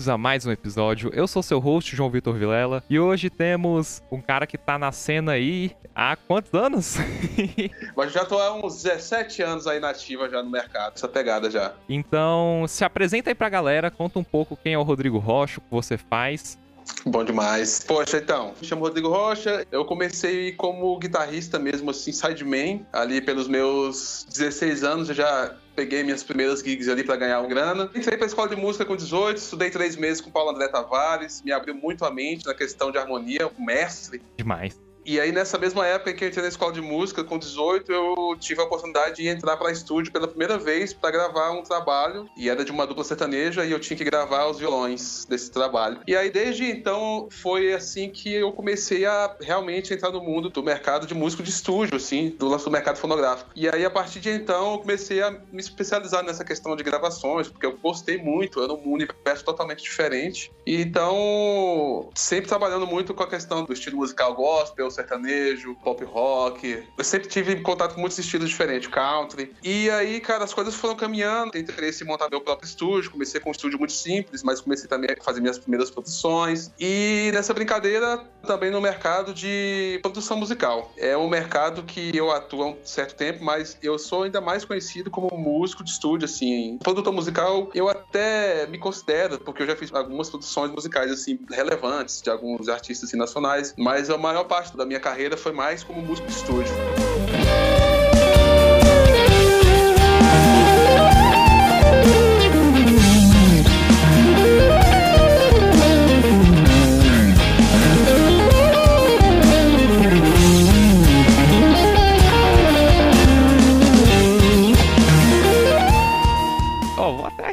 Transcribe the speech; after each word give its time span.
bem-vindos 0.00 0.08
a 0.08 0.16
mais 0.16 0.46
um 0.46 0.50
episódio. 0.50 1.10
Eu 1.12 1.28
sou 1.28 1.42
seu 1.42 1.58
host, 1.58 1.94
João 1.94 2.08
Vitor 2.08 2.34
Vilela, 2.34 2.82
e 2.88 2.98
hoje 2.98 3.28
temos 3.28 4.02
um 4.10 4.18
cara 4.18 4.46
que 4.46 4.56
tá 4.56 4.78
na 4.78 4.90
cena 4.92 5.32
aí 5.32 5.76
há 5.94 6.16
quantos 6.16 6.54
anos? 6.54 6.96
Mas 7.94 8.10
já 8.10 8.24
tô 8.24 8.38
há 8.38 8.54
uns 8.54 8.82
17 8.82 9.42
anos 9.42 9.66
aí 9.66 9.78
nativa 9.78 10.26
já 10.30 10.42
no 10.42 10.48
mercado, 10.48 10.94
essa 10.96 11.06
pegada 11.06 11.50
já. 11.50 11.74
Então, 11.86 12.64
se 12.66 12.82
apresenta 12.82 13.28
aí 13.28 13.34
pra 13.34 13.50
galera, 13.50 13.90
conta 13.90 14.18
um 14.18 14.24
pouco 14.24 14.56
quem 14.56 14.72
é 14.72 14.78
o 14.78 14.82
Rodrigo 14.82 15.18
Rocha, 15.18 15.58
o 15.58 15.60
que 15.60 15.70
você 15.70 15.98
faz. 15.98 16.58
Bom 17.04 17.22
demais. 17.22 17.84
Poxa, 17.86 18.16
então, 18.16 18.54
me 18.58 18.66
chamo 18.66 18.82
Rodrigo 18.82 19.08
Rocha. 19.08 19.66
Eu 19.70 19.84
comecei 19.84 20.52
como 20.52 20.98
guitarrista 20.98 21.58
mesmo, 21.58 21.90
assim, 21.90 22.10
sideman. 22.10 22.86
Ali 22.90 23.20
pelos 23.20 23.48
meus 23.48 24.26
16 24.30 24.82
anos, 24.82 25.08
eu 25.10 25.14
já 25.14 25.54
peguei 25.80 26.02
minhas 26.02 26.22
primeiras 26.22 26.60
gigs 26.60 26.90
ali 26.90 27.02
para 27.02 27.16
ganhar 27.16 27.40
uma 27.40 27.48
grana. 27.48 27.90
Entrei 27.94 28.18
pra 28.18 28.26
escola 28.26 28.50
de 28.50 28.56
música 28.56 28.84
com 28.84 28.94
18, 28.94 29.38
estudei 29.38 29.70
três 29.70 29.96
meses 29.96 30.20
com 30.20 30.30
Paulo 30.30 30.50
André 30.50 30.68
Tavares, 30.68 31.40
me 31.42 31.52
abriu 31.52 31.74
muito 31.74 32.04
a 32.04 32.10
mente 32.10 32.44
na 32.44 32.52
questão 32.52 32.92
de 32.92 32.98
harmonia, 32.98 33.48
o 33.48 33.64
mestre. 33.64 34.20
Demais. 34.36 34.89
E 35.04 35.18
aí, 35.18 35.32
nessa 35.32 35.58
mesma 35.58 35.86
época 35.86 36.12
que 36.12 36.24
eu 36.24 36.28
entrei 36.28 36.42
na 36.42 36.48
escola 36.48 36.72
de 36.72 36.80
música, 36.80 37.24
com 37.24 37.38
18, 37.38 37.90
eu 37.90 38.36
tive 38.38 38.60
a 38.60 38.64
oportunidade 38.64 39.16
de 39.16 39.28
entrar 39.28 39.56
para 39.56 39.72
estúdio 39.72 40.12
pela 40.12 40.28
primeira 40.28 40.58
vez 40.58 40.92
para 40.92 41.10
gravar 41.10 41.50
um 41.52 41.62
trabalho. 41.62 42.28
E 42.36 42.48
era 42.48 42.64
de 42.64 42.70
uma 42.70 42.86
dupla 42.86 43.04
sertaneja 43.04 43.64
e 43.64 43.72
eu 43.72 43.80
tinha 43.80 43.96
que 43.96 44.04
gravar 44.04 44.46
os 44.46 44.58
violões 44.58 45.24
desse 45.24 45.50
trabalho. 45.50 46.00
E 46.06 46.14
aí, 46.14 46.30
desde 46.30 46.64
então, 46.64 47.28
foi 47.30 47.72
assim 47.72 48.10
que 48.10 48.32
eu 48.32 48.52
comecei 48.52 49.06
a 49.06 49.36
realmente 49.40 49.94
entrar 49.94 50.10
no 50.10 50.20
mundo 50.20 50.50
do 50.50 50.62
mercado 50.62 51.06
de 51.06 51.14
músico 51.14 51.42
de 51.42 51.50
estúdio, 51.50 51.96
assim, 51.96 52.30
do 52.38 52.48
lance 52.48 52.64
do 52.64 52.70
mercado 52.70 52.96
fonográfico. 52.96 53.50
E 53.56 53.68
aí, 53.68 53.84
a 53.84 53.90
partir 53.90 54.20
de 54.20 54.30
então, 54.30 54.72
eu 54.72 54.78
comecei 54.78 55.22
a 55.22 55.30
me 55.30 55.60
especializar 55.60 56.22
nessa 56.22 56.44
questão 56.44 56.76
de 56.76 56.82
gravações, 56.82 57.48
porque 57.48 57.66
eu 57.66 57.76
gostei 57.78 58.18
muito, 58.18 58.62
era 58.62 58.72
um 58.72 58.92
universo 58.92 59.44
totalmente 59.44 59.82
diferente. 59.82 60.52
E 60.66 60.80
então, 60.80 62.10
sempre 62.14 62.48
trabalhando 62.48 62.86
muito 62.86 63.14
com 63.14 63.22
a 63.22 63.28
questão 63.28 63.64
do 63.64 63.72
estilo 63.72 63.96
musical 63.96 64.34
gospel, 64.34 64.89
sertanejo, 64.90 65.74
pop 65.76 66.04
rock. 66.04 66.84
Eu 66.96 67.04
sempre 67.04 67.28
tive 67.28 67.56
contato 67.60 67.94
com 67.94 68.00
muitos 68.00 68.18
estilos 68.18 68.48
diferentes, 68.48 68.88
country. 68.88 69.54
E 69.62 69.90
aí, 69.90 70.20
cara, 70.20 70.44
as 70.44 70.54
coisas 70.54 70.74
foram 70.74 70.96
caminhando. 70.96 71.52
Tenho 71.52 71.62
interesse 71.62 72.04
em 72.04 72.06
montar 72.06 72.28
meu 72.30 72.40
próprio 72.40 72.66
estúdio. 72.66 73.10
Comecei 73.10 73.40
com 73.40 73.50
um 73.50 73.52
estúdio 73.52 73.78
muito 73.78 73.92
simples, 73.92 74.42
mas 74.42 74.60
comecei 74.60 74.88
também 74.88 75.10
a 75.18 75.22
fazer 75.22 75.40
minhas 75.40 75.58
primeiras 75.58 75.90
produções. 75.90 76.72
E 76.78 77.30
nessa 77.32 77.52
brincadeira, 77.52 78.24
também 78.46 78.70
no 78.70 78.80
mercado 78.80 79.32
de 79.32 79.98
produção 80.02 80.36
musical. 80.36 80.92
É 80.96 81.16
um 81.16 81.28
mercado 81.28 81.82
que 81.82 82.16
eu 82.16 82.30
atuo 82.30 82.62
há 82.62 82.66
um 82.68 82.76
certo 82.84 83.14
tempo, 83.14 83.44
mas 83.44 83.76
eu 83.82 83.98
sou 83.98 84.24
ainda 84.24 84.40
mais 84.40 84.64
conhecido 84.64 85.10
como 85.10 85.36
músico 85.36 85.84
de 85.84 85.90
estúdio, 85.90 86.26
assim. 86.26 86.78
Produtor 86.82 87.12
musical, 87.12 87.70
eu 87.74 87.88
até 87.88 88.66
me 88.66 88.78
considero, 88.78 89.38
porque 89.38 89.62
eu 89.62 89.66
já 89.66 89.76
fiz 89.76 89.92
algumas 89.92 90.28
produções 90.30 90.70
musicais, 90.70 91.10
assim, 91.10 91.38
relevantes 91.50 92.22
de 92.22 92.30
alguns 92.30 92.68
artistas 92.68 93.08
assim, 93.08 93.16
nacionais, 93.16 93.74
mas 93.76 94.10
a 94.10 94.18
maior 94.18 94.44
parte 94.44 94.76
da 94.80 94.86
minha 94.86 94.98
carreira 94.98 95.36
foi 95.36 95.52
mais 95.52 95.84
como 95.84 96.00
músico 96.00 96.26
de 96.26 96.32
estúdio. 96.32 96.72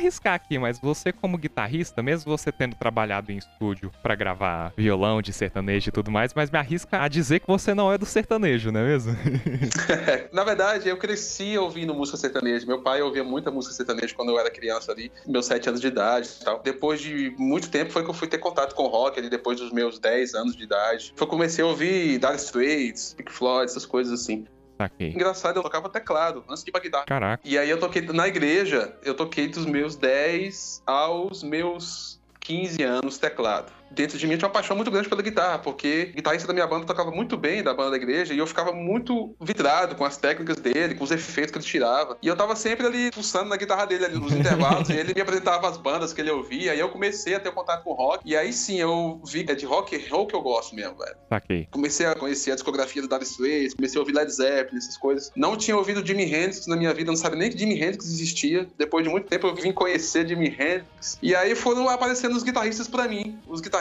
Arriscar 0.07 0.33
aqui, 0.33 0.57
mas 0.57 0.79
você 0.79 1.11
como 1.11 1.37
guitarrista, 1.37 2.01
mesmo 2.01 2.35
você 2.35 2.51
tendo 2.51 2.75
trabalhado 2.75 3.31
em 3.31 3.37
estúdio 3.37 3.91
para 4.01 4.15
gravar 4.15 4.73
violão 4.75 5.21
de 5.21 5.33
sertanejo 5.33 5.89
e 5.89 5.91
tudo 5.91 6.09
mais, 6.09 6.33
mas 6.33 6.49
me 6.49 6.57
arrisca 6.57 7.01
a 7.01 7.07
dizer 7.07 7.41
que 7.41 7.47
você 7.47 7.73
não 7.73 7.91
é 7.91 7.97
do 7.97 8.05
sertanejo, 8.05 8.71
não 8.71 8.79
é 8.79 8.83
mesmo? 8.83 9.15
Na 10.31 10.43
verdade, 10.43 10.87
eu 10.87 10.97
cresci 10.97 11.57
ouvindo 11.57 11.93
música 11.93 12.17
sertaneja. 12.17 12.65
Meu 12.65 12.81
pai 12.81 13.01
ouvia 13.01 13.23
muita 13.23 13.51
música 13.51 13.75
sertaneja 13.75 14.15
quando 14.15 14.29
eu 14.29 14.39
era 14.39 14.49
criança 14.49 14.91
ali, 14.91 15.11
meus 15.25 15.45
sete 15.45 15.69
anos 15.69 15.81
de 15.81 15.87
idade 15.87 16.29
e 16.41 16.43
tal. 16.43 16.61
Depois 16.63 17.01
de 17.01 17.33
muito 17.37 17.69
tempo 17.69 17.91
foi 17.91 18.03
que 18.03 18.09
eu 18.09 18.13
fui 18.13 18.27
ter 18.27 18.37
contato 18.37 18.73
com 18.73 18.87
rock 18.87 19.19
ali, 19.19 19.29
depois 19.29 19.59
dos 19.59 19.71
meus 19.71 19.99
10 19.99 20.33
anos 20.33 20.55
de 20.55 20.63
idade. 20.63 21.13
Foi 21.15 21.27
comecei 21.27 21.63
a 21.63 21.67
ouvir 21.67 22.19
Dire 22.19 22.35
Straits, 22.35 23.13
Pink 23.13 23.31
Floyd, 23.31 23.69
essas 23.69 23.85
coisas 23.85 24.21
assim. 24.21 24.45
Saquei. 24.77 25.09
Engraçado, 25.09 25.57
eu 25.57 25.63
tocava 25.63 25.89
teclado 25.89 26.43
antes 26.47 26.63
de 26.63 26.69
ir 26.69 26.71
pra 26.71 26.81
guitarra. 26.81 27.05
Caraca. 27.05 27.41
E 27.45 27.57
aí 27.57 27.69
eu 27.69 27.79
toquei 27.79 28.01
na 28.01 28.27
igreja, 28.27 28.95
eu 29.03 29.15
toquei 29.15 29.47
dos 29.47 29.65
meus 29.65 29.95
10 29.95 30.83
aos 30.85 31.43
meus 31.43 32.19
15 32.39 32.83
anos 32.83 33.17
teclado 33.17 33.76
dentro 33.91 34.17
de 34.17 34.27
mim 34.27 34.37
tinha 34.37 34.47
uma 34.47 34.53
paixão 34.53 34.75
muito 34.75 34.91
grande 34.91 35.09
pela 35.09 35.21
guitarra, 35.21 35.59
porque 35.59 36.09
o 36.11 36.15
guitarrista 36.15 36.47
da 36.47 36.53
minha 36.53 36.67
banda 36.67 36.85
tocava 36.85 37.11
muito 37.11 37.37
bem 37.37 37.63
da 37.63 37.73
banda 37.73 37.91
da 37.91 37.97
igreja 37.97 38.33
e 38.33 38.37
eu 38.37 38.47
ficava 38.47 38.71
muito 38.71 39.35
vidrado 39.41 39.95
com 39.95 40.05
as 40.05 40.17
técnicas 40.17 40.57
dele, 40.57 40.95
com 40.95 41.03
os 41.03 41.11
efeitos 41.11 41.51
que 41.51 41.57
ele 41.57 41.65
tirava. 41.65 42.17
E 42.21 42.27
eu 42.27 42.35
tava 42.35 42.55
sempre 42.55 42.85
ali 42.85 43.11
pulsando 43.11 43.49
na 43.49 43.57
guitarra 43.57 43.85
dele, 43.85 44.05
ali 44.05 44.19
nos 44.19 44.33
intervalos, 44.33 44.89
e 44.89 44.93
ele 44.93 45.13
me 45.13 45.21
apresentava 45.21 45.67
as 45.67 45.77
bandas 45.77 46.13
que 46.13 46.21
ele 46.21 46.31
ouvia, 46.31 46.75
e 46.75 46.79
eu 46.79 46.89
comecei 46.89 47.35
a 47.35 47.39
ter 47.39 47.51
contato 47.51 47.83
com 47.83 47.93
rock, 47.93 48.21
e 48.25 48.35
aí 48.35 48.51
sim 48.53 48.79
eu 48.79 49.21
vi 49.25 49.45
é 49.47 49.55
de 49.55 49.65
rock 49.65 49.95
and 49.95 50.01
roll 50.09 50.27
que 50.27 50.35
eu 50.35 50.41
gosto 50.41 50.75
mesmo, 50.75 50.97
velho. 50.97 51.15
Saquei. 51.29 51.67
Comecei 51.71 52.05
a 52.05 52.15
conhecer 52.15 52.51
a 52.51 52.55
discografia 52.55 53.01
do 53.01 53.07
Dire 53.07 53.23
Straits, 53.23 53.73
comecei 53.73 53.97
a 53.97 54.01
ouvir 54.01 54.13
Led 54.13 54.31
Zeppelin, 54.31 54.77
essas 54.77 54.97
coisas. 54.97 55.31
Não 55.35 55.55
tinha 55.55 55.77
ouvido 55.77 56.05
Jimi 56.05 56.23
Hendrix 56.23 56.67
na 56.67 56.75
minha 56.75 56.93
vida, 56.93 57.09
não 57.09 57.17
sabia 57.17 57.39
nem 57.39 57.49
que 57.49 57.57
Jimi 57.57 57.75
Hendrix 57.75 58.05
existia. 58.05 58.67
Depois 58.77 59.03
de 59.03 59.09
muito 59.09 59.27
tempo 59.27 59.47
eu 59.47 59.55
vim 59.55 59.71
conhecer 59.71 60.27
Jimi 60.27 60.47
Hendrix. 60.47 61.17
E 61.21 61.33
aí 61.33 61.55
foram 61.55 61.87
aparecendo 61.87 62.35
os 62.35 62.43
guitarristas 62.43 62.87
para 62.87 63.07
mim. 63.07 63.39
Os 63.47 63.61
guitarristas 63.61 63.76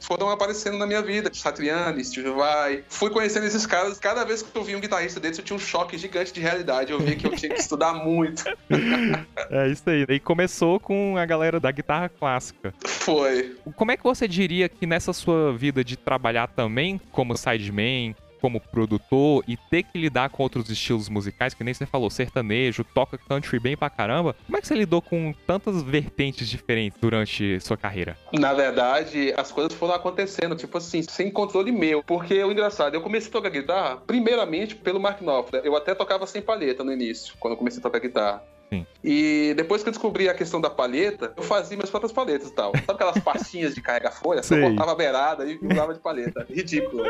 foram 0.00 0.16
foram 0.16 0.30
aparecendo 0.30 0.78
na 0.78 0.86
minha 0.86 1.02
vida. 1.02 1.30
Satriani, 1.32 2.04
Steve 2.04 2.30
Vai. 2.30 2.82
Fui 2.88 3.10
conhecendo 3.10 3.46
esses 3.46 3.66
caras. 3.66 3.98
Cada 3.98 4.24
vez 4.24 4.42
que 4.42 4.56
eu 4.56 4.64
vi 4.64 4.74
um 4.74 4.80
guitarrista 4.80 5.20
deles, 5.20 5.38
eu 5.38 5.44
tinha 5.44 5.56
um 5.56 5.60
choque 5.60 5.96
gigante 5.96 6.32
de 6.32 6.40
realidade. 6.40 6.92
Eu 6.92 6.98
vi 6.98 7.16
que 7.16 7.26
eu 7.26 7.36
tinha 7.36 7.52
que 7.52 7.60
estudar 7.60 7.94
muito. 8.04 8.44
é 9.50 9.68
isso 9.68 9.88
aí. 9.88 10.04
E 10.08 10.18
começou 10.20 10.80
com 10.80 11.16
a 11.16 11.24
galera 11.24 11.60
da 11.60 11.70
guitarra 11.70 12.08
clássica. 12.08 12.74
Foi. 12.84 13.56
Como 13.76 13.90
é 13.90 13.96
que 13.96 14.02
você 14.02 14.26
diria 14.26 14.68
que 14.68 14.86
nessa 14.86 15.12
sua 15.12 15.52
vida 15.56 15.84
de 15.84 15.96
trabalhar 15.96 16.48
também 16.48 17.00
como 17.10 17.36
sideman, 17.36 18.14
como 18.46 18.60
produtor 18.60 19.42
e 19.48 19.56
ter 19.56 19.82
que 19.82 19.98
lidar 19.98 20.30
com 20.30 20.40
outros 20.40 20.70
estilos 20.70 21.08
musicais, 21.08 21.52
que 21.52 21.64
nem 21.64 21.74
você 21.74 21.84
falou, 21.84 22.08
sertanejo, 22.08 22.84
toca 22.84 23.18
country 23.18 23.58
bem 23.58 23.76
pra 23.76 23.90
caramba. 23.90 24.36
Como 24.46 24.56
é 24.56 24.60
que 24.60 24.68
você 24.68 24.74
lidou 24.76 25.02
com 25.02 25.34
tantas 25.44 25.82
vertentes 25.82 26.48
diferentes 26.48 26.96
durante 27.00 27.58
sua 27.58 27.76
carreira? 27.76 28.16
Na 28.32 28.54
verdade, 28.54 29.34
as 29.36 29.50
coisas 29.50 29.72
foram 29.72 29.94
acontecendo, 29.94 30.54
tipo 30.54 30.78
assim, 30.78 31.02
sem 31.02 31.28
controle 31.28 31.72
meu. 31.72 32.04
Porque 32.04 32.40
o 32.44 32.52
engraçado, 32.52 32.94
eu 32.94 33.00
comecei 33.00 33.28
a 33.30 33.32
tocar 33.32 33.50
guitarra, 33.50 33.96
primeiramente 34.06 34.76
pelo 34.76 35.00
Mark 35.00 35.20
Knopfler. 35.20 35.62
Eu 35.64 35.74
até 35.74 35.92
tocava 35.92 36.24
sem 36.24 36.40
palheta 36.40 36.84
no 36.84 36.92
início, 36.92 37.34
quando 37.40 37.54
eu 37.54 37.58
comecei 37.58 37.80
a 37.80 37.82
tocar 37.82 37.98
guitarra. 37.98 38.44
Sim. 38.70 38.86
E 39.02 39.54
depois 39.56 39.82
que 39.82 39.88
eu 39.88 39.92
descobri 39.92 40.28
a 40.28 40.34
questão 40.34 40.60
da 40.60 40.68
palheta, 40.68 41.32
eu 41.36 41.42
fazia 41.42 41.76
minhas 41.76 41.90
próprias 41.90 42.12
palhetas 42.12 42.48
e 42.48 42.52
tal. 42.52 42.72
Sabe 42.72 42.92
aquelas 42.92 43.18
pastinhas 43.20 43.74
de 43.74 43.80
carregar 43.80 44.12
folha? 44.12 44.40
Eu 44.50 44.70
botava 44.70 44.92
a 44.92 44.94
beirada 44.94 45.44
e 45.44 45.58
usava 45.62 45.94
de 45.94 46.00
paleta. 46.00 46.46
Ridículo. 46.50 47.04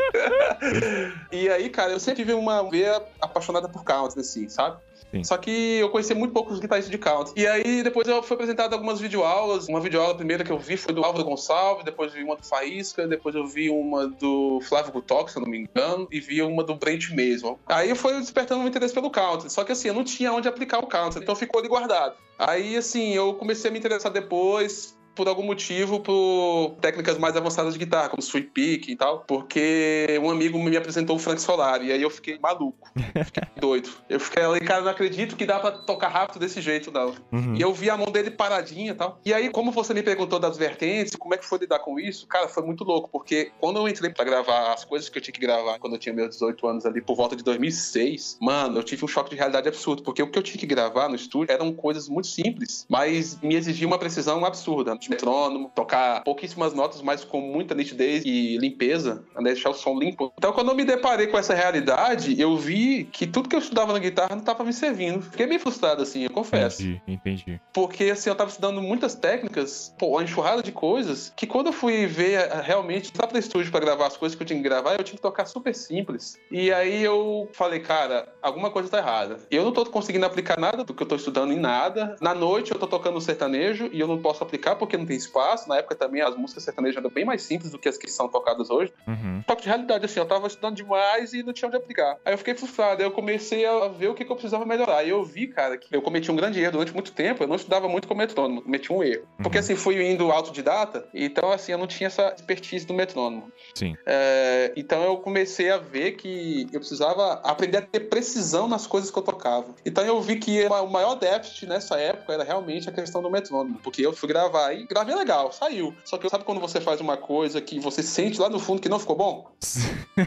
e 1.33 1.49
aí, 1.49 1.71
cara, 1.71 1.93
eu 1.93 2.00
sempre 2.00 2.22
tive 2.22 2.34
uma 2.34 2.62
veia 2.69 3.03
apaixonada 3.21 3.69
por 3.69 3.84
country, 3.84 4.21
assim, 4.21 4.49
sabe? 4.49 4.78
Sim. 5.10 5.24
Só 5.24 5.36
que 5.36 5.78
eu 5.78 5.90
conheci 5.90 6.14
muito 6.14 6.32
poucos 6.32 6.58
guitarristas 6.58 6.90
de 6.90 6.98
country. 6.98 7.32
E 7.36 7.46
aí 7.46 7.82
depois 7.82 8.06
eu 8.06 8.22
fui 8.22 8.34
apresentado 8.34 8.72
algumas 8.72 9.00
videoaulas. 9.00 9.69
Uma 9.69 9.81
videoaula 9.81 10.14
primeira 10.14 10.44
que 10.44 10.50
eu 10.50 10.58
vi 10.58 10.76
foi 10.76 10.94
do 10.94 11.04
Álvaro 11.04 11.25
Gonçalves, 11.25 11.84
depois 11.84 12.12
vi 12.12 12.22
uma 12.22 12.37
do 12.37 12.44
Faísca, 12.44 13.06
depois 13.06 13.34
eu 13.34 13.46
vi 13.46 13.70
uma 13.70 14.06
do 14.06 14.60
Flávio 14.62 14.93
Gutox, 14.93 15.32
se 15.32 15.38
eu 15.38 15.43
não 15.43 15.50
me 15.50 15.58
engano, 15.58 16.08
e 16.10 16.20
vi 16.20 16.43
uma 16.43 16.64
do 16.64 16.75
Brent 16.75 17.10
mesmo. 17.10 17.58
Aí 17.66 17.94
fui 17.94 18.14
despertando 18.14 18.62
um 18.62 18.66
interesse 18.69 18.94
pelo 18.94 19.10
country. 19.10 19.50
Só 19.50 19.64
que 19.64 19.72
assim, 19.72 19.88
eu 19.88 19.94
não 19.94 20.04
tinha 20.04 20.32
onde 20.32 20.48
aplicar 20.48 20.78
o 20.78 20.87
country, 20.87 21.22
então 21.22 21.34
ficou 21.34 21.60
ali 21.60 21.69
guardado. 21.69 22.16
Aí 22.38 22.76
assim, 22.76 23.14
eu 23.14 23.34
comecei 23.34 23.70
a 23.70 23.72
me 23.72 23.78
interessar 23.78 24.12
depois, 24.12 24.95
por 25.16 25.26
algum 25.26 25.42
motivo, 25.42 25.98
por 25.98 26.76
técnicas 26.80 27.18
mais 27.18 27.34
avançadas 27.34 27.72
de 27.72 27.78
guitarra, 27.78 28.10
como 28.10 28.22
sweep 28.22 28.50
pick 28.50 28.88
e 28.88 28.96
tal, 28.96 29.24
porque 29.26 30.20
um 30.22 30.30
amigo 30.30 30.62
me 30.62 30.76
apresentou 30.76 31.16
o 31.16 31.18
Frank 31.18 31.40
Solari, 31.40 31.86
e 31.86 31.92
aí 31.92 32.02
eu 32.02 32.10
fiquei 32.10 32.38
maluco, 32.38 32.88
fiquei 33.24 33.42
doido. 33.58 33.88
Eu 34.08 34.20
fiquei 34.20 34.44
ali, 34.44 34.60
cara, 34.60 34.82
não 34.82 34.90
acredito 34.90 35.34
que 35.34 35.46
dá 35.46 35.58
pra 35.58 35.72
tocar 35.72 36.08
rápido 36.08 36.38
desse 36.38 36.60
jeito, 36.60 36.92
não. 36.92 37.14
Uhum. 37.32 37.54
E 37.56 37.60
eu 37.60 37.72
vi 37.72 37.88
a 37.88 37.96
mão 37.96 38.12
dele 38.12 38.30
paradinha 38.30 38.92
e 38.92 38.94
tal. 38.94 39.18
E 39.24 39.32
aí, 39.32 39.50
como 39.50 39.72
você 39.72 39.94
me 39.94 40.02
perguntou 40.02 40.38
das 40.38 40.56
vertentes, 40.56 41.16
como 41.16 41.34
é 41.34 41.38
que 41.38 41.46
foi 41.46 41.58
lidar 41.58 41.78
com 41.78 41.98
isso, 41.98 42.26
cara, 42.26 42.48
foi 42.48 42.62
muito 42.62 42.84
louco, 42.84 43.08
porque 43.10 43.50
quando 43.58 43.78
eu 43.78 43.88
entrei 43.88 44.10
pra 44.10 44.24
gravar 44.24 44.74
as 44.74 44.84
coisas 44.84 45.08
que 45.08 45.18
eu 45.18 45.22
tinha 45.22 45.32
que 45.32 45.40
gravar 45.40 45.78
quando 45.78 45.94
eu 45.94 45.98
tinha 45.98 46.14
meus 46.14 46.30
18 46.30 46.66
anos 46.66 46.86
ali, 46.86 47.00
por 47.00 47.16
volta 47.16 47.34
de 47.34 47.42
2006, 47.42 48.38
mano, 48.40 48.78
eu 48.78 48.82
tive 48.82 49.04
um 49.04 49.08
choque 49.08 49.30
de 49.30 49.36
realidade 49.36 49.66
absurdo, 49.66 50.02
porque 50.02 50.22
o 50.22 50.30
que 50.30 50.38
eu 50.38 50.42
tinha 50.42 50.58
que 50.58 50.66
gravar 50.66 51.08
no 51.08 51.14
estúdio 51.14 51.52
eram 51.52 51.72
coisas 51.72 52.08
muito 52.08 52.28
simples, 52.28 52.86
mas 52.88 53.40
me 53.40 53.54
exigia 53.54 53.86
uma 53.86 53.98
precisão 53.98 54.44
absurda 54.44 54.92
de 55.06 55.11
metrônomo, 55.11 55.70
tocar 55.75 56.23
pouquíssimas 56.23 56.75
notas, 56.75 57.03
mas 57.03 57.25
com 57.25 57.41
muita 57.41 57.75
nitidez 57.75 58.25
e 58.25 58.56
limpeza, 58.58 59.25
né, 59.37 59.53
deixar 59.53 59.70
o 59.70 59.75
som 59.75 59.99
limpo. 59.99 60.32
Então, 60.37 60.53
quando 60.53 60.70
eu 60.70 60.75
me 60.75 60.85
deparei 60.85 61.26
com 61.26 61.38
essa 61.38 61.55
realidade, 61.55 62.41
eu 62.41 62.56
vi 62.56 63.05
que 63.05 63.26
tudo 63.26 63.49
que 63.49 63.56
eu 63.56 63.61
estudava 63.61 63.93
na 63.93 63.99
guitarra 63.99 64.31
não 64.31 64.41
estava 64.41 64.64
me 64.64 64.73
servindo. 64.73 65.23
Fiquei 65.23 65.47
bem 65.47 65.58
frustrado, 65.58 66.03
assim, 66.03 66.25
eu 66.25 66.31
confesso. 66.31 66.82
Entendi, 66.82 67.03
entendi. 67.06 67.61
Porque, 67.73 68.05
assim, 68.05 68.29
eu 68.29 68.32
estava 68.32 68.50
estudando 68.50 68.82
muitas 68.82 69.14
técnicas, 69.14 69.94
pô, 69.99 70.08
uma 70.08 70.23
enxurrada 70.23 70.62
de 70.62 70.73
coisas, 70.73 71.32
que 71.37 71.47
quando 71.47 71.69
eu 71.69 71.73
fui 71.73 72.06
ver 72.06 72.35
eh, 72.35 72.62
realmente, 72.62 73.12
lá 73.19 73.26
para 73.26 73.38
estúdio 73.38 73.70
para 73.70 73.81
gravar 73.81 74.06
as 74.06 74.17
coisas 74.17 74.37
que 74.37 74.43
eu 74.43 74.47
tinha 74.47 74.59
que 74.59 74.69
gravar, 74.69 74.94
eu 74.94 75.05
tinha 75.05 75.17
que 75.17 75.23
tocar 75.23 75.47
super 75.47 75.75
simples. 75.75 76.38
E 76.50 76.73
aí 76.73 77.02
eu 77.02 77.49
falei, 77.52 77.81
cara, 77.81 78.29
alguma 78.43 78.70
coisa 78.70 78.88
tá 78.88 78.99
errada. 78.99 79.38
Eu 79.50 79.64
não 79.64 79.73
tô 79.73 79.85
conseguindo 79.87 80.26
aplicar 80.26 80.59
nada 80.59 80.85
do 80.85 80.94
que 80.94 81.02
eu 81.02 81.06
tô 81.06 81.17
estudando 81.17 81.52
em 81.52 81.59
nada. 81.59 82.17
Na 82.20 82.35
noite 82.35 82.73
eu 82.73 82.79
tô 82.79 82.87
tocando 82.87 83.20
sertanejo 83.20 83.88
e 83.93 84.00
eu 84.00 84.06
não 84.06 84.19
posso 84.19 84.43
aplicar 84.43 84.76
porque 84.76 84.95
não 84.96 85.06
tem 85.06 85.16
espaço. 85.16 85.69
Na 85.69 85.76
época 85.78 85.94
também 85.94 86.22
as 86.22 86.37
músicas 86.37 86.62
sertanejas 86.64 86.96
eram 86.98 87.10
bem 87.10 87.25
mais 87.25 87.43
simples 87.43 87.70
do 87.70 87.78
que 87.78 87.88
as 87.88 87.96
que 87.96 88.10
são 88.10 88.28
tocadas 88.28 88.70
hoje. 88.70 88.93
Uhum. 89.06 89.43
Toque 89.46 89.62
de 89.62 89.69
realidade, 89.69 90.04
assim, 90.04 90.20
eu 90.20 90.26
tava 90.26 90.46
estudando 90.46 90.76
demais 90.76 91.32
e 91.32 91.43
não 91.43 91.52
tinha 91.52 91.69
onde 91.69 91.76
aplicar. 91.76 92.16
Aí 92.25 92.32
eu 92.34 92.38
fiquei 92.38 92.54
frustrado, 92.54 93.02
aí 93.02 93.06
eu 93.06 93.12
comecei 93.12 93.64
a 93.66 93.88
ver 93.88 94.08
o 94.08 94.14
que, 94.14 94.25
que 94.25 94.31
eu 94.32 94.37
precisava 94.37 94.64
melhorar. 94.64 95.04
E 95.04 95.10
eu 95.10 95.25
vi, 95.25 95.46
cara, 95.46 95.76
que 95.76 95.94
eu 95.94 96.02
cometi 96.02 96.31
um 96.31 96.37
grande 96.37 96.60
erro 96.60 96.72
durante 96.72 96.93
muito 96.93 97.12
tempo. 97.12 97.43
Eu 97.43 97.48
não 97.48 97.56
estudava 97.56 97.88
muito 97.88 98.06
com 98.08 98.14
metrônomo, 98.14 98.62
cometi 98.62 98.93
um 98.93 99.02
erro. 99.02 99.26
Porque 99.43 99.58
Uhum. 99.58 99.64
assim, 99.64 99.76
fui 99.76 100.02
indo 100.10 100.31
autodidata, 100.31 101.08
então 101.14 101.50
assim, 101.50 101.72
eu 101.72 101.78
não 101.78 101.87
tinha 101.87 102.06
essa 102.06 102.32
expertise 102.34 102.87
do 102.87 102.94
metrônomo. 102.94 103.50
Sim. 103.75 103.94
É, 104.06 104.72
então 104.76 105.02
eu 105.02 105.16
comecei 105.19 105.70
a 105.70 105.78
ver 105.78 106.12
que 106.12 106.66
eu 106.72 106.81
precisava 106.81 107.34
aprender 107.44 107.78
a 107.78 107.82
ter 107.82 108.00
precisão 108.00 108.69
nas 108.69 108.87
coisas 108.87 109.10
que 109.10 109.19
eu 109.19 109.22
tocava. 109.22 109.75
Então 109.84 110.04
eu 110.04 110.20
vi 110.20 110.37
que 110.37 110.64
o 110.66 110.87
maior 110.87 111.14
déficit 111.14 111.66
nessa 111.66 111.99
época 111.99 112.32
era 112.32 112.44
realmente 112.44 112.88
a 112.88 112.92
questão 112.92 113.22
do 113.22 113.31
metrônomo, 113.31 113.78
porque 113.82 114.04
eu 114.04 114.12
fui 114.12 114.28
gravar 114.28 114.72
e 114.72 114.86
gravei 114.87 115.15
legal, 115.15 115.53
saiu. 115.53 115.94
Só 116.05 116.17
que 116.19 116.29
sabe 116.29 116.44
quando 116.44 116.61
você 116.61 116.81
faz 116.81 117.00
uma 117.00 117.17
coisa 117.17 117.61
que 117.61 117.79
você 117.81 118.03
sente 118.03 118.41
lá 118.41 118.49
no 118.49 118.59
fundo 118.59 118.81
que 118.81 118.88
não 118.88 118.99
ficou 118.99 119.17
bom? 119.17 119.50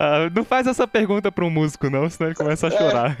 Ah, 0.00 0.28
não 0.34 0.44
faz 0.44 0.66
essa 0.66 0.86
pergunta 0.86 1.30
pra 1.30 1.44
um 1.44 1.50
músico, 1.50 1.88
não, 1.88 2.08
senão 2.10 2.28
ele 2.30 2.36
começa 2.36 2.66
a 2.66 2.70
É. 2.70 2.76
chorar. 2.78 3.16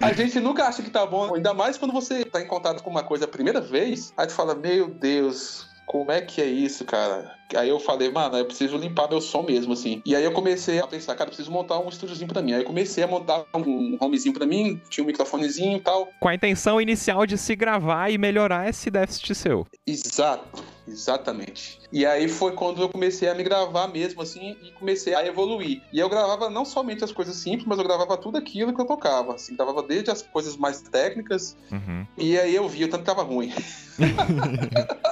A 0.00 0.12
gente 0.12 0.38
nunca 0.40 0.64
acha 0.66 0.82
que 0.82 0.90
tá 0.90 1.04
bom, 1.06 1.34
ainda 1.34 1.52
mais 1.52 1.76
quando 1.76 1.92
você 1.92 2.24
tá 2.24 2.40
em 2.40 2.46
contato 2.46 2.82
com 2.82 2.90
uma 2.90 3.02
coisa 3.02 3.24
a 3.24 3.28
primeira 3.28 3.60
vez, 3.60 4.12
aí 4.16 4.26
tu 4.26 4.32
fala, 4.32 4.54
meu 4.54 4.88
Deus, 4.88 5.66
como 5.90 6.12
é 6.12 6.20
que 6.20 6.40
é 6.40 6.46
isso, 6.46 6.84
cara? 6.84 7.36
Aí 7.52 7.68
eu 7.68 7.80
falei, 7.80 8.08
mano, 8.12 8.36
eu 8.36 8.44
preciso 8.44 8.76
limpar 8.76 9.08
meu 9.10 9.20
som 9.20 9.42
mesmo, 9.42 9.72
assim. 9.72 10.00
E 10.06 10.14
aí 10.14 10.22
eu 10.22 10.30
comecei 10.30 10.78
a 10.78 10.86
pensar, 10.86 11.16
cara, 11.16 11.26
preciso 11.26 11.50
montar 11.50 11.80
um 11.80 11.88
estúdiozinho 11.88 12.28
pra 12.28 12.40
mim. 12.40 12.52
Aí 12.52 12.60
eu 12.60 12.64
comecei 12.64 13.02
a 13.02 13.08
montar 13.08 13.44
um 13.52 13.98
homezinho 14.00 14.32
pra 14.32 14.46
mim, 14.46 14.80
tinha 14.88 15.02
um 15.02 15.06
microfonezinho 15.08 15.78
e 15.78 15.80
tal. 15.80 16.08
Com 16.20 16.28
a 16.28 16.34
intenção 16.36 16.80
inicial 16.80 17.26
de 17.26 17.36
se 17.36 17.56
gravar 17.56 18.08
e 18.08 18.18
melhorar 18.18 18.68
esse 18.68 18.88
déficit 18.88 19.34
seu. 19.34 19.66
Exato, 19.84 20.62
exatamente. 20.86 21.80
E 21.92 22.06
aí 22.06 22.28
foi 22.28 22.52
quando 22.52 22.82
eu 22.82 22.88
comecei 22.88 23.28
a 23.28 23.34
me 23.34 23.42
gravar 23.42 23.88
mesmo, 23.88 24.22
assim, 24.22 24.56
e 24.62 24.70
comecei 24.70 25.12
a 25.16 25.26
evoluir. 25.26 25.82
E 25.92 25.98
eu 25.98 26.08
gravava 26.08 26.48
não 26.48 26.64
somente 26.64 27.02
as 27.02 27.10
coisas 27.10 27.34
simples, 27.34 27.66
mas 27.66 27.78
eu 27.78 27.84
gravava 27.84 28.16
tudo 28.16 28.38
aquilo 28.38 28.72
que 28.72 28.80
eu 28.80 28.86
tocava. 28.86 29.34
Assim, 29.34 29.56
gravava 29.56 29.82
desde 29.82 30.08
as 30.12 30.22
coisas 30.22 30.56
mais 30.56 30.82
técnicas, 30.82 31.56
Uhum. 31.72 32.06
e 32.16 32.38
aí 32.38 32.54
eu 32.54 32.68
vi 32.68 32.84
o 32.84 32.88
tanto 32.88 33.00
que 33.00 33.06
tava 33.06 33.24
ruim. 33.24 33.52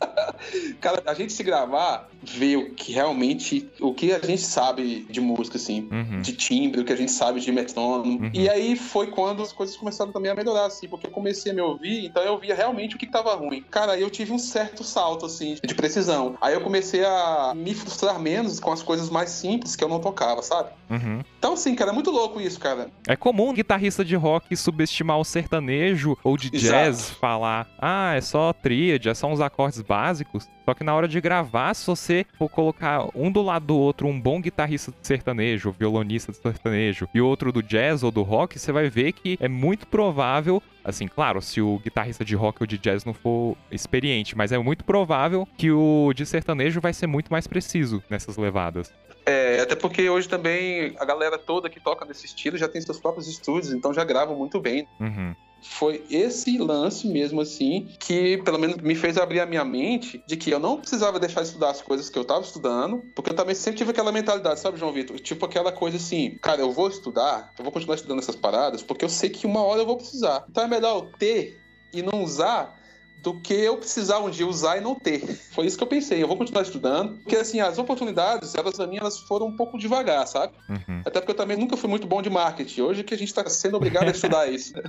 Cara, 0.80 1.02
a 1.06 1.14
gente 1.14 1.32
se 1.32 1.42
gravar, 1.42 2.08
ver 2.22 2.56
o 2.56 2.70
que 2.74 2.92
realmente, 2.92 3.68
o 3.80 3.92
que 3.92 4.12
a 4.12 4.18
gente 4.18 4.42
sabe 4.42 5.06
de 5.08 5.20
música, 5.20 5.56
assim, 5.56 5.88
Uhum. 5.90 6.20
de 6.20 6.32
timbre, 6.32 6.80
o 6.80 6.84
que 6.84 6.92
a 6.92 6.96
gente 6.96 7.12
sabe 7.12 7.40
de 7.40 7.50
metrônomo. 7.52 8.20
Uhum. 8.20 8.30
E 8.32 8.48
aí 8.48 8.76
foi 8.76 9.08
quando 9.08 9.42
as 9.42 9.52
coisas 9.52 9.76
começaram 9.76 10.12
também 10.12 10.30
a 10.30 10.34
melhorar, 10.34 10.66
assim, 10.66 10.88
porque 10.88 11.06
eu 11.06 11.10
comecei 11.10 11.52
a 11.52 11.54
me 11.54 11.60
ouvir, 11.60 12.06
então 12.06 12.22
eu 12.22 12.38
via 12.38 12.54
realmente 12.54 12.96
o 12.96 12.98
que 12.98 13.06
tava 13.06 13.34
ruim. 13.34 13.64
Cara, 13.70 13.92
aí 13.92 14.02
eu 14.02 14.10
tive 14.10 14.32
um 14.32 14.38
certo 14.38 14.84
salto, 14.84 15.26
assim, 15.26 15.56
de 15.64 15.74
precisão. 15.74 16.36
Aí 16.40 16.54
eu 16.54 16.60
comecei 16.60 17.04
a 17.04 17.52
me 17.56 17.74
frustrar 17.74 18.18
menos 18.18 18.60
com 18.60 18.72
as 18.72 18.82
coisas 18.82 19.10
mais 19.10 19.30
simples 19.30 19.74
que 19.76 19.82
eu 19.84 19.88
não 19.88 20.00
tocava, 20.00 20.42
sabe? 20.42 20.70
Uhum. 20.90 21.20
Então, 21.38 21.54
assim, 21.54 21.74
cara, 21.74 21.90
é 21.90 21.94
muito 21.94 22.10
louco 22.10 22.40
isso, 22.40 22.58
cara. 22.58 22.90
É 23.06 23.16
comum 23.16 23.50
um 23.50 23.52
guitarrista 23.54 24.04
de 24.04 24.16
rock 24.16 24.56
subestimar 24.56 25.18
o 25.18 25.24
sertanejo 25.24 26.16
ou 26.24 26.36
de 26.36 26.50
Exato. 26.52 26.60
jazz, 26.84 27.10
falar, 27.10 27.68
ah, 27.78 28.14
é 28.14 28.20
só 28.20 28.52
tríade, 28.52 29.08
é 29.08 29.14
só 29.14 29.26
uns 29.28 29.40
acordes 29.40 29.80
básicos. 29.80 30.46
Só 30.68 30.74
que 30.74 30.84
na 30.84 30.94
hora 30.94 31.08
de 31.08 31.18
gravar, 31.18 31.72
se 31.72 31.86
você 31.86 32.26
for 32.36 32.46
colocar 32.46 33.08
um 33.14 33.32
do 33.32 33.40
lado 33.40 33.64
do 33.64 33.78
outro, 33.78 34.06
um 34.06 34.20
bom 34.20 34.38
guitarrista 34.38 34.92
de 34.92 35.06
sertanejo, 35.06 35.72
violonista 35.72 36.30
de 36.30 36.36
sertanejo, 36.36 37.08
e 37.14 37.22
outro 37.22 37.50
do 37.50 37.62
jazz 37.62 38.02
ou 38.02 38.10
do 38.10 38.22
rock, 38.22 38.58
você 38.58 38.70
vai 38.70 38.90
ver 38.90 39.12
que 39.12 39.38
é 39.40 39.48
muito 39.48 39.86
provável, 39.86 40.62
assim, 40.84 41.08
claro, 41.08 41.40
se 41.40 41.62
o 41.62 41.78
guitarrista 41.78 42.22
de 42.22 42.36
rock 42.36 42.62
ou 42.62 42.66
de 42.66 42.76
jazz 42.76 43.02
não 43.02 43.14
for 43.14 43.56
experiente, 43.70 44.36
mas 44.36 44.52
é 44.52 44.58
muito 44.58 44.84
provável 44.84 45.48
que 45.56 45.72
o 45.72 46.12
de 46.14 46.26
sertanejo 46.26 46.82
vai 46.82 46.92
ser 46.92 47.06
muito 47.06 47.32
mais 47.32 47.46
preciso 47.46 48.02
nessas 48.10 48.36
levadas. 48.36 48.92
É, 49.24 49.60
até 49.60 49.74
porque 49.74 50.10
hoje 50.10 50.28
também 50.28 50.94
a 50.98 51.04
galera 51.06 51.38
toda 51.38 51.70
que 51.70 51.80
toca 51.80 52.04
nesse 52.04 52.26
estilo 52.26 52.58
já 52.58 52.68
tem 52.68 52.82
seus 52.82 53.00
próprios 53.00 53.26
estúdios, 53.26 53.72
então 53.72 53.94
já 53.94 54.04
gravam 54.04 54.36
muito 54.36 54.60
bem. 54.60 54.86
Uhum. 55.00 55.34
Foi 55.60 56.04
esse 56.10 56.56
lance 56.58 57.06
mesmo, 57.08 57.40
assim, 57.40 57.88
que 57.98 58.38
pelo 58.38 58.58
menos 58.58 58.76
me 58.76 58.94
fez 58.94 59.18
abrir 59.18 59.40
a 59.40 59.46
minha 59.46 59.64
mente 59.64 60.22
de 60.26 60.36
que 60.36 60.50
eu 60.50 60.58
não 60.58 60.80
precisava 60.80 61.18
deixar 61.18 61.42
de 61.42 61.48
estudar 61.48 61.70
as 61.70 61.82
coisas 61.82 62.08
que 62.08 62.18
eu 62.18 62.24
tava 62.24 62.40
estudando, 62.40 63.02
porque 63.14 63.30
eu 63.30 63.36
também 63.36 63.54
sempre 63.54 63.78
tive 63.78 63.90
aquela 63.90 64.12
mentalidade, 64.12 64.60
sabe, 64.60 64.78
João 64.78 64.92
Vitor? 64.92 65.18
Tipo 65.18 65.46
aquela 65.46 65.72
coisa 65.72 65.96
assim, 65.96 66.38
cara, 66.40 66.60
eu 66.60 66.72
vou 66.72 66.88
estudar, 66.88 67.52
eu 67.58 67.64
vou 67.64 67.72
continuar 67.72 67.96
estudando 67.96 68.20
essas 68.20 68.36
paradas, 68.36 68.82
porque 68.82 69.04
eu 69.04 69.08
sei 69.08 69.30
que 69.30 69.46
uma 69.46 69.62
hora 69.62 69.80
eu 69.80 69.86
vou 69.86 69.96
precisar. 69.96 70.44
Então 70.48 70.64
é 70.64 70.68
melhor 70.68 70.96
eu 70.96 71.12
ter 71.18 71.60
e 71.92 72.02
não 72.02 72.22
usar 72.22 72.77
do 73.22 73.40
que 73.40 73.54
eu 73.54 73.76
precisar 73.76 74.20
um 74.20 74.30
dia 74.30 74.46
usar 74.46 74.78
e 74.78 74.80
não 74.80 74.94
ter. 74.94 75.20
Foi 75.52 75.66
isso 75.66 75.76
que 75.76 75.82
eu 75.82 75.88
pensei. 75.88 76.22
Eu 76.22 76.28
vou 76.28 76.36
continuar 76.36 76.62
estudando, 76.62 77.18
porque 77.18 77.36
assim, 77.36 77.60
as 77.60 77.78
oportunidades, 77.78 78.54
elas 78.54 78.74
pra 78.74 78.86
mim, 78.86 78.98
elas 78.98 79.18
foram 79.20 79.46
um 79.46 79.56
pouco 79.56 79.78
devagar, 79.78 80.26
sabe? 80.26 80.52
Uhum. 80.68 81.02
Até 81.04 81.20
porque 81.20 81.32
eu 81.32 81.36
também 81.36 81.56
nunca 81.56 81.76
fui 81.76 81.90
muito 81.90 82.06
bom 82.06 82.22
de 82.22 82.30
marketing. 82.30 82.82
Hoje 82.82 83.04
que 83.04 83.14
a 83.14 83.18
gente 83.18 83.34
tá 83.34 83.48
sendo 83.48 83.76
obrigado 83.76 84.08
a 84.08 84.10
estudar 84.10 84.50
isso. 84.50 84.72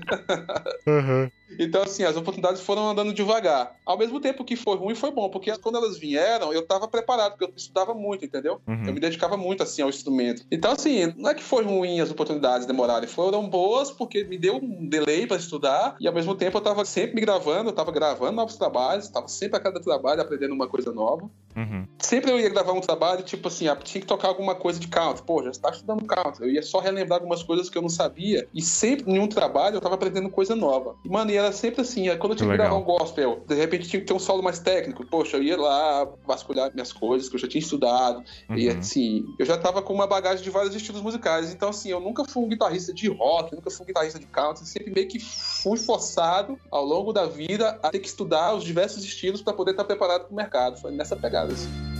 Uhum. 0.86 1.30
Então, 1.60 1.84
assim, 1.84 2.04
as 2.04 2.16
oportunidades 2.16 2.62
foram 2.62 2.90
andando 2.90 3.14
devagar. 3.14 3.76
Ao 3.86 3.98
mesmo 3.98 4.20
tempo 4.20 4.46
que 4.46 4.56
foi 4.56 4.78
ruim, 4.78 4.96
foi 4.96 5.12
bom, 5.12 5.30
porque 5.30 5.56
quando 5.58 5.78
elas 5.78 5.98
vieram, 5.98 6.54
eu 6.54 6.66
tava 6.66 6.88
preparado, 6.88 7.32
porque 7.32 7.44
eu 7.44 7.54
estudava 7.56 7.94
muito, 7.94 8.24
entendeu? 8.24 8.62
Uhum. 8.66 8.86
Eu 8.88 8.94
me 8.94 9.00
dedicava 9.00 9.36
muito, 9.36 9.62
assim, 9.62 9.82
ao 9.82 9.90
instrumento. 9.90 10.44
Então, 10.50 10.72
assim, 10.72 11.14
não 11.18 11.30
é 11.30 11.34
que 11.34 11.44
foi 11.44 11.64
ruim 11.64 12.00
as 12.00 12.10
oportunidades 12.10 12.66
demorarem, 12.66 13.08
foram 13.08 13.48
boas, 13.48 13.92
porque 13.92 14.24
me 14.24 14.38
deu 14.38 14.56
um 14.56 14.88
delay 14.88 15.28
pra 15.28 15.38
estudar, 15.38 15.98
e 16.00 16.08
ao 16.08 16.14
mesmo 16.14 16.34
tempo 16.36 16.58
eu 16.58 16.62
tava 16.62 16.86
sempre 16.86 17.16
me 17.16 17.22
gravando, 17.22 17.70
eu 17.70 17.74
tava 17.74 17.92
gravando 17.92 18.31
novos 18.31 18.56
trabalhos, 18.56 19.10
tava 19.10 19.28
sempre 19.28 19.57
a 19.57 19.60
cada 19.60 19.81
trabalho 19.81 20.22
aprendendo 20.22 20.54
uma 20.54 20.68
coisa 20.68 20.92
nova. 20.94 21.30
Uhum. 21.56 21.86
Sempre 21.98 22.31
eu 22.31 22.40
ia 22.40 22.50
gravar 22.50 22.74
um 22.74 22.80
trabalho, 22.80 23.24
tipo 23.24 23.48
assim, 23.48 23.68
ah, 23.68 23.76
tinha 23.76 24.02
que 24.02 24.07
tocar 24.07 24.30
alguma 24.30 24.56
coisa 24.56 24.80
de 24.80 24.88
count. 24.88 25.22
Pô, 25.24 25.44
já 25.44 25.50
está 25.50 25.69
estudando 25.69 26.06
count. 26.06 26.40
Eu 26.40 26.50
ia 26.50 26.62
só 26.62 26.80
relembrar 26.80 27.19
algumas 27.19 27.44
coisas 27.44 27.69
que 27.69 27.78
eu 27.78 27.81
não 27.81 27.90
sabia. 27.90 28.48
E 28.54 28.62
sempre, 28.62 29.12
em 29.12 29.19
um 29.19 29.28
trabalho, 29.28 29.76
eu 29.76 29.81
tava 29.81 29.95
aprendendo 29.95 30.30
coisa 30.30 30.56
nova. 30.56 30.95
E, 31.04 31.10
mano, 31.10 31.31
e 31.31 31.36
era 31.36 31.49
sempre 31.52 31.82
assim, 31.82 32.10
é, 32.10 32.16
quando 32.16 32.34
eu 32.34 32.38
tinha 32.38 32.50
que 32.50 32.58
gravar 32.58 32.76
um 32.76 32.84
gospel, 32.84 33.44
de 33.48 33.56
repente 33.56 33.88
tinha 33.88 34.00
que 34.00 34.06
ter 34.06 34.14
um 34.14 34.20
solo 34.20 34.42
mais 34.44 34.60
técnico. 34.60 35.06
Poxa, 35.06 35.38
eu 35.38 35.44
ia 35.44 35.58
lá 35.58 36.08
vasculhar 36.26 36.72
minhas 36.74 36.92
coisas 36.94 37.30
que 37.30 37.36
eu 37.36 37.40
já 37.40 37.48
tinha 37.48 37.62
estudado. 37.62 38.24
E, 38.56 38.70
Uhum. 38.70 38.80
assim, 38.80 39.26
eu 39.38 39.46
já 39.46 39.58
tava 39.58 39.82
com 39.82 39.94
uma 39.94 40.08
bagagem 40.08 40.44
de 40.44 40.50
vários 40.50 40.76
estilos 40.76 41.02
musicais. 41.02 41.54
Então, 41.54 41.70
assim, 41.70 41.90
eu 41.90 42.00
nunca 42.00 42.24
fui 42.26 42.44
um 42.44 42.48
guitarrista 42.48 42.94
de 42.94 43.08
rock, 43.10 43.56
nunca 43.56 43.70
fui 43.70 43.84
um 43.84 43.88
guitarrista 43.88 44.20
de 44.20 44.26
country. 44.28 44.66
Sempre 44.68 44.92
meio 44.92 45.08
que 45.08 45.20
fui 45.20 45.78
forçado, 45.78 46.58
ao 46.72 46.86
longo 46.86 47.12
da 47.14 47.26
vida, 47.26 47.80
a 47.82 47.90
ter 47.90 48.00
que 48.00 48.08
estudar 48.08 48.56
os 48.56 48.64
diversos 48.64 49.04
estilos 49.04 49.42
para 49.42 49.54
poder 49.54 49.72
estar 49.72 49.84
preparado 49.84 50.26
pro 50.26 50.36
mercado. 50.36 50.80
Foi 50.80 50.92
nessa 50.92 51.16
pegada, 51.16 51.54
assim. 51.54 51.99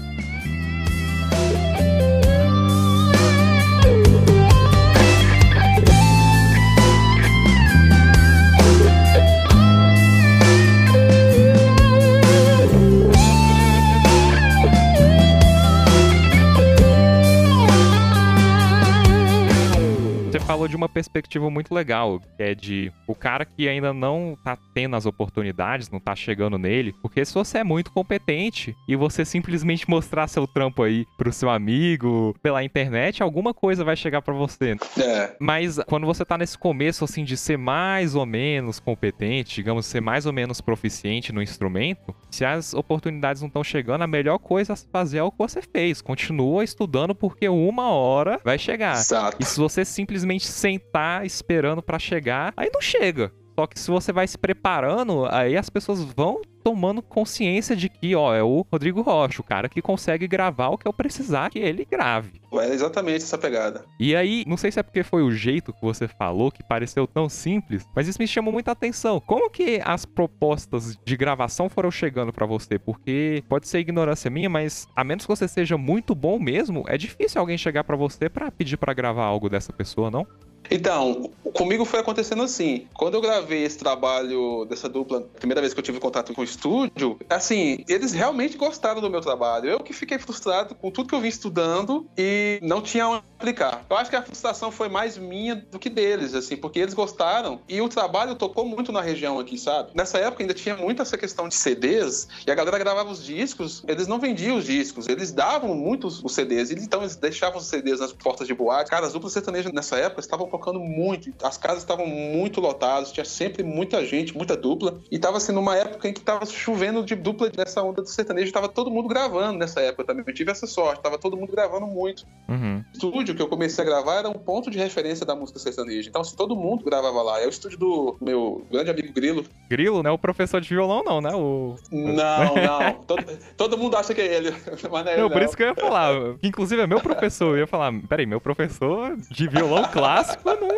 Falou 20.50 20.68
de 20.68 20.76
uma 20.76 20.90
perspectiva 20.90 21.48
muito 21.48 21.76
legal, 21.76 22.20
que 22.36 22.42
é 22.42 22.56
de 22.56 22.92
o 23.06 23.14
cara 23.14 23.46
que 23.46 23.70
ainda 23.70 23.94
não 23.94 24.36
tá 24.44 24.58
tendo 24.74 24.96
as 24.96 25.06
oportunidades, 25.06 25.92
não 25.92 26.00
tá 26.00 26.16
chegando 26.16 26.58
nele, 26.58 26.92
porque 27.04 27.24
se 27.24 27.36
você 27.36 27.60
é 27.60 27.64
muito 27.64 27.92
competente 27.92 28.76
e 28.88 28.96
você 28.96 29.24
simplesmente 29.24 29.86
mostrar 29.88 30.28
seu 30.28 30.48
trampo 30.48 30.82
aí 30.82 31.06
pro 31.20 31.32
seu 31.32 31.52
amigo 31.52 32.36
pela 32.42 32.64
internet, 32.64 33.22
alguma 33.22 33.54
coisa 33.54 33.84
vai 33.84 33.96
chegar 33.96 34.24
pra 34.24 34.34
você. 34.34 34.76
É, 35.00 35.36
Mas 35.40 35.78
quando 35.86 36.08
você 36.08 36.26
tá 36.26 36.36
nesse 36.36 36.58
começo, 36.58 37.04
assim, 37.04 37.24
de 37.24 37.38
ser 37.38 37.56
mais 37.56 38.16
ou 38.16 38.26
menos 38.26 38.80
competente, 38.80 39.54
digamos, 39.54 39.86
ser 39.86 40.02
mais 40.02 40.26
ou 40.26 40.34
menos 40.34 40.60
proficiente 40.60 41.32
no 41.32 41.44
instrumento, 41.44 42.16
se 42.32 42.44
as 42.44 42.74
oportunidades 42.74 43.44
não 43.44 43.50
estão 43.50 43.64
chegando, 43.64 44.02
a 44.02 44.08
melhor 44.08 44.40
coisa 44.40 44.74
a 44.74 44.76
se 44.76 44.88
fazer 44.92 45.20
é 45.20 45.24
o 45.24 45.32
que 45.32 45.38
você 45.38 45.62
fez. 45.62 46.02
Continua 46.02 46.64
estudando, 46.64 47.14
porque 47.14 47.48
uma 47.48 47.92
hora 47.92 48.42
vai 48.44 48.58
chegar. 48.58 48.96
exato. 48.98 49.38
E 49.40 49.46
se 49.46 49.60
você 49.60 49.86
simplesmente 49.86 50.39
sentar 50.48 51.26
esperando 51.26 51.82
pra 51.82 52.00
chegar, 52.00 52.54
aí 52.56 52.70
não 52.74 52.82
chega. 52.82 53.32
Só 53.60 53.68
que 53.68 53.78
se 53.78 53.92
você 53.92 54.14
vai 54.14 54.26
se 54.26 54.38
preparando, 54.38 55.28
aí 55.30 55.58
as 55.58 55.70
pessoas 55.70 56.02
vão 56.02 56.42
tomando 56.64 57.02
consciência 57.02 57.76
de 57.76 57.90
que, 57.90 58.16
ó, 58.16 58.34
é 58.34 58.42
o 58.42 58.66
Rodrigo 58.72 59.02
Rocha, 59.02 59.42
o 59.42 59.44
cara 59.44 59.68
que 59.68 59.82
consegue 59.82 60.30
gravar 60.30 60.70
o 60.70 60.78
que 60.78 60.88
eu 60.88 60.94
precisar 60.94 61.50
que 61.50 61.60
ele 61.60 61.84
grave. 61.84 62.40
É 62.54 62.74
exatamente 62.74 63.24
essa 63.24 63.38
pegada. 63.38 63.84
E 64.00 64.16
aí, 64.16 64.46
não 64.48 64.56
sei 64.56 64.72
se 64.72 64.80
é 64.80 64.84
porque 64.84 65.04
foi 65.04 65.24
o 65.24 65.32
jeito 65.32 65.74
que 65.74 65.82
você 65.82 66.08
falou 66.08 66.50
que 66.50 66.64
pareceu 66.64 67.06
tão 67.06 67.28
simples, 67.28 67.86
mas 67.94 68.08
isso 68.08 68.18
me 68.18 68.28
chamou 68.28 68.54
muita 68.54 68.72
atenção. 68.72 69.20
Como 69.20 69.50
que 69.50 69.82
as 69.84 70.06
propostas 70.06 70.98
de 71.04 71.18
gravação 71.18 71.68
foram 71.68 71.92
chegando 71.92 72.32
para 72.32 72.46
você? 72.46 72.80
Porque 72.80 73.44
pode 73.50 73.68
ser 73.68 73.80
ignorância 73.80 74.32
minha, 74.32 74.50
mas 74.50 74.88
a 74.96 75.04
menos 75.04 75.26
que 75.26 75.36
você 75.36 75.50
seja 75.50 75.78
muito 75.78 76.16
bom 76.16 76.40
mesmo, 76.40 76.86
é 76.88 76.98
difícil 76.98 77.42
alguém 77.42 77.58
chegar 77.58 77.84
para 77.84 77.98
você 77.98 78.30
para 78.30 78.50
pedir 78.50 78.78
para 78.78 78.94
gravar 78.94 79.26
algo 79.26 79.50
dessa 79.50 79.74
pessoa, 79.74 80.10
não? 80.10 80.26
Então, 80.72 81.32
comigo 81.52 81.86
foi 81.86 82.00
acontecendo 82.00 82.44
assim. 82.44 82.88
Quando 82.94 83.16
eu 83.16 83.22
gravei 83.22 83.64
esse 83.64 83.78
trabalho 83.78 84.66
dessa 84.66 84.90
dupla, 84.90 85.22
primeira 85.22 85.62
vez 85.62 85.74
que 85.74 85.80
eu 85.80 85.84
tive 85.84 86.00
contato 86.00 86.34
com 86.34 86.42
o 86.42 86.44
estúdio, 86.44 87.20
assim, 87.30 87.84
eles 87.88 88.12
realmente 88.14 88.58
gostaram 88.58 89.02
do 89.02 89.10
meu 89.10 89.22
trabalho. 89.22 89.70
Eu 89.70 89.80
que 89.80 89.94
fiquei 89.94 90.18
frustrado 90.18 90.76
com 90.76 90.92
tudo 90.92 91.10
que 91.10 91.16
eu 91.16 91.22
vim 91.22 91.28
estudando 91.28 92.08
e 92.18 92.60
não 92.62 92.82
tinha 92.82 93.08
onde 93.08 93.24
aplicar. 93.40 93.86
Eu 93.90 93.98
acho 93.98 94.10
que 94.10 94.16
a 94.16 94.22
frustração 94.22 94.72
foi 94.72 94.90
mais 94.90 95.18
minha 95.18 95.56
do 95.56 95.80
que 95.80 95.90
deles, 95.90 96.34
assim, 96.36 96.58
porque 96.58 96.80
eles 96.80 96.94
gostaram 96.94 97.62
e 97.68 97.82
o 97.82 97.88
trabalho 97.88 98.36
tocou 98.36 98.66
muito 98.66 98.92
na 98.92 99.02
região 99.02 99.40
aqui, 99.40 99.58
sabe? 99.58 99.92
Nessa 99.96 100.18
época 100.18 100.44
ainda 100.44 100.54
tinha 100.54 100.76
muito 100.76 101.02
essa 101.02 101.18
questão 101.18 101.48
de 101.48 101.56
CDs 101.56 102.28
e 102.46 102.52
a 102.52 102.56
galera 102.56 102.78
gravava 102.78 103.10
os 103.10 103.24
discos, 103.24 103.84
eles 103.88 104.08
não 104.08 104.20
vendiam 104.20 104.58
os 104.58 104.66
discos, 104.66 105.08
eles 105.08 105.32
davam 105.32 105.74
muitos 105.74 106.22
os 106.24 106.34
CDs, 106.34 106.72
então 106.72 107.02
eles 107.02 107.16
deixavam 107.16 107.60
os 107.60 107.68
CDs 107.68 108.00
nas 108.00 108.12
portas 108.12 108.46
de 108.46 108.54
boate. 108.54 108.90
Cara, 108.90 109.08
as 109.08 109.14
duplas 109.14 109.32
sertanejas 109.32 109.72
nessa 109.72 109.98
época 109.98 110.20
estavam 110.20 110.48
tocando 110.48 110.80
muito, 110.80 111.30
as 111.44 111.58
casas 111.58 111.80
estavam 111.80 112.06
muito 112.06 112.60
lotadas, 112.62 113.12
tinha 113.12 113.26
sempre 113.26 113.64
muita 113.64 114.06
gente, 114.06 114.36
muita 114.36 114.56
dupla, 114.56 115.00
e 115.12 115.18
tava 115.18 115.38
assim 115.38 115.52
numa 115.52 115.76
época 115.76 116.08
em 116.08 116.14
que 116.14 116.22
tava 116.22 116.46
chovendo 116.46 117.04
de 117.04 117.16
dupla 117.16 117.52
nessa 117.56 117.82
onda 117.82 118.02
do 118.02 118.10
sertanejo, 118.10 118.52
tava 118.52 118.70
todo 118.70 118.92
mundo 118.92 119.08
gravando 119.08 119.58
nessa 119.58 119.82
época 119.82 120.06
também. 120.06 120.24
Eu 120.26 120.34
tive 120.34 120.52
essa 120.52 120.68
sorte, 120.68 121.02
tava 121.02 121.18
todo 121.18 121.38
mundo 121.38 121.52
gravando 121.52 121.88
muito. 121.88 122.26
Uhum. 122.48 122.84
O 122.94 122.94
estúdio 122.94 123.36
que 123.36 123.42
eu 123.42 123.48
comecei 123.48 123.84
a 123.84 123.88
gravar 123.88 124.16
era 124.16 124.30
um 124.30 124.34
ponto 124.34 124.70
de 124.70 124.78
referência 124.78 125.26
da 125.26 125.36
música 125.36 125.60
sertaneja. 125.60 126.10
Então, 126.10 126.24
se 126.24 126.36
todo 126.36 126.56
mundo 126.56 126.84
gravava 126.84 127.22
lá, 127.22 127.42
é 127.42 127.46
o 127.46 127.50
estúdio 127.50 127.78
do 127.78 128.18
meu 128.22 128.66
grande 128.72 128.92
amigo 128.92 129.14
Grilo. 129.14 129.46
Grilo, 129.70 130.04
não 130.04 130.12
é 130.12 130.14
o 130.14 130.18
professor 130.18 130.62
de 130.62 130.70
violão, 130.70 131.04
não, 131.04 131.22
né? 131.22 131.34
O... 131.34 131.76
Não, 131.92 132.56
não. 132.56 132.94
todo, 133.04 133.26
todo 133.58 133.78
mundo 133.78 133.96
acha 133.98 134.14
que 134.14 134.22
é 134.22 134.36
ele. 134.36 134.52
Mas 134.92 135.06
não 135.06 135.12
é 135.12 135.14
ele, 135.14 135.22
Não, 135.22 135.30
por 135.30 135.42
isso 135.42 135.56
que 135.56 135.64
eu 135.64 135.68
ia 135.68 135.76
falar. 135.76 136.12
Inclusive 136.44 136.82
é 136.82 136.88
meu 136.88 137.00
professor. 137.00 137.56
Eu 137.56 137.60
ia 137.60 137.68
falar, 137.68 137.94
peraí, 138.08 138.26
meu 138.26 138.42
professor 138.42 139.16
de 139.30 139.48
violão 139.48 139.84
clássico 139.92 140.50
não. 140.60 140.70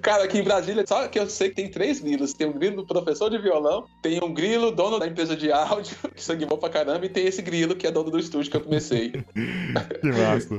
Cara, 0.00 0.24
aqui 0.24 0.38
em 0.38 0.42
Brasília, 0.42 0.84
só 0.86 1.06
que 1.06 1.18
eu 1.18 1.28
sei 1.28 1.50
que 1.50 1.56
tem 1.56 1.70
três 1.70 2.00
grilos. 2.00 2.32
Tem 2.32 2.46
um 2.46 2.52
grilo 2.52 2.76
do 2.76 2.86
professor 2.86 3.28
de 3.30 3.38
violão, 3.38 3.84
tem 4.02 4.18
um 4.22 4.32
grilo 4.32 4.70
dono 4.70 4.98
da 4.98 5.06
empresa 5.06 5.36
de 5.36 5.52
áudio, 5.52 5.96
que 6.14 6.22
sangue 6.22 6.46
bom 6.46 6.56
pra 6.56 6.70
caramba, 6.70 7.04
e 7.04 7.08
tem 7.08 7.26
esse 7.26 7.42
grilo 7.42 7.76
que 7.76 7.86
é 7.86 7.90
dono 7.90 8.10
do 8.10 8.18
estúdio 8.18 8.50
que 8.50 8.56
eu 8.56 8.60
comecei. 8.62 9.12
Que 10.00 10.06
massa. 10.08 10.54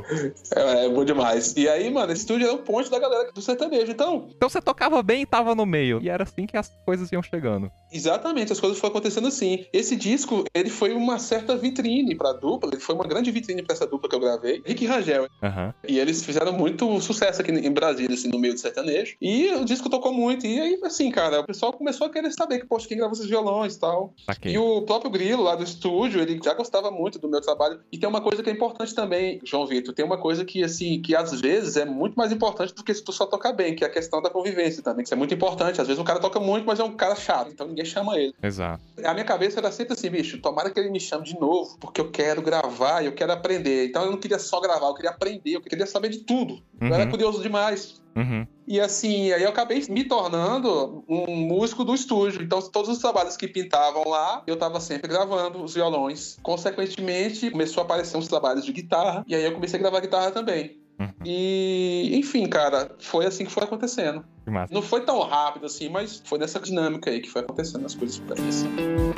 É, 0.55 0.85
é 0.85 0.89
bom 0.89 1.03
demais. 1.05 1.53
E 1.55 1.67
aí, 1.69 1.89
mano, 1.91 2.11
esse 2.11 2.21
estúdio 2.21 2.47
era 2.47 2.55
um 2.55 2.59
ponte 2.63 2.89
da 2.89 2.99
galera 2.99 3.31
do 3.31 3.41
sertanejo. 3.41 3.91
Então, 3.91 4.27
Então 4.35 4.49
você 4.49 4.61
tocava 4.61 5.01
bem 5.01 5.21
e 5.21 5.25
tava 5.25 5.55
no 5.55 5.65
meio. 5.65 5.99
E 6.01 6.09
era 6.09 6.23
assim 6.23 6.45
que 6.45 6.57
as 6.57 6.71
coisas 6.85 7.11
iam 7.11 7.21
chegando. 7.23 7.71
exatamente, 7.91 8.51
as 8.51 8.59
coisas 8.59 8.77
foram 8.79 8.91
acontecendo 8.91 9.27
assim. 9.27 9.65
Esse 9.71 9.95
disco, 9.95 10.43
ele 10.53 10.69
foi 10.69 10.93
uma 10.93 11.17
certa 11.19 11.55
vitrine 11.55 12.15
pra 12.15 12.33
dupla, 12.33 12.69
ele 12.71 12.81
foi 12.81 12.95
uma 12.95 13.05
grande 13.05 13.31
vitrine 13.31 13.63
pra 13.63 13.73
essa 13.73 13.87
dupla 13.87 14.09
que 14.09 14.15
eu 14.15 14.19
gravei. 14.19 14.61
Rick 14.65 14.83
e 14.83 14.87
Rangel. 14.87 15.27
Aham. 15.43 15.73
E 15.87 15.99
eles 15.99 16.23
fizeram 16.25 16.51
muito 16.53 16.99
sucesso 17.01 17.41
aqui 17.41 17.51
em 17.51 17.71
Brasília, 17.71 18.13
assim, 18.15 18.29
no 18.29 18.39
meio 18.45 18.53
do 18.53 18.59
sertanejo. 18.59 19.15
E 19.21 19.47
o 19.55 19.65
disco 19.65 19.89
tocou 19.89 20.13
muito. 20.13 20.45
E 20.45 20.59
aí, 20.59 20.79
assim, 20.83 21.09
cara, 21.11 21.41
o 21.41 21.45
pessoal 21.45 21.73
começou 21.73 22.07
a 22.07 22.09
querer 22.09 22.31
saber 22.31 22.59
que, 22.59 22.65
poxa, 22.65 22.87
quem 22.87 22.97
gravou 22.97 23.13
esses 23.13 23.27
violões 23.27 23.75
e 23.75 23.79
tal. 23.79 24.13
Saquei. 24.25 24.53
E 24.53 24.57
o 24.57 24.81
próprio 24.83 25.09
Grilo, 25.11 25.43
lá 25.43 25.55
do 25.55 25.63
estúdio, 25.63 26.21
ele 26.21 26.39
já 26.43 26.53
gostava 26.53 26.91
muito 26.91 27.19
do 27.19 27.27
meu 27.29 27.41
trabalho. 27.41 27.79
E 27.91 27.97
tem 27.97 28.07
uma 28.07 28.21
coisa 28.21 28.43
que 28.43 28.49
é 28.49 28.53
importante 28.53 28.93
também, 28.93 29.39
João 29.43 29.65
Vitor. 29.65 29.93
Tem 29.93 30.05
uma 30.05 30.17
coisa 30.17 30.45
que, 30.45 30.63
assim, 30.63 31.01
que 31.01 31.15
às 31.15 31.39
vezes 31.41 31.77
é 31.77 31.85
muito 31.85 32.15
mais 32.15 32.31
importante 32.31 32.73
do 32.73 32.83
que 32.83 32.93
se 32.93 33.03
tu 33.03 33.11
só 33.11 33.25
tocar 33.25 33.53
bem, 33.53 33.75
que 33.75 33.83
é 33.83 33.87
a 33.87 33.89
questão 33.89 34.21
da 34.21 34.29
convivência 34.29 34.83
também. 34.83 35.03
Isso 35.03 35.13
é 35.13 35.17
muito 35.17 35.33
importante. 35.33 35.81
Às 35.81 35.87
vezes 35.87 36.01
o 36.01 36.05
cara 36.05 36.19
toca 36.19 36.39
muito, 36.39 36.65
mas 36.65 36.79
é 36.79 36.83
um 36.83 36.95
cara 36.95 37.15
chato, 37.15 37.49
então 37.51 37.67
ninguém 37.67 37.85
chama 37.85 38.17
ele. 38.17 38.33
Exato. 38.41 38.81
A 39.03 39.13
minha 39.13 39.25
cabeça 39.25 39.59
era 39.59 39.71
sempre 39.71 39.93
assim, 39.93 40.09
bicho, 40.09 40.39
tomara 40.41 40.69
que 40.69 40.79
ele 40.79 40.89
me 40.89 40.99
chame 40.99 41.23
de 41.25 41.39
novo, 41.39 41.77
porque 41.79 41.99
eu 42.01 42.11
quero 42.11 42.41
gravar 42.41 42.95
eu 43.05 43.13
quero 43.13 43.31
aprender. 43.31 43.87
Então 43.87 44.03
eu 44.03 44.11
não 44.11 44.17
queria 44.17 44.39
só 44.39 44.59
gravar, 44.59 44.87
eu 44.87 44.93
queria 44.93 45.09
aprender, 45.11 45.55
eu 45.55 45.61
queria 45.61 45.85
saber 45.85 46.09
de 46.09 46.19
tudo. 46.19 46.61
Eu 46.79 46.87
era 46.93 47.03
Uhum. 47.05 47.11
curioso 47.11 47.41
demais. 47.41 48.01
Uhum. 48.15 48.47
E 48.67 48.79
assim, 48.79 49.31
aí 49.31 49.43
eu 49.43 49.49
acabei 49.49 49.83
me 49.89 50.05
tornando 50.05 51.03
um 51.07 51.35
músico 51.35 51.83
do 51.83 51.93
estúdio. 51.93 52.41
Então, 52.41 52.61
todos 52.61 52.89
os 52.89 52.99
trabalhos 52.99 53.35
que 53.35 53.47
pintavam 53.47 54.07
lá, 54.07 54.41
eu 54.47 54.55
tava 54.55 54.79
sempre 54.79 55.09
gravando 55.09 55.63
os 55.63 55.73
violões. 55.73 56.37
Consequentemente, 56.41 57.51
começou 57.51 57.81
a 57.81 57.85
aparecer 57.85 58.17
uns 58.17 58.27
trabalhos 58.27 58.65
de 58.65 58.71
guitarra, 58.71 59.23
e 59.27 59.35
aí 59.35 59.43
eu 59.43 59.53
comecei 59.53 59.77
a 59.77 59.81
gravar 59.81 59.99
guitarra 59.99 60.31
também. 60.31 60.79
Uhum. 60.99 61.09
E, 61.25 62.11
enfim, 62.13 62.47
cara, 62.47 62.95
foi 62.99 63.25
assim 63.25 63.45
que 63.45 63.51
foi 63.51 63.63
acontecendo. 63.63 64.23
Que. 64.45 64.73
Não 64.73 64.81
foi 64.81 65.01
tão 65.01 65.19
rápido 65.21 65.65
assim, 65.65 65.89
mas 65.89 66.21
foi 66.23 66.39
nessa 66.39 66.59
dinâmica 66.59 67.11
aí 67.11 67.19
que 67.19 67.29
foi 67.29 67.41
acontecendo 67.41 67.85
as 67.85 67.95
coisas 67.95 68.17
mim. 68.19 68.47
assim. 68.47 69.14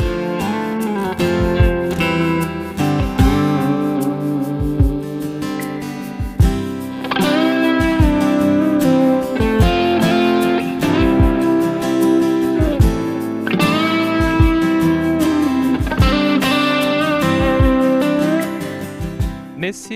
Nesse 19.68 19.94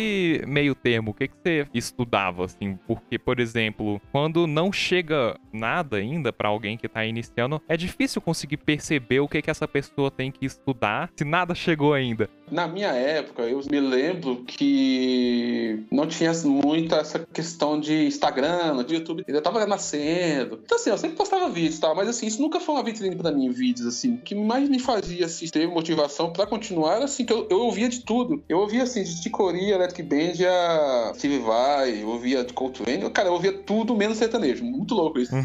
meio 0.52 0.76
termo, 0.76 1.12
o 1.12 1.14
que, 1.14 1.28
que 1.28 1.36
você 1.42 1.68
estudava, 1.74 2.46
assim? 2.46 2.78
Porque, 2.88 3.18
por 3.18 3.40
exemplo, 3.40 4.02
quando 4.12 4.46
não 4.46 4.72
chega 4.72 5.38
nada 5.52 5.98
ainda 5.98 6.32
pra 6.32 6.50
alguém 6.50 6.78
que 6.78 6.88
tá 6.88 7.06
iniciando, 7.06 7.62
é 7.68 7.76
difícil 7.76 8.22
conseguir 8.22 8.58
perceber 8.58 9.20
o 9.20 9.28
que, 9.28 9.42
que 9.42 9.50
essa 9.50 9.68
pessoa 9.68 10.12
tem 10.12 10.32
que 10.32 10.46
estudar 10.46 11.10
se 11.16 11.24
nada 11.24 11.56
chegou 11.56 11.94
ainda. 11.94 12.30
Na 12.50 12.68
minha 12.68 12.90
época, 12.90 13.44
eu 13.44 13.62
me 13.72 13.80
lembro 13.80 14.44
que 14.46 15.86
não 15.90 16.06
tinha 16.06 16.32
muita 16.44 16.98
essa 16.98 17.20
questão 17.20 17.80
de 17.80 18.08
Instagram, 18.08 18.84
de 18.84 18.96
YouTube, 18.96 19.24
ainda 19.26 19.42
tava 19.42 19.66
nascendo. 19.66 20.60
Então, 20.64 20.78
assim, 20.78 20.90
eu 20.90 20.98
sempre 20.98 21.16
postava 21.16 21.50
vídeos 21.50 21.78
e 21.78 21.82
tal, 21.82 21.96
mas 21.96 22.10
assim, 22.10 22.28
isso 22.28 22.42
nunca 22.42 22.60
foi 22.60 22.76
uma 22.76 22.84
vitrine 22.84 23.16
pra 23.16 23.32
mim, 23.32 23.50
vídeos, 23.50 23.88
assim. 23.88 24.16
O 24.16 24.18
que 24.18 24.36
mais 24.36 24.68
me 24.68 24.80
fazia, 24.80 25.26
assim, 25.26 25.48
ter 25.48 25.68
motivação 25.68 26.32
pra 26.32 26.46
continuar 26.46 26.92
assim, 27.00 27.26
que 27.26 27.34
eu, 27.34 27.48
eu 27.50 27.60
ouvia 27.60 27.88
de 27.88 28.02
tudo. 28.02 28.44
Eu 28.48 28.60
ouvia, 28.60 28.84
assim, 28.84 29.04
de 29.04 29.22
Ticoria, 29.22 29.76
Electric 29.76 30.04
Band, 30.04 30.41
a 30.46 31.14
Steve 31.16 31.40
Vai, 31.40 32.02
eu 32.02 32.10
ouvia 32.10 32.44
de 32.44 32.54
Coltrane. 32.54 33.10
Cara, 33.12 33.30
eu 33.30 33.34
ouvia 33.34 33.54
tudo 33.54 33.96
menos 33.96 34.18
sertanejo. 34.18 34.64
Muito 34.64 34.94
louco 34.94 35.20
isso. 35.20 35.32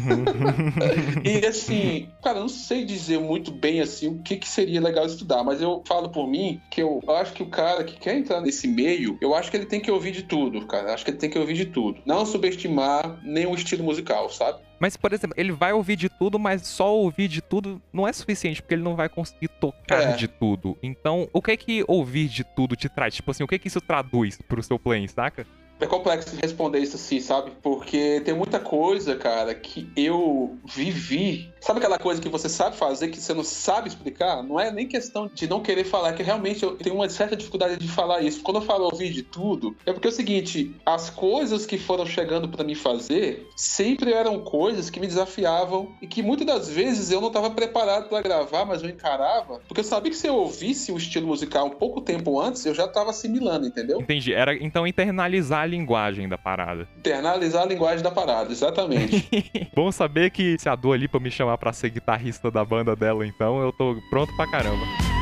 E 1.23 1.45
assim, 1.45 2.09
cara, 2.23 2.37
eu 2.37 2.41
não 2.41 2.49
sei 2.49 2.85
dizer 2.85 3.19
muito 3.19 3.51
bem 3.51 3.81
assim 3.81 4.07
o 4.07 4.21
que, 4.21 4.37
que 4.37 4.47
seria 4.47 4.81
legal 4.81 5.05
estudar, 5.05 5.43
mas 5.43 5.61
eu 5.61 5.83
falo 5.87 6.09
por 6.09 6.27
mim 6.27 6.61
que 6.69 6.81
eu 6.81 7.01
acho 7.09 7.33
que 7.33 7.43
o 7.43 7.49
cara 7.49 7.83
que 7.83 7.97
quer 7.97 8.17
entrar 8.17 8.41
nesse 8.41 8.67
meio, 8.67 9.17
eu 9.21 9.35
acho 9.35 9.51
que 9.51 9.57
ele 9.57 9.65
tem 9.65 9.79
que 9.79 9.91
ouvir 9.91 10.11
de 10.11 10.23
tudo, 10.23 10.65
cara. 10.65 10.89
Eu 10.89 10.93
acho 10.93 11.03
que 11.03 11.11
ele 11.11 11.17
tem 11.17 11.29
que 11.29 11.39
ouvir 11.39 11.53
de 11.53 11.65
tudo. 11.65 12.01
Não 12.05 12.25
subestimar 12.25 13.19
nenhum 13.23 13.55
estilo 13.55 13.83
musical, 13.83 14.29
sabe? 14.29 14.59
Mas, 14.79 14.95
por 14.95 15.11
exemplo, 15.13 15.33
ele 15.37 15.51
vai 15.51 15.73
ouvir 15.73 15.95
de 15.95 16.07
tudo, 16.09 16.37
mas 16.37 16.65
só 16.67 16.95
ouvir 16.95 17.27
de 17.27 17.41
tudo 17.41 17.81
não 17.91 18.07
é 18.07 18.13
suficiente, 18.13 18.61
porque 18.61 18.75
ele 18.75 18.83
não 18.83 18.95
vai 18.95 19.09
conseguir 19.09 19.47
tocar 19.47 20.01
É. 20.01 20.13
de 20.15 20.27
tudo. 20.27 20.77
Então, 20.83 21.27
o 21.33 21.41
que 21.41 21.51
é 21.51 21.57
que 21.57 21.83
ouvir 21.87 22.27
de 22.27 22.43
tudo 22.43 22.75
te 22.75 22.87
traz? 22.87 23.15
Tipo 23.15 23.31
assim, 23.31 23.43
o 23.43 23.47
que 23.47 23.55
é 23.55 23.59
que 23.59 23.67
isso 23.67 23.81
traduz 23.81 24.39
pro 24.47 24.61
seu 24.61 24.77
playing, 24.77 25.07
saca? 25.07 25.45
É 25.79 25.85
complexo 25.85 26.35
responder 26.41 26.79
isso 26.79 26.95
assim, 26.95 27.19
sabe? 27.19 27.51
Porque 27.61 28.21
tem 28.25 28.33
muita 28.33 28.59
coisa, 28.59 29.15
cara, 29.15 29.53
que 29.53 29.87
eu 29.95 30.57
vivi. 30.65 31.51
Sabe 31.61 31.79
aquela 31.79 31.99
coisa 31.99 32.21
que 32.21 32.29
você 32.29 32.49
sabe 32.49 32.75
fazer, 32.75 33.09
que 33.09 33.19
você 33.19 33.33
não 33.33 33.43
sabe 33.43 33.87
explicar? 33.87 34.41
Não 34.41 34.59
é 34.59 34.71
nem 34.71 34.87
questão 34.87 35.29
de 35.31 35.47
não 35.47 35.61
querer 35.61 35.83
falar, 35.83 36.13
que 36.13 36.23
realmente 36.23 36.63
eu 36.63 36.75
tenho 36.77 36.95
uma 36.95 37.09
certa 37.09 37.35
dificuldade 37.35 37.77
de 37.77 37.87
falar 37.87 38.21
isso. 38.21 38.41
Quando 38.41 38.57
eu 38.57 38.61
falo 38.61 38.85
ouvir 38.85 39.11
de 39.11 39.21
tudo, 39.21 39.75
é 39.85 39.93
porque 39.93 40.07
é 40.07 40.11
o 40.11 40.13
seguinte: 40.13 40.75
as 40.85 41.09
coisas 41.09 41.65
que 41.65 41.77
foram 41.77 42.05
chegando 42.05 42.47
pra 42.47 42.63
me 42.63 42.75
fazer 42.75 43.47
sempre 43.55 44.13
eram 44.13 44.39
coisas 44.39 44.89
que 44.89 44.99
me 44.99 45.07
desafiavam 45.07 45.91
e 46.01 46.07
que 46.07 46.23
muitas 46.23 46.47
das 46.47 46.69
vezes 46.69 47.11
eu 47.11 47.21
não 47.21 47.27
estava 47.27 47.49
preparado 47.49 48.09
pra 48.09 48.21
gravar, 48.21 48.65
mas 48.65 48.81
eu 48.81 48.89
encarava. 48.89 49.61
Porque 49.67 49.81
eu 49.81 49.85
sabia 49.85 50.11
que 50.11 50.17
se 50.17 50.27
eu 50.27 50.35
ouvisse 50.35 50.91
o 50.91 50.97
estilo 50.97 51.27
musical 51.27 51.67
um 51.67 51.71
pouco 51.71 52.01
tempo 52.01 52.39
antes, 52.39 52.65
eu 52.65 52.73
já 52.73 52.85
estava 52.85 53.09
assimilando, 53.09 53.67
entendeu? 53.67 54.01
Entendi. 54.01 54.33
Era 54.33 54.55
então 54.55 54.87
internalizar 54.87 55.66
linguagem 55.67 56.27
da 56.27 56.37
parada. 56.37 56.87
Internalizar 56.97 57.63
a 57.63 57.65
linguagem 57.65 58.03
da 58.03 58.11
parada, 58.11 58.51
exatamente. 58.51 59.27
Bom 59.75 59.91
saber 59.91 60.31
que 60.31 60.57
se 60.57 60.69
a 60.69 60.75
Dua 60.75 60.97
Lipa 60.97 61.19
me 61.19 61.29
chamar 61.29 61.57
pra 61.57 61.73
ser 61.73 61.89
guitarrista 61.89 62.49
da 62.49 62.63
banda 62.63 62.95
dela, 62.95 63.25
então 63.25 63.61
eu 63.61 63.71
tô 63.71 63.95
pronto 64.09 64.35
pra 64.35 64.49
caramba. 64.49 65.16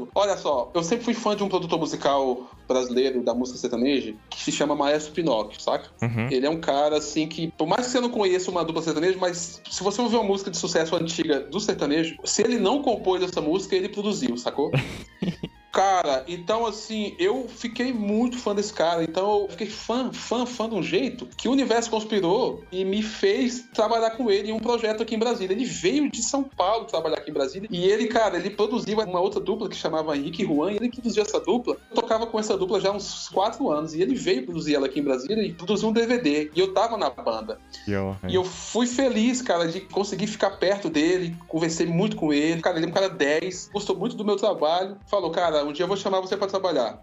Mesmo? 0.00 0.08
Olha 0.14 0.36
só, 0.36 0.70
eu 0.74 0.82
sempre 0.82 1.04
fui 1.04 1.14
fã 1.14 1.36
de 1.36 1.42
um 1.42 1.48
produtor 1.48 1.78
musical 1.78 2.50
brasileiro 2.66 3.22
da 3.22 3.34
música 3.34 3.58
sertaneja 3.58 4.14
que 4.28 4.42
se 4.42 4.52
chama 4.52 4.74
Maestro 4.74 5.12
Pinóquio, 5.12 5.60
saca? 5.60 5.90
Uhum. 6.02 6.28
Ele 6.30 6.46
é 6.46 6.50
um 6.50 6.60
cara 6.60 6.98
assim 6.98 7.26
que, 7.26 7.50
por 7.52 7.66
mais 7.66 7.86
que 7.86 7.92
você 7.92 8.00
não 8.00 8.10
conheça 8.10 8.50
uma 8.50 8.64
dupla 8.64 8.82
sertaneja, 8.82 9.18
mas 9.20 9.60
se 9.68 9.82
você 9.82 10.00
ouvir 10.00 10.16
uma 10.16 10.24
música 10.24 10.50
de 10.50 10.56
sucesso 10.56 10.96
antiga 10.96 11.40
do 11.40 11.60
sertanejo, 11.60 12.16
se 12.24 12.42
ele 12.42 12.58
não 12.58 12.82
compôs 12.82 13.22
essa 13.22 13.40
música, 13.40 13.76
ele 13.76 13.88
produziu, 13.88 14.36
sacou? 14.36 14.70
Cara, 15.72 16.24
então 16.26 16.66
assim, 16.66 17.14
eu 17.18 17.46
fiquei 17.48 17.92
muito 17.92 18.38
fã 18.38 18.54
desse 18.54 18.72
cara. 18.72 19.04
Então 19.04 19.42
eu 19.42 19.48
fiquei 19.48 19.68
fã, 19.68 20.12
fã, 20.12 20.44
fã 20.44 20.68
de 20.68 20.74
um 20.74 20.82
jeito 20.82 21.28
que 21.36 21.48
o 21.48 21.52
universo 21.52 21.90
conspirou 21.90 22.64
e 22.72 22.84
me 22.84 23.02
fez 23.02 23.68
trabalhar 23.72 24.10
com 24.10 24.30
ele 24.30 24.50
em 24.50 24.52
um 24.52 24.58
projeto 24.58 25.02
aqui 25.02 25.14
em 25.14 25.18
Brasília. 25.18 25.54
Ele 25.54 25.64
veio 25.64 26.10
de 26.10 26.22
São 26.22 26.42
Paulo 26.42 26.86
trabalhar 26.86 27.18
aqui 27.18 27.30
em 27.30 27.34
Brasília 27.34 27.68
e 27.70 27.84
ele, 27.84 28.08
cara, 28.08 28.36
ele 28.36 28.50
produziu 28.50 28.98
uma 28.98 29.20
outra 29.20 29.40
dupla 29.40 29.68
que 29.68 29.76
chamava 29.76 30.16
Henrique 30.16 30.44
Juan 30.44 30.72
e 30.72 30.76
ele 30.76 30.88
que 30.88 31.00
produziu 31.00 31.22
essa 31.22 31.40
dupla. 31.40 31.76
Eu 31.90 31.94
tocava 31.94 32.26
com 32.26 32.38
essa 32.38 32.56
dupla 32.56 32.80
já 32.80 32.88
há 32.88 32.92
uns 32.92 33.28
quatro 33.28 33.70
anos 33.70 33.94
e 33.94 34.02
ele 34.02 34.14
veio 34.14 34.44
produzir 34.44 34.74
ela 34.74 34.86
aqui 34.86 35.00
em 35.00 35.04
Brasília 35.04 35.42
e 35.42 35.52
produziu 35.52 35.88
um 35.88 35.92
DVD. 35.92 36.50
E 36.54 36.60
eu 36.60 36.74
tava 36.74 36.96
na 36.96 37.10
banda. 37.10 37.60
Eu, 37.86 38.16
E 38.28 38.34
eu 38.34 38.44
fui 38.44 38.86
feliz, 38.86 39.40
cara, 39.40 39.68
de 39.68 39.80
conseguir 39.80 40.26
ficar 40.26 40.50
perto 40.50 40.90
dele, 40.90 41.36
conversei 41.46 41.86
muito 41.86 42.16
com 42.16 42.32
ele. 42.32 42.60
Cara, 42.60 42.76
ele 42.76 42.86
é 42.86 42.88
um 42.88 42.92
cara 42.92 43.08
10, 43.08 43.70
gostou 43.72 43.96
muito 43.96 44.16
do 44.16 44.24
meu 44.24 44.36
trabalho. 44.36 44.96
Falou, 45.06 45.30
cara, 45.30 45.59
um 45.64 45.72
dia 45.72 45.84
eu 45.84 45.88
vou 45.88 45.96
chamar 45.96 46.20
você 46.20 46.36
pra 46.36 46.46
trabalhar. 46.46 47.02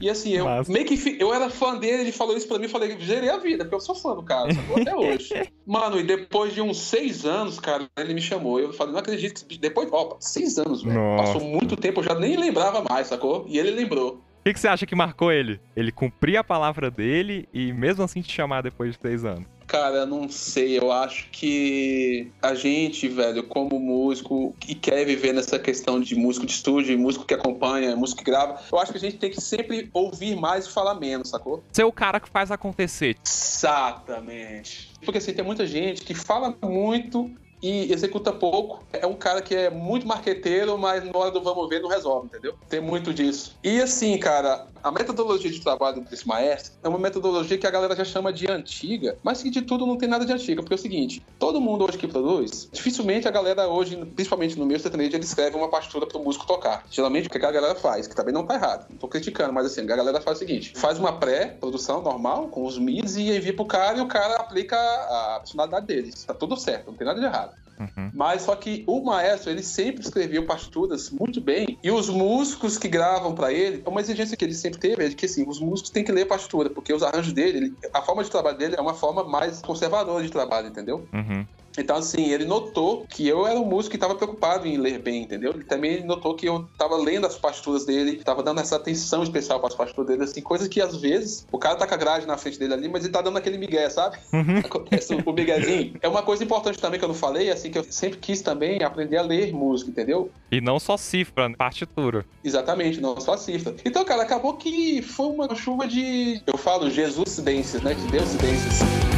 E 0.00 0.10
assim, 0.10 0.32
eu 0.32 0.46
meio 0.68 0.84
que 0.84 1.16
eu 1.20 1.32
era 1.32 1.48
fã 1.48 1.76
dele, 1.76 2.02
ele 2.02 2.12
falou 2.12 2.36
isso 2.36 2.48
pra 2.48 2.58
mim, 2.58 2.64
eu 2.64 2.70
falei, 2.70 2.98
gerei 2.98 3.30
a 3.30 3.38
vida, 3.38 3.64
porque 3.64 3.76
eu 3.76 3.80
sou 3.80 3.94
fã 3.94 4.14
do 4.14 4.22
cara, 4.22 4.52
sacou? 4.52 4.80
até 4.80 4.94
hoje. 4.94 5.50
Mano, 5.66 5.98
e 5.98 6.02
depois 6.02 6.52
de 6.52 6.60
uns 6.60 6.78
seis 6.78 7.24
anos, 7.24 7.58
cara, 7.58 7.88
ele 7.98 8.14
me 8.14 8.20
chamou. 8.20 8.58
Eu 8.60 8.72
falei, 8.72 8.92
não 8.92 9.00
acredito 9.00 9.46
que 9.46 9.58
depois, 9.58 9.88
seis 10.20 10.58
anos, 10.58 10.82
velho. 10.82 11.16
Passou 11.16 11.40
muito 11.40 11.76
tempo, 11.76 12.00
eu 12.00 12.04
já 12.04 12.14
nem 12.14 12.36
lembrava 12.36 12.82
mais, 12.88 13.06
sacou? 13.06 13.44
E 13.48 13.58
ele 13.58 13.70
lembrou. 13.70 14.22
O 14.40 14.44
que, 14.44 14.52
que 14.52 14.60
você 14.60 14.68
acha 14.68 14.84
que 14.84 14.94
marcou 14.94 15.32
ele? 15.32 15.58
Ele 15.74 15.90
cumprir 15.90 16.36
a 16.36 16.44
palavra 16.44 16.90
dele 16.90 17.48
e 17.50 17.72
mesmo 17.72 18.04
assim 18.04 18.20
te 18.20 18.30
chamar 18.30 18.62
depois 18.62 18.92
de 18.92 18.98
três 18.98 19.24
anos. 19.24 19.46
Cara, 19.66 20.06
não 20.06 20.28
sei. 20.28 20.78
Eu 20.78 20.92
acho 20.92 21.28
que 21.30 22.30
a 22.40 22.54
gente, 22.54 23.08
velho, 23.08 23.42
como 23.44 23.78
músico 23.78 24.54
que 24.60 24.74
quer 24.74 25.04
viver 25.04 25.32
nessa 25.32 25.58
questão 25.58 26.00
de 26.00 26.14
músico 26.14 26.46
de 26.46 26.52
estúdio, 26.52 26.98
músico 26.98 27.24
que 27.24 27.34
acompanha, 27.34 27.96
músico 27.96 28.22
que 28.22 28.30
grava, 28.30 28.60
eu 28.70 28.78
acho 28.78 28.92
que 28.92 28.98
a 28.98 29.00
gente 29.00 29.16
tem 29.16 29.30
que 29.30 29.40
sempre 29.40 29.88
ouvir 29.92 30.36
mais 30.36 30.66
e 30.66 30.70
falar 30.70 30.94
menos, 30.94 31.30
sacou? 31.30 31.62
Ser 31.72 31.84
o 31.84 31.92
cara 31.92 32.20
que 32.20 32.28
faz 32.28 32.50
acontecer. 32.50 33.16
Exatamente. 33.24 34.92
Porque 35.04 35.18
assim, 35.18 35.32
tem 35.32 35.44
muita 35.44 35.66
gente 35.66 36.02
que 36.02 36.14
fala 36.14 36.56
muito 36.62 37.30
e 37.62 37.90
executa 37.90 38.30
pouco. 38.30 38.84
É 38.92 39.06
um 39.06 39.14
cara 39.14 39.40
que 39.40 39.54
é 39.54 39.70
muito 39.70 40.06
marqueteiro, 40.06 40.76
mas 40.76 41.02
na 41.02 41.18
hora 41.18 41.30
do 41.30 41.40
vamos 41.40 41.66
ver 41.68 41.80
não 41.80 41.88
resolve, 41.88 42.26
entendeu? 42.26 42.54
Tem 42.68 42.80
muito 42.80 43.12
disso. 43.14 43.56
E 43.64 43.80
assim, 43.80 44.18
cara, 44.18 44.66
a 44.84 44.92
metodologia 44.92 45.50
de 45.50 45.60
trabalho 45.60 46.02
desse 46.02 46.28
maestro 46.28 46.74
é 46.82 46.88
uma 46.88 46.98
metodologia 46.98 47.56
que 47.56 47.66
a 47.66 47.70
galera 47.70 47.96
já 47.96 48.04
chama 48.04 48.30
de 48.30 48.50
antiga, 48.50 49.16
mas 49.22 49.42
que 49.42 49.48
de 49.48 49.62
tudo 49.62 49.86
não 49.86 49.96
tem 49.96 50.06
nada 50.06 50.26
de 50.26 50.32
antiga, 50.32 50.60
porque 50.60 50.74
é 50.74 50.76
o 50.76 50.78
seguinte, 50.78 51.24
todo 51.38 51.58
mundo 51.58 51.86
hoje 51.88 51.96
que 51.96 52.06
produz, 52.06 52.68
dificilmente 52.70 53.26
a 53.26 53.30
galera 53.30 53.66
hoje, 53.66 53.96
principalmente 53.96 54.58
no 54.58 54.66
meu 54.66 54.78
sertanejo, 54.78 55.16
ele 55.16 55.24
escreve 55.24 55.56
uma 55.56 55.70
partitura 55.70 56.06
pro 56.06 56.22
músico 56.22 56.46
tocar. 56.46 56.84
Geralmente 56.90 57.28
o 57.28 57.30
que 57.30 57.38
a 57.38 57.50
galera 57.50 57.74
faz, 57.74 58.06
que 58.06 58.14
também 58.14 58.34
não 58.34 58.44
tá 58.44 58.56
errado, 58.56 58.86
não 58.90 58.98
tô 58.98 59.08
criticando, 59.08 59.54
mas 59.54 59.64
assim, 59.64 59.80
a 59.80 59.84
galera 59.84 60.20
faz 60.20 60.36
o 60.36 60.40
seguinte, 60.40 60.74
faz 60.76 60.98
uma 60.98 61.18
pré-produção 61.18 62.02
normal, 62.02 62.48
com 62.48 62.66
os 62.66 62.78
mids, 62.78 63.16
e 63.16 63.34
envia 63.34 63.56
pro 63.56 63.64
cara 63.64 63.96
e 63.96 64.02
o 64.02 64.06
cara 64.06 64.36
aplica 64.36 64.76
a 64.76 65.38
personalidade 65.40 65.86
deles. 65.86 66.24
Tá 66.24 66.34
tudo 66.34 66.58
certo, 66.58 66.88
não 66.88 66.94
tem 66.94 67.06
nada 67.06 67.18
de 67.18 67.24
errado. 67.24 67.63
Uhum. 67.78 68.10
Mas 68.14 68.42
só 68.42 68.54
que 68.54 68.84
o 68.86 69.02
maestro, 69.04 69.50
ele 69.50 69.62
sempre 69.62 70.02
escreveu 70.02 70.46
partituras 70.46 71.10
muito 71.10 71.40
bem. 71.40 71.78
E 71.82 71.90
os 71.90 72.08
músicos 72.08 72.78
que 72.78 72.88
gravam 72.88 73.34
pra 73.34 73.52
ele, 73.52 73.82
é 73.84 73.88
uma 73.88 74.00
exigência 74.00 74.36
que 74.36 74.44
ele 74.44 74.54
sempre 74.54 74.78
teve, 74.78 75.04
é 75.04 75.08
de 75.08 75.16
que 75.16 75.26
assim, 75.26 75.44
os 75.48 75.60
músicos 75.60 75.90
têm 75.90 76.04
que 76.04 76.12
ler 76.12 76.26
partitura, 76.26 76.70
porque 76.70 76.92
os 76.92 77.02
arranjos 77.02 77.32
dele, 77.32 77.58
ele- 77.58 77.76
a 77.92 78.02
forma 78.02 78.22
de 78.22 78.30
trabalho 78.30 78.56
dele 78.56 78.76
é 78.76 78.80
uma 78.80 78.94
forma 78.94 79.24
mais 79.24 79.60
conservadora 79.60 80.22
de 80.22 80.30
trabalho, 80.30 80.68
entendeu? 80.68 81.08
Uhum. 81.12 81.46
Então, 81.78 81.96
assim, 81.96 82.30
ele 82.30 82.44
notou 82.44 83.06
que 83.08 83.26
eu 83.26 83.46
era 83.46 83.58
um 83.58 83.64
músico 83.64 83.90
que 83.90 83.96
estava 83.96 84.14
preocupado 84.14 84.66
em 84.66 84.76
ler 84.76 84.98
bem, 85.00 85.22
entendeu? 85.22 85.52
Ele 85.52 85.64
também 85.64 86.04
notou 86.04 86.34
que 86.34 86.46
eu 86.46 86.68
estava 86.72 86.96
lendo 86.96 87.26
as 87.26 87.36
partituras 87.36 87.84
dele, 87.84 88.16
estava 88.16 88.42
dando 88.42 88.60
essa 88.60 88.76
atenção 88.76 89.22
especial 89.22 89.58
para 89.58 89.68
as 89.68 89.74
partituras 89.74 90.08
dele, 90.08 90.24
assim, 90.24 90.40
coisas 90.40 90.68
que 90.68 90.80
às 90.80 90.96
vezes 90.96 91.46
o 91.50 91.58
cara 91.58 91.76
tá 91.76 91.86
com 91.86 91.94
a 91.94 91.96
grade 91.96 92.26
na 92.26 92.36
frente 92.36 92.58
dele 92.58 92.74
ali, 92.74 92.88
mas 92.88 93.04
ele 93.04 93.12
tá 93.12 93.20
dando 93.20 93.38
aquele 93.38 93.58
migué, 93.58 93.88
sabe? 93.90 94.18
Uhum. 94.32 94.58
Acontece 94.58 95.14
o 95.14 95.32
miguezinho. 95.32 95.96
É 96.00 96.08
uma 96.08 96.22
coisa 96.22 96.44
importante 96.44 96.78
também 96.78 96.98
que 96.98 97.04
eu 97.04 97.08
não 97.08 97.14
falei, 97.14 97.50
assim, 97.50 97.70
que 97.70 97.78
eu 97.78 97.84
sempre 97.84 98.18
quis 98.18 98.40
também 98.40 98.82
aprender 98.82 99.16
a 99.16 99.22
ler 99.22 99.52
música, 99.52 99.90
entendeu? 99.90 100.30
E 100.50 100.60
não 100.60 100.78
só 100.78 100.96
cifra, 100.96 101.50
partitura. 101.56 102.24
Exatamente, 102.42 103.00
não 103.00 103.20
só 103.20 103.36
cifra. 103.36 103.74
Então, 103.84 104.04
cara, 104.04 104.22
acabou 104.22 104.54
que 104.54 105.02
foi 105.02 105.26
uma 105.26 105.54
chuva 105.54 105.86
de. 105.86 106.40
Eu 106.46 106.56
falo 106.56 106.90
Jesus-cidências, 106.90 107.82
né? 107.82 107.94
De 107.94 108.06
Deus-cidências. 108.08 109.13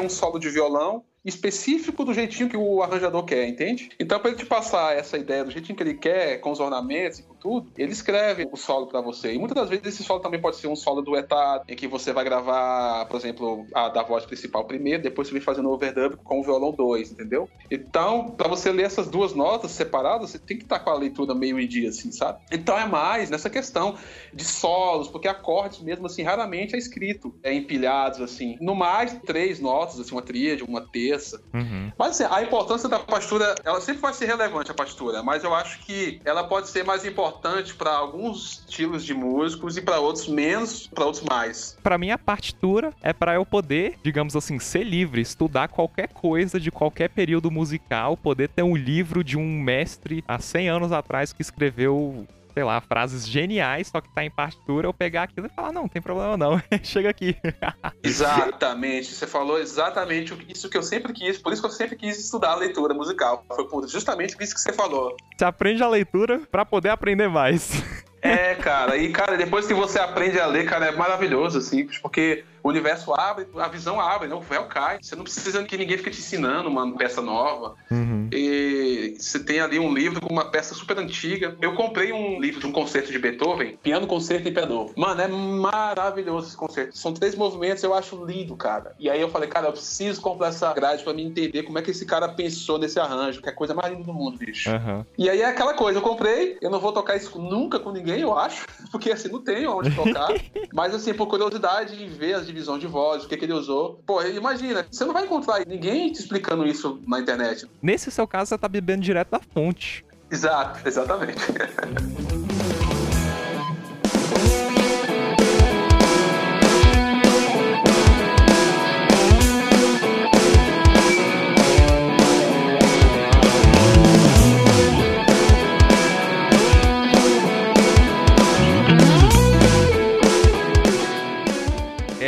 Um 0.00 0.08
solo 0.08 0.38
de 0.38 0.50
violão 0.50 1.04
específico 1.28 2.04
do 2.04 2.14
jeitinho 2.14 2.48
que 2.48 2.56
o 2.56 2.82
arranjador 2.82 3.24
quer, 3.24 3.46
entende? 3.46 3.90
Então, 3.98 4.18
para 4.18 4.30
ele 4.30 4.38
te 4.38 4.46
passar 4.46 4.96
essa 4.96 5.16
ideia 5.16 5.44
do 5.44 5.50
jeitinho 5.50 5.76
que 5.76 5.82
ele 5.82 5.94
quer, 5.94 6.38
com 6.40 6.50
os 6.50 6.60
ornamentos 6.60 7.18
e 7.18 7.22
com 7.22 7.34
tudo, 7.34 7.70
ele 7.76 7.92
escreve 7.92 8.48
o 8.50 8.56
solo 8.56 8.86
para 8.86 9.00
você. 9.00 9.32
E 9.32 9.38
muitas 9.38 9.56
das 9.56 9.68
vezes 9.68 9.86
esse 9.86 10.02
solo 10.02 10.20
também 10.20 10.40
pode 10.40 10.56
ser 10.56 10.68
um 10.68 10.76
solo 10.76 11.02
duetado, 11.02 11.64
em 11.68 11.76
que 11.76 11.86
você 11.86 12.12
vai 12.12 12.24
gravar, 12.24 13.06
por 13.06 13.16
exemplo, 13.16 13.66
a 13.74 13.88
da 13.88 14.02
voz 14.02 14.24
principal 14.24 14.64
primeiro, 14.64 15.02
depois 15.02 15.28
você 15.28 15.34
vem 15.34 15.42
fazendo 15.42 15.68
o 15.68 15.72
overdub 15.72 16.16
com 16.24 16.40
o 16.40 16.42
violão 16.42 16.72
2, 16.72 17.12
entendeu? 17.12 17.48
Então, 17.70 18.30
para 18.30 18.48
você 18.48 18.72
ler 18.72 18.84
essas 18.84 19.08
duas 19.08 19.34
notas 19.34 19.70
separadas, 19.70 20.30
você 20.30 20.38
tem 20.38 20.56
que 20.56 20.64
estar 20.64 20.80
com 20.80 20.90
a 20.90 20.94
leitura 20.94 21.34
meio 21.34 21.60
em 21.60 21.66
dia, 21.66 21.90
assim, 21.90 22.10
sabe? 22.10 22.40
Então 22.50 22.78
é 22.78 22.86
mais 22.86 23.30
nessa 23.30 23.50
questão 23.50 23.96
de 24.32 24.44
solos, 24.44 25.08
porque 25.08 25.28
acordes 25.28 25.80
mesmo 25.80 26.06
assim, 26.06 26.22
raramente 26.22 26.74
é 26.74 26.78
escrito, 26.78 27.34
é 27.42 27.52
empilhados 27.52 28.20
assim. 28.20 28.56
No 28.60 28.74
mais, 28.74 29.12
três 29.26 29.60
notas, 29.60 30.00
assim, 30.00 30.12
uma 30.12 30.22
tríade, 30.22 30.62
uma 30.62 30.80
terça. 30.80 31.17
Uhum. 31.52 31.92
Mas 31.98 32.20
assim, 32.20 32.34
a 32.34 32.42
importância 32.42 32.88
da 32.88 32.98
partitura, 32.98 33.54
ela 33.64 33.80
sempre 33.80 34.02
vai 34.02 34.12
ser 34.12 34.26
relevante 34.26 34.70
a 34.70 34.74
partitura, 34.74 35.22
mas 35.22 35.44
eu 35.44 35.54
acho 35.54 35.80
que 35.80 36.20
ela 36.24 36.44
pode 36.44 36.68
ser 36.68 36.84
mais 36.84 37.04
importante 37.04 37.74
para 37.74 37.92
alguns 37.92 38.64
estilos 38.68 39.04
de 39.04 39.14
músicos 39.14 39.76
e 39.76 39.80
para 39.80 39.98
outros 39.98 40.28
menos, 40.28 40.86
para 40.86 41.04
outros 41.04 41.24
mais. 41.24 41.76
Pra 41.82 41.98
mim, 41.98 42.10
a 42.10 42.18
partitura 42.18 42.92
é 43.02 43.12
pra 43.12 43.34
eu 43.34 43.44
poder, 43.44 43.98
digamos 44.02 44.36
assim, 44.36 44.58
ser 44.58 44.84
livre, 44.84 45.20
estudar 45.20 45.68
qualquer 45.68 46.08
coisa 46.08 46.60
de 46.60 46.70
qualquer 46.70 47.08
período 47.10 47.50
musical, 47.50 48.16
poder 48.16 48.48
ter 48.48 48.62
um 48.62 48.76
livro 48.76 49.24
de 49.24 49.36
um 49.36 49.60
mestre 49.60 50.24
há 50.26 50.38
100 50.38 50.68
anos 50.68 50.92
atrás 50.92 51.32
que 51.32 51.42
escreveu, 51.42 52.26
sei 52.58 52.64
lá, 52.64 52.80
frases 52.80 53.24
geniais, 53.24 53.86
só 53.86 54.00
que 54.00 54.12
tá 54.12 54.24
em 54.24 54.30
partitura, 54.30 54.88
eu 54.88 54.92
pegar 54.92 55.22
aquilo 55.22 55.46
e 55.46 55.48
falar, 55.48 55.70
não, 55.70 55.82
não 55.82 55.88
tem 55.88 56.02
problema 56.02 56.36
não, 56.36 56.60
chega 56.82 57.08
aqui. 57.08 57.36
Exatamente, 58.02 59.14
você 59.14 59.28
falou 59.28 59.60
exatamente 59.60 60.36
isso 60.48 60.68
que 60.68 60.76
eu 60.76 60.82
sempre 60.82 61.12
quis, 61.12 61.38
por 61.38 61.52
isso 61.52 61.62
que 61.62 61.68
eu 61.68 61.72
sempre 61.72 61.94
quis 61.94 62.18
estudar 62.18 62.50
a 62.50 62.56
leitura 62.56 62.92
musical. 62.92 63.44
Foi 63.46 63.68
por 63.68 63.86
justamente 63.86 64.36
isso 64.40 64.54
que 64.54 64.60
você 64.60 64.72
falou. 64.72 65.16
Você 65.36 65.44
aprende 65.44 65.84
a 65.84 65.88
leitura 65.88 66.40
pra 66.50 66.64
poder 66.64 66.88
aprender 66.88 67.28
mais. 67.28 67.70
É, 68.20 68.56
cara, 68.56 68.96
e 68.96 69.12
cara, 69.12 69.36
depois 69.36 69.64
que 69.64 69.72
você 69.72 69.96
aprende 69.96 70.40
a 70.40 70.46
ler, 70.46 70.66
cara, 70.66 70.86
é 70.86 70.90
maravilhoso, 70.90 71.58
assim, 71.58 71.86
porque 72.02 72.44
o 72.68 72.70
universo 72.70 73.14
abre, 73.14 73.46
a 73.56 73.68
visão 73.68 73.98
abre, 73.98 74.28
né? 74.28 74.34
O 74.34 74.40
véu 74.40 74.66
cai. 74.66 74.98
Você 75.00 75.16
não 75.16 75.24
precisa 75.24 75.64
que 75.64 75.76
ninguém 75.76 75.96
fique 75.96 76.10
te 76.10 76.20
ensinando 76.20 76.68
uma 76.68 76.96
peça 76.96 77.22
nova. 77.22 77.74
Uhum. 77.90 78.28
E 78.32 79.16
você 79.18 79.38
tem 79.38 79.60
ali 79.60 79.78
um 79.78 79.92
livro 79.92 80.20
com 80.20 80.32
uma 80.32 80.50
peça 80.50 80.74
super 80.74 80.98
antiga. 80.98 81.56
Eu 81.60 81.74
comprei 81.74 82.12
um 82.12 82.38
livro 82.38 82.60
de 82.60 82.66
um 82.66 82.72
concerto 82.72 83.10
de 83.10 83.18
Beethoven, 83.18 83.78
Piano 83.82 84.06
Concerto 84.06 84.48
em 84.48 84.52
Pé 84.52 84.66
Novo. 84.66 84.92
Mano, 84.96 85.20
é 85.20 85.28
maravilhoso 85.28 86.48
esse 86.48 86.56
concerto. 86.56 86.96
São 86.96 87.14
três 87.14 87.34
movimentos, 87.34 87.82
eu 87.82 87.94
acho 87.94 88.22
lindo, 88.24 88.54
cara. 88.54 88.94
E 88.98 89.08
aí 89.08 89.20
eu 89.20 89.30
falei, 89.30 89.48
cara, 89.48 89.68
eu 89.68 89.72
preciso 89.72 90.20
comprar 90.20 90.48
essa 90.48 90.72
grade 90.74 91.02
pra 91.02 91.14
me 91.14 91.24
entender 91.24 91.62
como 91.62 91.78
é 91.78 91.82
que 91.82 91.90
esse 91.90 92.04
cara 92.04 92.28
pensou 92.28 92.78
nesse 92.78 93.00
arranjo, 93.00 93.40
que 93.40 93.48
é 93.48 93.52
a 93.52 93.54
coisa 93.54 93.74
mais 93.74 93.90
linda 93.90 94.04
do 94.04 94.12
mundo, 94.12 94.36
bicho. 94.36 94.68
Aham. 94.68 95.06
E 95.16 95.30
aí 95.30 95.40
é 95.40 95.46
aquela 95.46 95.72
coisa, 95.72 95.98
eu 95.98 96.02
comprei, 96.02 96.58
eu 96.60 96.70
não 96.70 96.80
vou 96.80 96.92
tocar 96.92 97.16
isso 97.16 97.38
nunca 97.38 97.78
com 97.78 97.92
ninguém, 97.92 98.20
eu 98.20 98.36
acho, 98.36 98.66
porque 98.92 99.10
assim, 99.10 99.28
não 99.28 99.40
tenho 99.40 99.72
onde 99.72 99.94
tocar. 99.94 100.28
Mas 100.72 100.94
assim, 100.94 101.14
por 101.14 101.26
curiosidade 101.26 102.02
em 102.02 102.08
ver 102.08 102.34
as 102.34 102.48
divisões 102.58 102.80
de 102.80 102.86
voz, 102.86 103.24
o 103.24 103.28
que, 103.28 103.36
que 103.36 103.44
ele 103.44 103.52
usou. 103.52 104.02
Pô, 104.04 104.20
imagina, 104.22 104.86
você 104.90 105.04
não 105.04 105.14
vai 105.14 105.24
encontrar 105.24 105.64
ninguém 105.66 106.12
te 106.12 106.20
explicando 106.20 106.66
isso 106.66 107.00
na 107.06 107.20
internet. 107.20 107.66
Nesse 107.80 108.10
seu 108.10 108.26
caso, 108.26 108.50
você 108.50 108.58
tá 108.58 108.68
bebendo 108.68 109.02
direto 109.02 109.30
da 109.30 109.40
fonte. 109.40 110.04
Exato, 110.30 110.86
exatamente. 110.86 111.38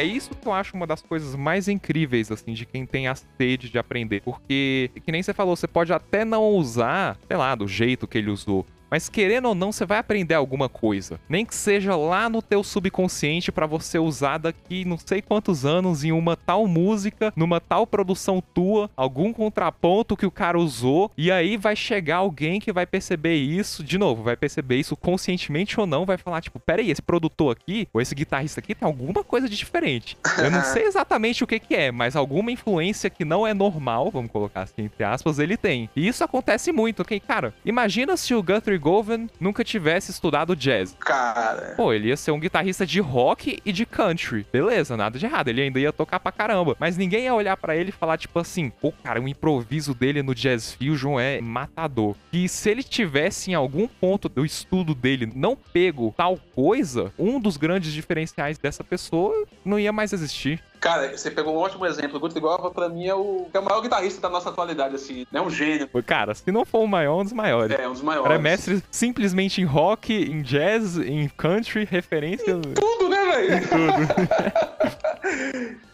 é 0.00 0.04
isso 0.04 0.30
que 0.30 0.46
eu 0.48 0.52
acho 0.52 0.74
uma 0.74 0.86
das 0.86 1.02
coisas 1.02 1.36
mais 1.36 1.68
incríveis, 1.68 2.30
assim, 2.32 2.52
de 2.54 2.64
quem 2.64 2.86
tem 2.86 3.06
a 3.06 3.14
sede 3.14 3.68
de 3.68 3.78
aprender. 3.78 4.22
Porque, 4.22 4.90
que 5.04 5.12
nem 5.12 5.22
você 5.22 5.34
falou, 5.34 5.54
você 5.54 5.68
pode 5.68 5.92
até 5.92 6.24
não 6.24 6.48
usar, 6.50 7.18
sei 7.28 7.36
lá, 7.36 7.54
do 7.54 7.68
jeito 7.68 8.08
que 8.08 8.18
ele 8.18 8.30
usou. 8.30 8.66
Mas 8.90 9.08
querendo 9.08 9.48
ou 9.48 9.54
não, 9.54 9.72
você 9.72 9.86
vai 9.86 9.98
aprender 9.98 10.34
alguma 10.34 10.68
coisa. 10.68 11.20
Nem 11.28 11.46
que 11.46 11.54
seja 11.54 11.96
lá 11.96 12.28
no 12.28 12.42
teu 12.42 12.64
subconsciente 12.64 13.52
para 13.52 13.66
você 13.66 13.98
usar 13.98 14.38
daqui 14.38 14.84
não 14.84 14.98
sei 14.98 15.22
quantos 15.22 15.64
anos 15.64 16.04
em 16.04 16.12
uma 16.12 16.36
tal 16.36 16.66
música, 16.66 17.32
numa 17.36 17.60
tal 17.60 17.86
produção 17.86 18.42
tua, 18.54 18.90
algum 18.96 19.32
contraponto 19.32 20.16
que 20.16 20.26
o 20.26 20.30
cara 20.30 20.58
usou, 20.58 21.10
e 21.16 21.30
aí 21.30 21.56
vai 21.56 21.76
chegar 21.76 22.16
alguém 22.16 22.60
que 22.60 22.72
vai 22.72 22.86
perceber 22.86 23.36
isso, 23.36 23.84
de 23.84 23.96
novo, 23.96 24.22
vai 24.22 24.36
perceber 24.36 24.76
isso 24.76 24.96
conscientemente 24.96 25.78
ou 25.78 25.86
não, 25.86 26.04
vai 26.04 26.18
falar 26.18 26.40
tipo, 26.40 26.58
peraí, 26.58 26.90
esse 26.90 27.02
produtor 27.02 27.56
aqui, 27.56 27.88
ou 27.92 28.00
esse 28.00 28.14
guitarrista 28.14 28.60
aqui 28.60 28.74
tem 28.74 28.86
alguma 28.86 29.22
coisa 29.22 29.48
de 29.48 29.56
diferente. 29.56 30.16
Eu 30.38 30.50
não 30.50 30.62
sei 30.64 30.84
exatamente 30.90 31.44
o 31.44 31.46
que 31.46 31.60
que 31.60 31.74
é, 31.74 31.92
mas 31.92 32.16
alguma 32.16 32.50
influência 32.50 33.10
que 33.10 33.24
não 33.24 33.46
é 33.46 33.54
normal, 33.54 34.10
vamos 34.10 34.30
colocar 34.30 34.62
assim 34.62 34.82
entre 34.82 35.04
aspas, 35.04 35.38
ele 35.38 35.56
tem. 35.56 35.88
E 35.94 36.06
isso 36.08 36.24
acontece 36.24 36.72
muito, 36.72 37.02
ok? 37.02 37.20
Cara, 37.20 37.54
imagina 37.64 38.16
se 38.16 38.34
o 38.34 38.42
Guthrie 38.42 38.78
Govan 38.80 39.26
nunca 39.38 39.62
tivesse 39.62 40.10
estudado 40.10 40.56
jazz. 40.56 40.96
Cara. 40.98 41.74
Pô, 41.76 41.92
ele 41.92 42.08
ia 42.08 42.16
ser 42.16 42.30
um 42.30 42.40
guitarrista 42.40 42.86
de 42.86 43.00
rock 43.00 43.60
e 43.64 43.72
de 43.72 43.86
country. 43.86 44.46
Beleza, 44.52 44.96
nada 44.96 45.18
de 45.18 45.26
errado. 45.26 45.48
Ele 45.48 45.62
ainda 45.62 45.78
ia 45.78 45.92
tocar 45.92 46.18
pra 46.18 46.32
caramba. 46.32 46.76
Mas 46.80 46.96
ninguém 46.96 47.24
ia 47.24 47.34
olhar 47.34 47.56
para 47.56 47.76
ele 47.76 47.90
e 47.90 47.92
falar, 47.92 48.16
tipo 48.16 48.38
assim, 48.38 48.70
pô, 48.70 48.92
cara, 49.04 49.20
o 49.20 49.28
improviso 49.28 49.94
dele 49.94 50.22
no 50.22 50.34
Jazz 50.34 50.74
Fusion 50.74 51.20
é 51.20 51.40
matador. 51.40 52.16
E 52.32 52.48
se 52.48 52.70
ele 52.70 52.82
tivesse 52.82 53.50
em 53.50 53.54
algum 53.54 53.86
ponto 53.86 54.28
do 54.28 54.44
estudo 54.44 54.94
dele 54.94 55.30
não 55.34 55.54
pego 55.54 56.14
tal 56.16 56.38
coisa, 56.54 57.12
um 57.18 57.38
dos 57.38 57.56
grandes 57.56 57.92
diferenciais 57.92 58.58
dessa 58.58 58.82
pessoa 58.82 59.46
não 59.64 59.78
ia 59.78 59.92
mais 59.92 60.12
existir. 60.12 60.62
Cara, 60.80 61.16
você 61.16 61.30
pegou 61.30 61.54
um 61.54 61.58
ótimo 61.58 61.84
exemplo. 61.84 62.16
O 62.16 62.20
Guthrie 62.20 62.40
Govan, 62.40 62.70
pra 62.70 62.88
mim, 62.88 63.06
é 63.06 63.14
o, 63.14 63.46
é 63.52 63.58
o 63.58 63.62
maior 63.62 63.82
guitarrista 63.82 64.20
da 64.20 64.30
nossa 64.30 64.48
atualidade, 64.48 64.94
assim. 64.94 65.26
É 65.32 65.40
um 65.40 65.50
gênio. 65.50 65.88
Cara, 66.06 66.34
se 66.34 66.50
não 66.50 66.64
for 66.64 66.80
o 66.80 66.88
maior, 66.88 67.20
um 67.20 67.24
dos 67.24 67.34
maiores. 67.34 67.78
É, 67.78 67.86
um 67.86 67.92
dos 67.92 68.02
maiores. 68.02 68.24
cara 68.24 68.40
é 68.40 68.42
mestre 68.42 68.82
simplesmente 68.90 69.60
em 69.60 69.64
rock, 69.64 70.12
em 70.12 70.40
jazz, 70.40 70.96
em 70.96 71.28
country, 71.36 71.84
referência. 71.84 72.58
Tudo, 72.74 73.08
né, 73.10 73.19
velho? 73.30 73.60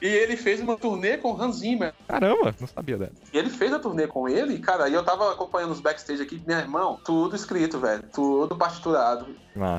e 0.01 0.07
ele 0.07 0.37
fez 0.37 0.61
uma 0.61 0.77
turnê 0.77 1.17
com 1.17 1.33
o 1.33 1.41
Hans 1.41 1.57
Zimmer. 1.57 1.93
Caramba, 2.09 2.55
não 2.61 2.67
sabia 2.67 2.97
dessa. 2.97 3.13
E 3.33 3.39
ele 3.39 3.51
fez 3.51 3.73
a 3.73 3.79
turnê 3.79 4.07
com 4.07 4.29
ele, 4.29 4.59
cara, 4.59 4.89
e 4.89 4.95
eu 4.95 5.05
tava 5.05 5.33
acompanhando 5.33 5.73
os 5.73 5.81
backstage 5.81 6.23
aqui, 6.23 6.43
meu 6.47 6.59
irmão, 6.59 6.99
tudo 7.05 7.37
escrito, 7.37 7.79
velho. 7.79 8.03
Tudo 8.13 8.57
partiturado. 8.57 9.27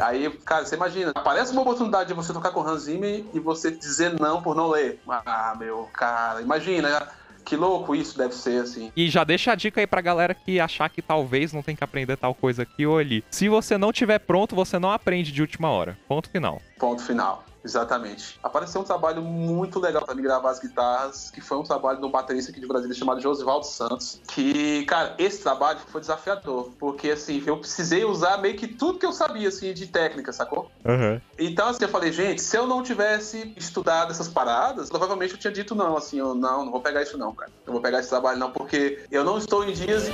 Aí, 0.02 0.30
cara, 0.44 0.66
você 0.66 0.76
imagina, 0.76 1.12
aparece 1.14 1.52
uma 1.52 1.62
oportunidade 1.62 2.08
de 2.08 2.14
você 2.14 2.34
tocar 2.34 2.52
com 2.52 2.62
o 2.62 2.68
Hans 2.68 2.84
Zimmer 2.84 3.26
e 3.34 3.40
você 3.40 3.70
dizer 3.70 4.20
não 4.20 4.42
por 4.42 4.56
não 4.56 4.70
ler. 4.70 5.00
Ah, 5.08 5.56
meu, 5.58 5.88
cara, 5.94 6.42
imagina, 6.42 7.08
que 7.48 7.56
louco 7.56 7.96
isso 7.96 8.18
deve 8.18 8.36
ser, 8.36 8.62
assim. 8.62 8.92
E 8.94 9.10
já 9.10 9.24
deixa 9.24 9.54
a 9.54 9.56
dica 9.56 9.80
aí 9.80 9.88
pra 9.88 10.02
galera 10.02 10.34
que 10.34 10.60
achar 10.60 10.90
que 10.90 11.02
talvez 11.02 11.54
não 11.54 11.64
tem 11.64 11.78
que 11.78 11.84
aprender 11.84 12.18
tal 12.18 12.36
coisa 12.36 12.64
aqui 12.64 12.86
ou 12.86 12.98
ali. 12.98 13.24
Se 13.32 13.48
você 13.48 13.78
não 13.78 13.94
tiver 13.94 14.20
pronto, 14.20 14.54
você 14.54 14.78
não 14.78 14.92
aprende 14.92 15.32
de 15.32 15.42
última 15.42 15.70
hora. 15.70 15.98
Ponto 16.10 16.30
final. 16.30 16.62
Ponto 16.78 17.02
final. 17.02 17.46
Exatamente. 17.68 18.40
Apareceu 18.42 18.80
um 18.80 18.84
trabalho 18.86 19.22
muito 19.22 19.78
legal 19.78 20.06
pra 20.06 20.16
mim 20.16 20.22
gravar 20.22 20.52
as 20.52 20.60
guitarras, 20.60 21.30
que 21.30 21.42
foi 21.42 21.58
um 21.58 21.64
trabalho 21.64 22.00
de 22.00 22.06
um 22.06 22.10
baterista 22.10 22.50
aqui 22.50 22.62
de 22.62 22.68
Brasília 22.68 22.96
chamado 22.96 23.20
Josivaldo 23.20 23.66
Santos. 23.66 24.22
Que, 24.26 24.86
cara, 24.86 25.14
esse 25.18 25.44
trabalho 25.44 25.80
foi 25.92 26.00
desafiador, 26.00 26.72
porque 26.80 27.12
assim, 27.12 27.44
eu 27.46 27.58
precisei 27.58 28.06
usar 28.06 28.38
meio 28.38 28.56
que 28.56 28.68
tudo 28.68 28.98
que 28.98 29.06
eu 29.06 29.12
sabia, 29.12 29.50
assim, 29.50 29.74
de 29.74 29.88
técnica, 29.88 30.32
sacou? 30.32 30.72
Aham. 30.86 31.22
Então, 31.38 31.68
assim, 31.68 31.84
eu 31.84 31.90
falei, 31.90 32.12
gente, 32.14 32.42
se 32.42 32.58
eu 32.58 32.66
não 32.66 32.82
tivesse 32.82 33.54
estudado 33.58 34.12
essas 34.12 34.30
paradas, 34.30 34.90
provavelmente 34.90 35.34
eu 35.34 35.40
tinha 35.40 35.52
dito 35.52 35.76
não, 35.76 35.98
assim, 35.98 36.20
eu 36.20 36.34
não, 36.34 36.64
não 36.64 36.72
vou 36.72 36.80
pegar 36.80 37.04
isso 37.04 37.18
não, 37.18 37.36
cara. 37.36 37.52
Não 37.66 37.74
vou 37.74 37.82
pegar 37.82 38.00
esse 38.00 38.10
trabalho 38.10 38.40
não, 38.40 38.52
porque 38.52 39.06
eu 39.12 39.26
não 39.26 39.38
estou 39.38 39.66
em 39.66 39.74
dias. 39.74 40.06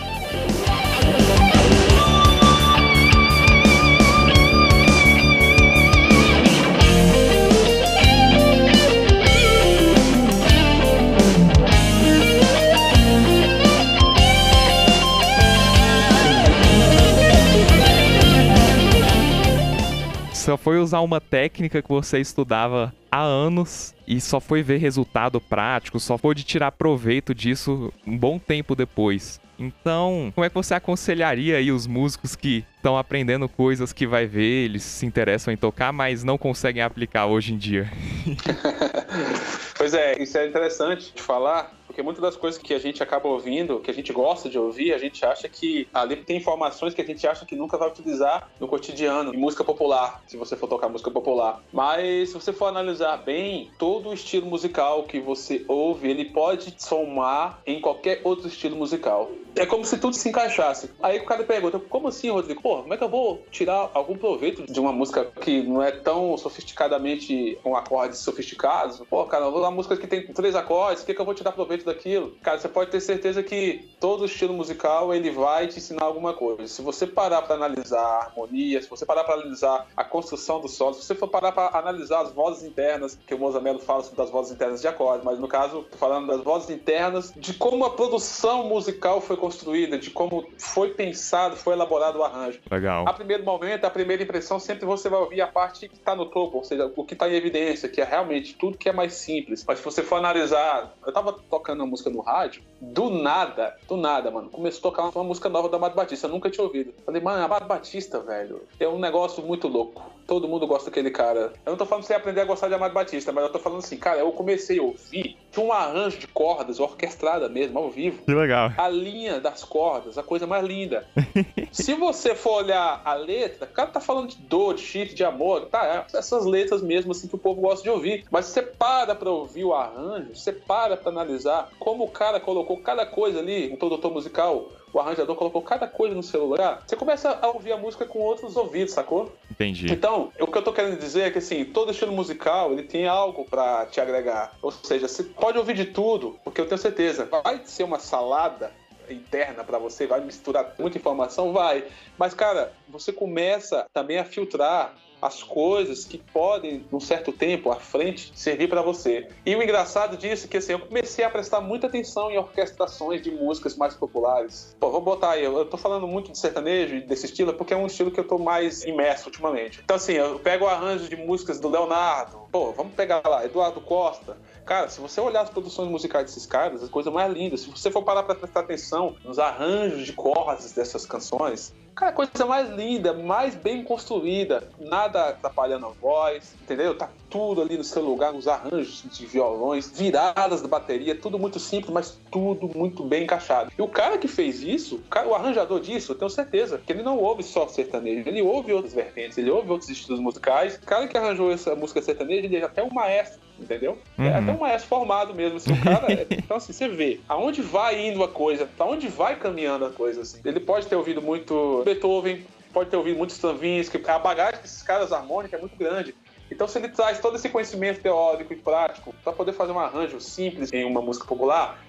Só 20.44 20.58
foi 20.58 20.78
usar 20.78 21.00
uma 21.00 21.22
técnica 21.22 21.82
que 21.82 21.88
você 21.88 22.20
estudava 22.20 22.94
há 23.10 23.22
anos 23.22 23.96
e 24.06 24.20
só 24.20 24.42
foi 24.42 24.62
ver 24.62 24.76
resultado 24.76 25.40
prático, 25.40 26.02
só 26.02 26.18
pôde 26.18 26.44
tirar 26.44 26.74
proveito 26.74 27.34
disso 27.34 27.94
um 28.06 28.18
bom 28.18 28.38
tempo 28.38 28.76
depois. 28.76 29.40
Então, 29.58 30.34
como 30.36 30.44
é 30.44 30.50
que 30.50 30.56
você 30.56 30.74
aconselharia 30.74 31.56
aí 31.56 31.72
os 31.72 31.88
músicos 31.88 32.36
que 32.36 32.66
estão 32.76 32.98
aprendendo 32.98 33.48
coisas 33.48 33.94
que 33.94 34.06
vai 34.06 34.26
ver, 34.26 34.66
eles 34.66 34.84
se 34.84 35.06
interessam 35.06 35.54
em 35.54 35.56
tocar, 35.56 35.94
mas 35.94 36.26
não 36.26 36.38
conseguem 36.38 36.84
aplicar 36.84 37.28
hoje 37.28 37.54
em 37.54 37.58
dia? 37.58 37.90
Pois 39.76 39.94
é, 39.94 40.22
isso 40.22 40.38
é 40.38 40.48
interessante 40.48 41.12
de 41.14 41.22
falar, 41.22 41.74
porque 41.94 42.02
muitas 42.02 42.24
das 42.24 42.36
coisas 42.36 42.60
que 42.60 42.74
a 42.74 42.80
gente 42.80 43.04
acaba 43.04 43.30
ouvindo, 43.30 43.80
que 43.80 43.92
a 43.92 43.94
gente 43.94 44.12
gosta 44.12 44.50
de 44.50 44.58
ouvir, 44.58 44.96
a 44.96 44.98
gente 44.98 45.24
acha 45.24 45.48
que 45.48 45.88
ali 45.94 46.16
tem 46.16 46.38
informações 46.38 46.96
que 46.96 47.02
a 47.04 47.06
gente 47.06 47.28
acha 47.28 47.46
que 47.46 47.56
nunca 47.56 47.78
vai 47.78 47.88
utilizar 47.88 48.50
no 48.60 48.68
cotidiano, 48.68 49.32
em 49.32 49.38
música 49.38 49.64
popular, 49.64 50.24
se 50.26 50.36
você 50.36 50.56
for 50.56 50.68
tocar 50.68 50.90
música 50.90 51.12
popular. 51.12 51.62
Mas 51.72 52.30
se 52.30 52.34
você 52.34 52.52
for 52.52 52.66
analisar 52.66 53.18
bem, 53.18 53.70
todo 53.78 54.10
o 54.10 54.14
estilo 54.14 54.48
musical 54.48 55.04
que 55.04 55.20
você 55.20 55.64
ouve, 55.68 56.10
ele 56.10 56.26
pode 56.26 56.74
somar 56.80 57.62
em 57.64 57.80
qualquer 57.80 58.22
outro 58.24 58.48
estilo 58.48 58.76
musical. 58.76 59.30
É 59.56 59.66
como 59.66 59.86
se 59.86 59.98
tudo 59.98 60.16
se 60.16 60.30
encaixasse. 60.30 60.90
Aí 61.02 61.20
o 61.20 61.26
cara 61.26 61.44
pergunta, 61.44 61.80
como 61.80 62.08
assim, 62.08 62.30
Rodrigo? 62.30 62.62
Pô, 62.62 62.82
como 62.82 62.94
é 62.94 62.98
que 62.98 63.04
eu 63.04 63.10
vou 63.10 63.44
tirar 63.52 63.92
algum 63.94 64.18
proveito 64.18 64.72
de 64.72 64.80
uma 64.80 64.92
música 64.92 65.26
que 65.42 65.62
não 65.64 65.82
é 65.82 65.92
tão 65.92 66.36
sofisticadamente 66.38 67.58
com 67.64 67.76
acordes 67.76 68.20
sofisticados? 68.20 69.02
Pô, 69.10 69.26
cara, 69.26 69.46
eu 69.46 69.52
vou 69.52 69.62
uma 69.62 69.72
música 69.72 69.96
que 69.96 70.08
tem 70.08 70.26
três 70.28 70.56
acordes, 70.56 71.04
o 71.04 71.06
que, 71.06 71.14
que 71.14 71.22
eu 71.22 71.26
vou 71.26 71.34
tirar 71.34 71.52
proveito 71.52 71.86
daquilo? 71.86 72.36
Cara, 72.42 72.60
você 72.60 72.68
pode 72.68 72.92
ter 72.92 73.00
certeza 73.00 73.44
que 73.44 73.90
todo 74.00 74.26
estilo 74.26 74.54
musical 74.54 75.14
ele 75.14 75.30
vai 75.32 75.68
te 75.68 75.78
ensinar 75.78 76.04
alguma 76.04 76.34
coisa. 76.34 76.68
Se 76.68 76.82
você 76.82 77.06
parar 77.06 77.42
para 77.44 77.56
analisar 77.56 78.02
a 78.02 78.26
harmonia, 78.26 78.82
se 78.82 78.90
você 78.90 79.06
parar 79.06 79.24
para 79.24 79.36
analisar 79.36 79.88
a 79.96 80.04
construção 80.04 80.60
do 80.60 80.68
solo, 80.68 80.96
se 80.96 81.04
você 81.04 81.16
for 81.16 81.28
parar 81.28 81.52
para 81.52 81.78
analisar 81.78 82.22
as 82.22 82.32
vozes 82.32 82.64
internas, 82.64 83.18
que 83.26 83.34
o 83.34 83.40
Mozamelo 83.40 83.80
fala 83.80 84.04
sobre 84.04 84.18
das 84.18 84.30
vozes 84.30 84.52
internas 84.52 84.82
de 84.82 84.88
acordes, 84.88 85.24
mas 85.24 85.40
no 85.40 85.48
caso, 85.48 85.86
falando 85.98 86.28
das 86.28 86.42
vozes 86.42 86.70
internas, 86.70 87.34
de 87.36 87.54
como 87.54 87.86
a 87.86 87.92
produção 87.92 88.68
musical 88.68 89.22
foi 89.22 89.38
construída, 89.44 89.98
de 89.98 90.10
como 90.10 90.46
foi 90.58 90.92
pensado, 90.92 91.58
foi 91.58 91.74
elaborado 91.74 92.20
o 92.20 92.24
arranjo. 92.24 92.62
Legal. 92.72 93.06
A 93.06 93.12
primeiro 93.12 93.44
momento, 93.44 93.84
a 93.84 93.90
primeira 93.90 94.24
impressão, 94.24 94.58
sempre 94.58 94.86
você 94.86 95.10
vai 95.10 95.20
ouvir 95.20 95.42
a 95.42 95.48
parte 95.48 95.90
que 95.90 95.96
está 95.96 96.16
no 96.16 96.28
topo, 96.28 96.60
ou 96.60 96.64
seja, 96.64 96.90
o 96.96 97.04
que 97.04 97.14
está 97.14 97.28
em 97.28 97.34
evidência, 97.34 97.90
que 97.90 98.00
é 98.00 98.06
realmente 98.06 98.54
tudo 98.56 98.78
que 98.78 98.88
é 98.88 98.94
mais 98.94 99.16
simples. 99.16 99.66
Mas 99.68 99.80
se 99.80 99.84
você 99.84 100.02
for 100.02 100.16
analisar, 100.16 100.96
eu 101.06 101.12
tava 101.12 101.34
tocando 101.34 101.82
uma 101.82 101.88
música 101.88 102.10
no 102.10 102.22
rádio, 102.22 102.64
do 102.80 103.10
nada, 103.10 103.76
do 103.86 103.98
nada, 103.98 104.32
mano, 104.32 104.50
começou 104.50 104.80
a 104.80 104.92
tocar 104.94 105.20
uma 105.20 105.26
música 105.26 105.50
nova 105.50 105.68
da 105.68 105.76
Amado 105.76 105.94
Batista, 105.94 106.28
eu 106.28 106.32
nunca 106.32 106.50
tinha 106.50 106.64
ouvido. 106.64 106.94
Falei, 107.06 107.22
mano, 107.22 107.44
Amado 107.44 107.66
Batista, 107.66 108.22
velho, 108.22 108.62
é 108.80 108.88
um 108.88 109.00
negócio 109.00 109.44
muito 109.44 109.68
louco. 109.68 110.10
Todo 110.26 110.48
mundo 110.48 110.66
gosta 110.68 110.90
daquele 110.90 111.12
cara. 111.12 111.54
Eu 111.66 111.72
não 111.72 111.78
tô 111.78 111.86
falando 111.86 112.06
pra 112.06 112.08
você 112.08 112.14
aprender 112.14 112.42
a 112.42 112.46
gostar 112.46 112.68
de 112.68 112.74
Amado 112.74 112.94
Batista, 112.94 113.32
mas 113.32 113.44
eu 113.44 113.52
tô 113.52 113.60
falando 113.60 113.80
assim, 113.80 113.98
cara, 113.98 114.20
eu 114.20 114.32
comecei 114.32 114.80
a 114.80 114.84
ouvir, 114.84 115.38
tinha 115.52 115.66
um 115.66 115.72
arranjo 115.72 116.18
de 116.18 116.28
cordas 116.28 116.80
orquestrada 116.80 117.50
mesmo, 117.50 117.78
ao 117.78 117.90
vivo 117.90 118.24
Que 118.26 118.34
legal. 118.34 118.72
a 118.78 118.90
linha 118.90 119.40
das 119.40 119.64
cordas, 119.64 120.18
a 120.18 120.24
coisa 120.24 120.48
mais 120.48 120.66
linda. 120.66 121.06
Se 121.72 121.94
você 121.94 122.36
for 122.36 122.64
olhar 122.64 123.02
a 123.04 123.14
letra, 123.16 123.66
o 123.66 123.74
cara 123.74 123.90
tá 123.90 124.00
falando 124.00 124.30
de 124.30 124.38
dor, 124.38 124.76
de 124.76 124.82
chifre, 124.82 125.16
de 125.16 125.24
amor, 125.24 125.66
tá? 125.68 126.06
é 126.14 126.18
Essas 126.18 126.46
letras 126.46 126.82
mesmo, 126.82 127.12
assim, 127.12 127.28
que 127.28 127.36
o 127.36 127.40
povo 127.40 127.62
gosta 127.62 127.84
de 127.84 127.90
ouvir. 127.90 128.26
Mas 128.32 128.46
você 128.46 128.62
para 128.62 129.16
pra 129.16 129.30
ouvir 129.30 129.64
o 129.64 129.74
arranjo, 129.74 130.36
você 130.36 130.52
para 130.52 130.96
pra 130.96 131.12
analisar 131.12 131.70
como 131.80 132.04
o 132.04 132.10
cara 132.10 132.40
colocou 132.40 132.78
cada 132.78 133.06
coisa 133.06 133.40
ali, 133.40 133.72
um 133.74 133.76
produtor 133.78 134.12
musical, 134.12 134.72
o 134.94 135.00
arranjador 135.00 135.36
colocou 135.36 135.62
cada 135.62 135.88
coisa 135.88 136.14
no 136.16 136.24
seu 136.24 136.46
lugar, 136.46 136.84
você 136.86 136.96
começa 136.96 137.40
a 137.42 137.48
ouvir 137.48 137.74
a 137.74 137.78
música 137.78 138.06
com 138.06 138.20
outros 138.20 138.56
ouvidos, 138.56 138.94
sacou? 138.94 139.36
Entendi. 139.52 139.92
Então, 139.92 140.32
o 140.40 140.48
que 140.48 140.58
eu 140.58 140.62
tô 140.62 140.72
querendo 140.72 141.00
dizer 141.00 141.22
é 141.24 141.32
que 141.32 141.40
assim, 141.40 141.66
todo 141.66 141.92
estilo 141.92 142.12
musical, 142.12 142.72
ele 142.72 142.84
tem 142.84 143.08
algo 143.08 143.46
pra 143.46 143.88
te 143.88 144.00
agregar. 144.00 144.54
Ou 144.62 144.72
seja, 144.72 145.08
você 145.08 145.24
pode 145.24 145.58
ouvir 145.58 145.74
de 145.74 145.86
tudo, 145.86 146.40
porque 146.44 146.62
eu 146.62 146.68
tenho 146.68 146.78
certeza, 146.78 147.26
vai 147.26 147.62
ser 147.66 147.84
uma 147.84 148.00
salada 148.00 148.72
interna 149.10 149.64
para 149.64 149.78
você, 149.78 150.06
vai 150.08 150.22
misturar 150.22 150.74
muita 150.78 150.98
informação, 150.98 151.52
vai. 151.52 151.86
Mas, 152.18 152.34
cara, 152.34 152.72
você 152.88 153.12
começa 153.12 153.86
também 153.94 154.18
a 154.20 154.26
filtrar 154.26 154.96
as 155.24 155.42
coisas 155.42 156.04
que 156.06 156.18
podem, 156.18 156.86
num 156.92 157.00
certo 157.00 157.32
tempo 157.32 157.72
à 157.72 157.78
frente, 157.78 158.32
servir 158.36 158.68
para 158.68 158.82
você. 158.82 159.28
E 159.46 159.56
o 159.56 159.64
engraçado 159.64 160.18
disso 160.18 160.46
é 160.46 160.50
que 160.50 160.58
assim, 160.58 160.74
eu 160.74 160.80
comecei 160.80 161.24
a 161.24 161.30
prestar 161.30 161.62
muita 161.62 161.88
atenção 161.88 162.30
em 162.30 162.38
orquestrações 162.38 163.22
de 163.22 163.32
músicas 163.32 163.78
mais 163.78 163.94
populares. 163.94 164.76
Pô, 164.80 164.92
vou 164.92 165.02
botar 165.02 165.32
aí, 165.32 165.44
eu 165.44 165.66
tô 165.66 165.78
falando 165.78 166.08
muito 166.08 166.32
de 166.32 166.38
sertanejo 166.38 167.06
desse 167.08 167.26
estilo 167.26 167.54
porque 167.54 167.74
é 167.74 167.78
um 167.78 167.88
estilo 167.88 168.12
que 168.12 168.20
eu 168.20 168.28
tô 168.28 168.38
mais 168.38 168.84
imerso 168.84 169.28
ultimamente. 169.28 169.82
Então, 169.84 169.96
assim, 169.96 170.14
eu 170.14 170.40
pego 170.40 170.66
arranjos 170.68 171.08
de 171.08 171.16
músicas 171.16 171.60
do 171.60 171.70
Leonardo, 171.70 172.42
pô, 172.52 172.72
vamos 172.72 172.94
pegar 172.94 173.22
lá, 173.26 173.46
Eduardo 173.46 173.80
Costa. 173.82 174.38
Cara, 174.66 174.90
se 174.90 175.00
você 175.00 175.20
olhar 175.22 175.42
as 175.42 175.50
produções 175.50 175.90
musicais 175.90 176.26
desses 176.26 176.46
caras, 176.46 176.84
a 176.84 176.88
coisa 176.88 177.12
mais 177.12 177.32
linda. 177.34 177.58
Se 177.58 177.70
você 177.70 177.90
for 177.90 178.04
parar 178.04 178.24
para 178.24 178.36
prestar 178.36 178.62
atenção 178.62 179.16
nos 179.24 179.40
arranjos 179.40 180.06
de 180.06 180.14
cordas 180.14 180.72
dessas 180.72 181.06
canções, 181.06 181.74
Cara, 181.96 182.12
coisa 182.12 182.46
mais 182.46 182.70
linda, 182.70 183.14
mais 183.14 183.56
bem 183.56 183.84
construída, 183.84 184.68
nada 184.80 185.30
atrapalhando 185.30 185.86
a 185.86 185.90
voz, 185.90 186.56
entendeu? 186.62 186.96
Tá 186.96 187.10
tudo 187.30 187.62
ali 187.62 187.78
no 187.78 187.84
seu 187.84 188.04
lugar, 188.04 188.34
nos 188.34 188.48
arranjos 188.48 189.04
de 189.12 189.26
violões, 189.26 189.92
viradas 189.92 190.62
da 190.62 190.68
bateria, 190.68 191.16
tudo 191.16 191.38
muito 191.38 191.60
simples, 191.60 191.92
mas 191.92 192.20
tudo 192.32 192.70
muito 192.76 193.04
bem 193.04 193.24
encaixado. 193.24 193.72
E 193.78 193.82
o 193.82 193.88
cara 193.88 194.18
que 194.18 194.28
fez 194.28 194.62
isso, 194.62 194.96
o, 194.96 195.00
cara, 195.10 195.28
o 195.28 195.36
arranjador 195.36 195.80
disso, 195.80 196.12
eu 196.12 196.16
tenho 196.16 196.30
certeza 196.30 196.82
que 196.84 196.92
ele 196.92 197.04
não 197.04 197.18
ouve 197.18 197.44
só 197.44 197.68
sertanejo, 197.68 198.28
ele 198.28 198.42
ouve 198.42 198.74
outras 198.74 198.94
vertentes, 198.94 199.38
ele 199.38 199.52
ouve 199.52 199.70
outros 199.70 199.90
estilos 199.90 200.20
musicais. 200.20 200.76
O 200.76 200.86
cara 200.86 201.08
que 201.08 201.18
arranjou 201.18 201.52
essa 201.52 201.76
música 201.76 202.02
sertaneja, 202.02 202.46
ele 202.46 202.58
é 202.58 202.64
até 202.64 202.84
um 202.84 202.92
maestro 202.92 203.42
entendeu? 203.60 203.98
É 204.18 204.22
uhum. 204.22 204.28
É 204.28 204.38
até 204.38 204.52
um 204.52 204.60
maestro 204.60 204.90
formado 204.90 205.34
mesmo. 205.34 205.58
Assim, 205.58 205.74
o 205.74 205.82
cara, 205.82 206.12
é, 206.12 206.28
então, 206.32 206.58
assim, 206.58 206.74
você 206.74 206.88
vê 206.88 207.20
aonde 207.28 207.62
vai 207.62 208.08
indo 208.08 208.24
a 208.24 208.28
coisa, 208.28 208.66
pra 208.66 208.86
onde 208.86 209.08
vai 209.08 209.36
caminhando 209.36 209.86
a 209.86 209.90
coisa, 209.90 210.22
assim. 210.22 210.40
Ele 210.44 210.60
pode 210.60 210.88
ter 210.88 210.96
ouvido 210.96 211.22
muito 211.22 211.83
Beethoven, 211.84 212.46
pode 212.72 212.90
ter 212.90 212.98
ouvido 212.98 213.18
muito 213.18 213.32
Stravinsky, 213.32 214.02
a 214.08 214.20
bagagem 214.20 214.62
desses 214.62 214.82
caras 214.82 215.12
harmônica 215.12 215.56
é 215.56 215.60
muito 215.60 215.76
grande. 215.78 216.16
Então, 216.52 216.68
se 216.68 216.78
ele 216.78 216.90
traz 216.90 217.20
todo 217.20 217.36
esse 217.36 217.50
conhecimento 217.50 218.02
teórico 218.02 218.54
e 218.54 218.56
prático 218.56 219.14
para 219.24 219.34
poder 219.34 219.54
fazer 219.54 219.72
um 219.72 219.80
arranjo 219.80 220.20
simples 220.20 220.72
em 220.72 220.84
uma 220.86 221.02
música 221.02 221.26
popular, 221.26 221.80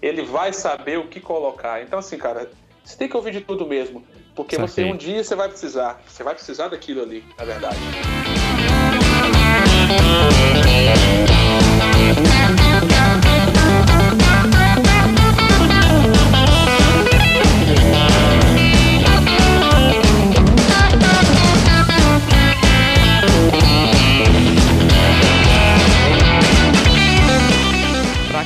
ele 0.00 0.22
vai 0.22 0.52
saber 0.52 0.98
o 0.98 1.08
que 1.08 1.20
colocar. 1.20 1.82
Então, 1.82 1.98
assim, 1.98 2.16
cara, 2.16 2.50
você 2.82 2.96
tem 2.96 3.08
que 3.08 3.16
ouvir 3.16 3.32
de 3.32 3.40
tudo 3.40 3.66
mesmo, 3.66 4.04
porque 4.34 4.56
você 4.56 4.84
um 4.84 4.96
dia 4.96 5.24
você 5.24 5.34
vai 5.34 5.48
precisar, 5.48 6.02
você 6.06 6.22
vai 6.22 6.34
precisar 6.34 6.68
daquilo 6.68 7.02
ali, 7.02 7.24
na 7.36 7.44
verdade. 7.44 7.78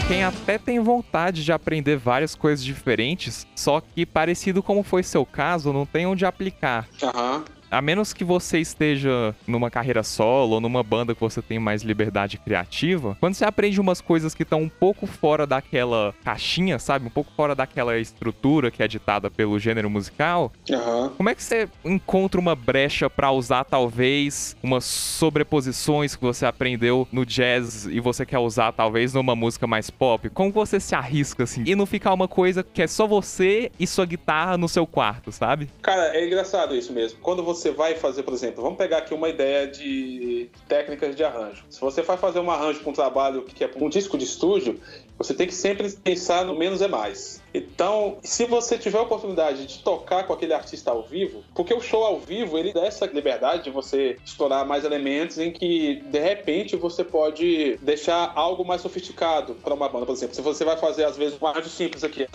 Quem 0.09 0.25
até 0.25 0.57
tem 0.57 0.81
vontade 0.81 1.45
de 1.45 1.53
aprender 1.53 1.99
várias 1.99 2.35
coisas 2.35 2.65
diferentes, 2.65 3.47
só 3.55 3.79
que 3.79 4.07
parecido 4.07 4.63
como 4.63 4.83
foi 4.83 5.03
seu 5.03 5.27
caso, 5.27 5.71
não 5.71 5.85
tem 5.85 6.07
onde 6.07 6.25
aplicar. 6.25 6.89
Aham. 7.03 7.37
Uhum 7.37 7.58
a 7.71 7.81
menos 7.81 8.13
que 8.13 8.25
você 8.25 8.59
esteja 8.59 9.35
numa 9.47 9.71
carreira 9.71 10.03
solo 10.03 10.55
ou 10.55 10.61
numa 10.61 10.83
banda 10.83 11.15
que 11.15 11.21
você 11.21 11.43
tem 11.43 11.59
mais 11.59 11.83
liberdade 11.83 12.39
criativa, 12.39 13.17
quando 13.21 13.35
você 13.35 13.45
aprende 13.45 13.81
umas 13.81 14.01
coisas 14.01 14.35
que 14.35 14.43
estão 14.43 14.63
um 14.63 14.69
pouco 14.69 15.07
fora 15.07 15.47
daquela 15.47 16.15
caixinha, 16.25 16.79
sabe? 16.79 17.07
Um 17.07 17.11
pouco 17.11 17.31
fora 17.37 17.55
daquela 17.55 17.99
estrutura 17.99 18.71
que 18.71 18.83
é 18.83 18.89
ditada 18.89 19.31
pelo 19.31 19.59
gênero 19.59 19.91
musical, 19.91 20.53
uhum. 20.69 21.09
como 21.11 21.29
é 21.29 21.35
que 21.35 21.43
você 21.43 21.69
encontra 21.85 22.41
uma 22.41 22.55
brecha 22.55 23.11
para 23.11 23.31
usar 23.31 23.65
talvez 23.65 24.57
umas 24.63 24.85
sobreposições 24.85 26.17
que 26.17 26.23
você 26.23 26.47
aprendeu 26.47 27.07
no 27.13 27.25
jazz 27.25 27.87
e 27.87 28.01
você 28.01 28.25
quer 28.25 28.39
usar 28.39 28.73
talvez 28.73 29.15
numa 29.15 29.35
música 29.35 29.67
mais 29.67 29.91
pop? 29.91 30.29
Como 30.31 30.51
você 30.53 30.81
se 30.81 30.95
arrisca 30.95 31.45
assim? 31.45 31.65
E 31.67 31.75
não 31.75 31.87
ficar 31.87 32.13
uma 32.13 32.29
coisa 32.29 32.63
que 32.63 32.83
é 32.83 32.87
só 32.87 33.07
você 33.07 33.71
e 33.79 33.87
sua 33.87 34.07
guitarra 34.07 34.57
no 34.57 34.69
seu 34.69 34.87
quarto, 34.87 35.33
sabe? 35.33 35.69
Cara, 35.83 36.17
é 36.17 36.27
engraçado 36.27 36.75
isso 36.75 36.93
mesmo. 36.93 37.19
Quando 37.21 37.43
você 37.43 37.58
você 37.59 37.71
vai 37.71 37.95
fazer, 37.95 38.23
por 38.23 38.33
exemplo, 38.33 38.63
vamos 38.63 38.79
pegar 38.79 38.99
aqui 38.99 39.13
uma 39.13 39.29
ideia 39.29 39.67
de 39.67 40.49
técnicas 40.69 41.17
de 41.17 41.25
arranjo. 41.25 41.65
Se 41.69 41.81
você 41.81 42.03
vai 42.03 42.17
fazer 42.17 42.39
um 42.39 42.51
arranjo 42.51 42.81
para 42.81 42.91
um 42.91 42.95
trabalho 42.95 43.43
que 43.43 43.65
é 43.65 43.71
um 43.77 43.89
disco 43.89 44.17
de 44.17 44.25
estúdio, 44.25 44.81
você 45.17 45.35
tem 45.35 45.47
que 45.47 45.55
sempre 45.55 45.91
pensar 45.91 46.45
no 46.45 46.57
menos 46.57 46.81
é 46.81 46.87
mais. 46.89 47.43
Então, 47.53 48.19
se 48.23 48.45
você 48.45 48.79
tiver 48.79 48.99
a 48.99 49.03
oportunidade 49.03 49.67
de 49.67 49.79
tocar 49.81 50.25
com 50.25 50.33
aquele 50.33 50.53
artista 50.53 50.91
ao 50.91 51.03
vivo, 51.03 51.43
porque 51.55 51.75
o 51.75 51.81
show 51.81 52.05
ao 52.05 52.21
vivo 52.21 52.57
ele 52.57 52.73
dá 52.73 52.87
essa 52.87 53.07
liberdade 53.07 53.65
de 53.65 53.71
você 53.71 54.17
explorar 54.25 54.65
mais 54.65 54.85
elementos 54.85 55.39
em 55.39 55.51
que 55.51 55.97
de 56.07 56.21
repente 56.21 56.77
você 56.77 57.03
pode 57.03 57.77
deixar 57.83 58.33
algo 58.37 58.65
mais 58.65 58.81
sofisticado 58.81 59.55
para 59.55 59.75
uma 59.75 59.89
banda, 59.89 60.07
por 60.07 60.13
exemplo, 60.13 60.35
se 60.35 60.43
você 60.43 60.65
vai 60.65 60.77
fazer 60.77 61.05
às 61.05 61.17
vezes 61.17 61.37
um 61.41 61.47
arranjo 61.47 61.69
simples 61.69 62.05
aqui. 62.05 62.27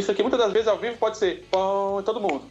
Isso 0.00 0.10
aqui 0.10 0.22
muitas 0.22 0.40
das 0.40 0.50
vezes 0.50 0.66
ao 0.66 0.78
vivo 0.78 0.96
pode 0.96 1.18
ser 1.18 1.46
todo 1.50 2.18
mundo. 2.18 2.42